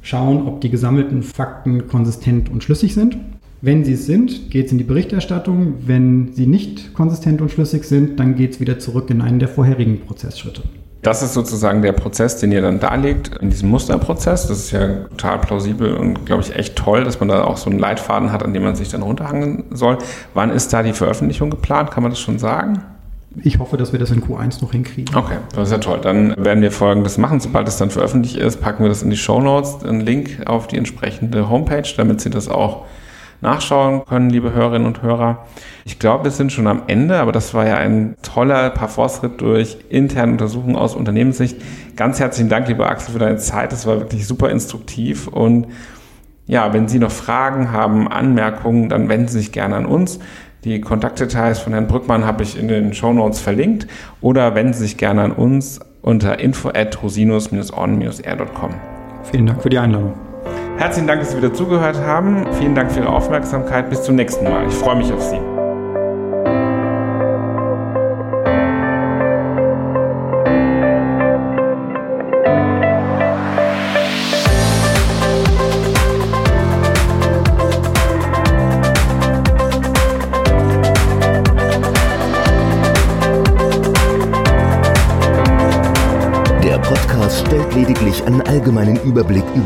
schauen, 0.00 0.46
ob 0.46 0.60
die 0.62 0.70
gesammelten 0.70 1.22
Fakten 1.22 1.86
konsistent 1.86 2.50
und 2.50 2.64
schlüssig 2.64 2.94
sind. 2.94 3.18
Wenn 3.60 3.84
sie 3.84 3.92
es 3.92 4.06
sind, 4.06 4.50
geht 4.50 4.66
es 4.66 4.72
in 4.72 4.78
die 4.78 4.84
Berichterstattung. 4.84 5.74
Wenn 5.86 6.32
sie 6.32 6.46
nicht 6.46 6.92
konsistent 6.94 7.40
und 7.40 7.50
schlüssig 7.50 7.84
sind, 7.84 8.18
dann 8.18 8.34
geht 8.34 8.54
es 8.54 8.60
wieder 8.60 8.78
zurück 8.78 9.10
in 9.10 9.20
einen 9.20 9.38
der 9.38 9.48
vorherigen 9.48 10.00
Prozessschritte. 10.00 10.62
Das 11.02 11.22
ist 11.22 11.34
sozusagen 11.34 11.82
der 11.82 11.92
Prozess, 11.92 12.38
den 12.38 12.50
ihr 12.50 12.62
dann 12.62 12.80
darlegt 12.80 13.36
in 13.40 13.50
diesem 13.50 13.70
Musterprozess. 13.70 14.48
Das 14.48 14.58
ist 14.58 14.70
ja 14.72 14.88
total 15.10 15.38
plausibel 15.38 15.94
und, 15.94 16.26
glaube 16.26 16.42
ich, 16.42 16.56
echt 16.56 16.74
toll, 16.74 17.04
dass 17.04 17.20
man 17.20 17.28
da 17.28 17.44
auch 17.44 17.58
so 17.58 17.70
einen 17.70 17.78
Leitfaden 17.78 18.32
hat, 18.32 18.42
an 18.42 18.52
dem 18.52 18.64
man 18.64 18.74
sich 18.74 18.88
dann 18.88 19.02
runterhangen 19.02 19.64
soll. 19.70 19.98
Wann 20.34 20.50
ist 20.50 20.72
da 20.72 20.82
die 20.82 20.92
Veröffentlichung 20.92 21.50
geplant? 21.50 21.90
Kann 21.92 22.02
man 22.02 22.10
das 22.10 22.18
schon 22.18 22.38
sagen? 22.38 22.82
Ich 23.42 23.58
hoffe, 23.58 23.76
dass 23.76 23.92
wir 23.92 23.98
das 23.98 24.10
in 24.10 24.22
Q1 24.22 24.62
noch 24.62 24.72
hinkriegen. 24.72 25.14
Okay, 25.14 25.36
das 25.54 25.68
ist 25.68 25.72
ja 25.72 25.78
toll. 25.78 26.00
Dann 26.02 26.34
werden 26.42 26.62
wir 26.62 26.72
Folgendes 26.72 27.18
machen. 27.18 27.38
Sobald 27.38 27.68
es 27.68 27.76
dann 27.76 27.90
veröffentlicht 27.90 28.36
ist, 28.36 28.60
packen 28.60 28.82
wir 28.82 28.88
das 28.88 29.02
in 29.02 29.10
die 29.10 29.16
Show 29.16 29.40
Notes, 29.40 29.84
einen 29.84 30.00
Link 30.00 30.42
auf 30.46 30.66
die 30.66 30.78
entsprechende 30.78 31.50
Homepage, 31.50 31.88
damit 31.96 32.20
Sie 32.20 32.30
das 32.30 32.48
auch 32.48 32.86
nachschauen 33.46 34.04
können, 34.04 34.28
liebe 34.28 34.52
Hörerinnen 34.52 34.86
und 34.86 35.02
Hörer. 35.02 35.46
Ich 35.84 35.98
glaube, 35.98 36.24
wir 36.24 36.30
sind 36.32 36.52
schon 36.52 36.66
am 36.66 36.82
Ende, 36.88 37.18
aber 37.18 37.32
das 37.32 37.54
war 37.54 37.66
ja 37.66 37.76
ein 37.76 38.16
toller 38.22 38.70
Parforce-Ritt 38.70 39.40
durch 39.40 39.78
interne 39.88 40.32
Untersuchungen 40.32 40.76
aus 40.76 40.96
Unternehmenssicht. 40.96 41.56
Ganz 41.94 42.18
herzlichen 42.18 42.50
Dank, 42.50 42.68
lieber 42.68 42.90
Axel, 42.90 43.12
für 43.12 43.20
deine 43.20 43.38
Zeit. 43.38 43.72
Das 43.72 43.86
war 43.86 44.00
wirklich 44.00 44.26
super 44.26 44.50
instruktiv 44.50 45.28
und 45.28 45.68
ja, 46.48 46.72
wenn 46.72 46.86
Sie 46.86 46.98
noch 46.98 47.10
Fragen 47.10 47.72
haben, 47.72 48.06
Anmerkungen, 48.08 48.88
dann 48.88 49.08
wenden 49.08 49.28
Sie 49.28 49.38
sich 49.38 49.52
gerne 49.52 49.76
an 49.76 49.86
uns. 49.86 50.20
Die 50.64 50.80
Kontaktdetails 50.80 51.58
von 51.60 51.72
Herrn 51.72 51.86
Brückmann 51.86 52.24
habe 52.24 52.42
ich 52.42 52.58
in 52.58 52.68
den 52.68 52.94
Show 52.94 53.12
Notes 53.12 53.40
verlinkt 53.40 53.86
oder 54.20 54.54
wenden 54.54 54.72
Sie 54.72 54.80
sich 54.80 54.96
gerne 54.96 55.22
an 55.22 55.32
uns 55.32 55.80
unter 56.02 56.38
info 56.38 56.68
at 56.68 57.02
rosinus-on-r.com. 57.02 58.70
Vielen 59.24 59.46
Dank 59.46 59.62
für 59.62 59.70
die 59.70 59.78
Einladung. 59.78 60.25
Herzlichen 60.78 61.06
Dank, 61.06 61.20
dass 61.20 61.30
Sie 61.30 61.38
wieder 61.38 61.54
zugehört 61.54 61.96
haben. 61.96 62.46
Vielen 62.54 62.74
Dank 62.74 62.92
für 62.92 63.00
Ihre 63.00 63.08
Aufmerksamkeit. 63.08 63.88
Bis 63.88 64.02
zum 64.02 64.14
nächsten 64.14 64.44
Mal. 64.44 64.66
Ich 64.66 64.74
freue 64.74 64.96
mich 64.96 65.10
auf 65.10 65.22
Sie. 65.22 65.45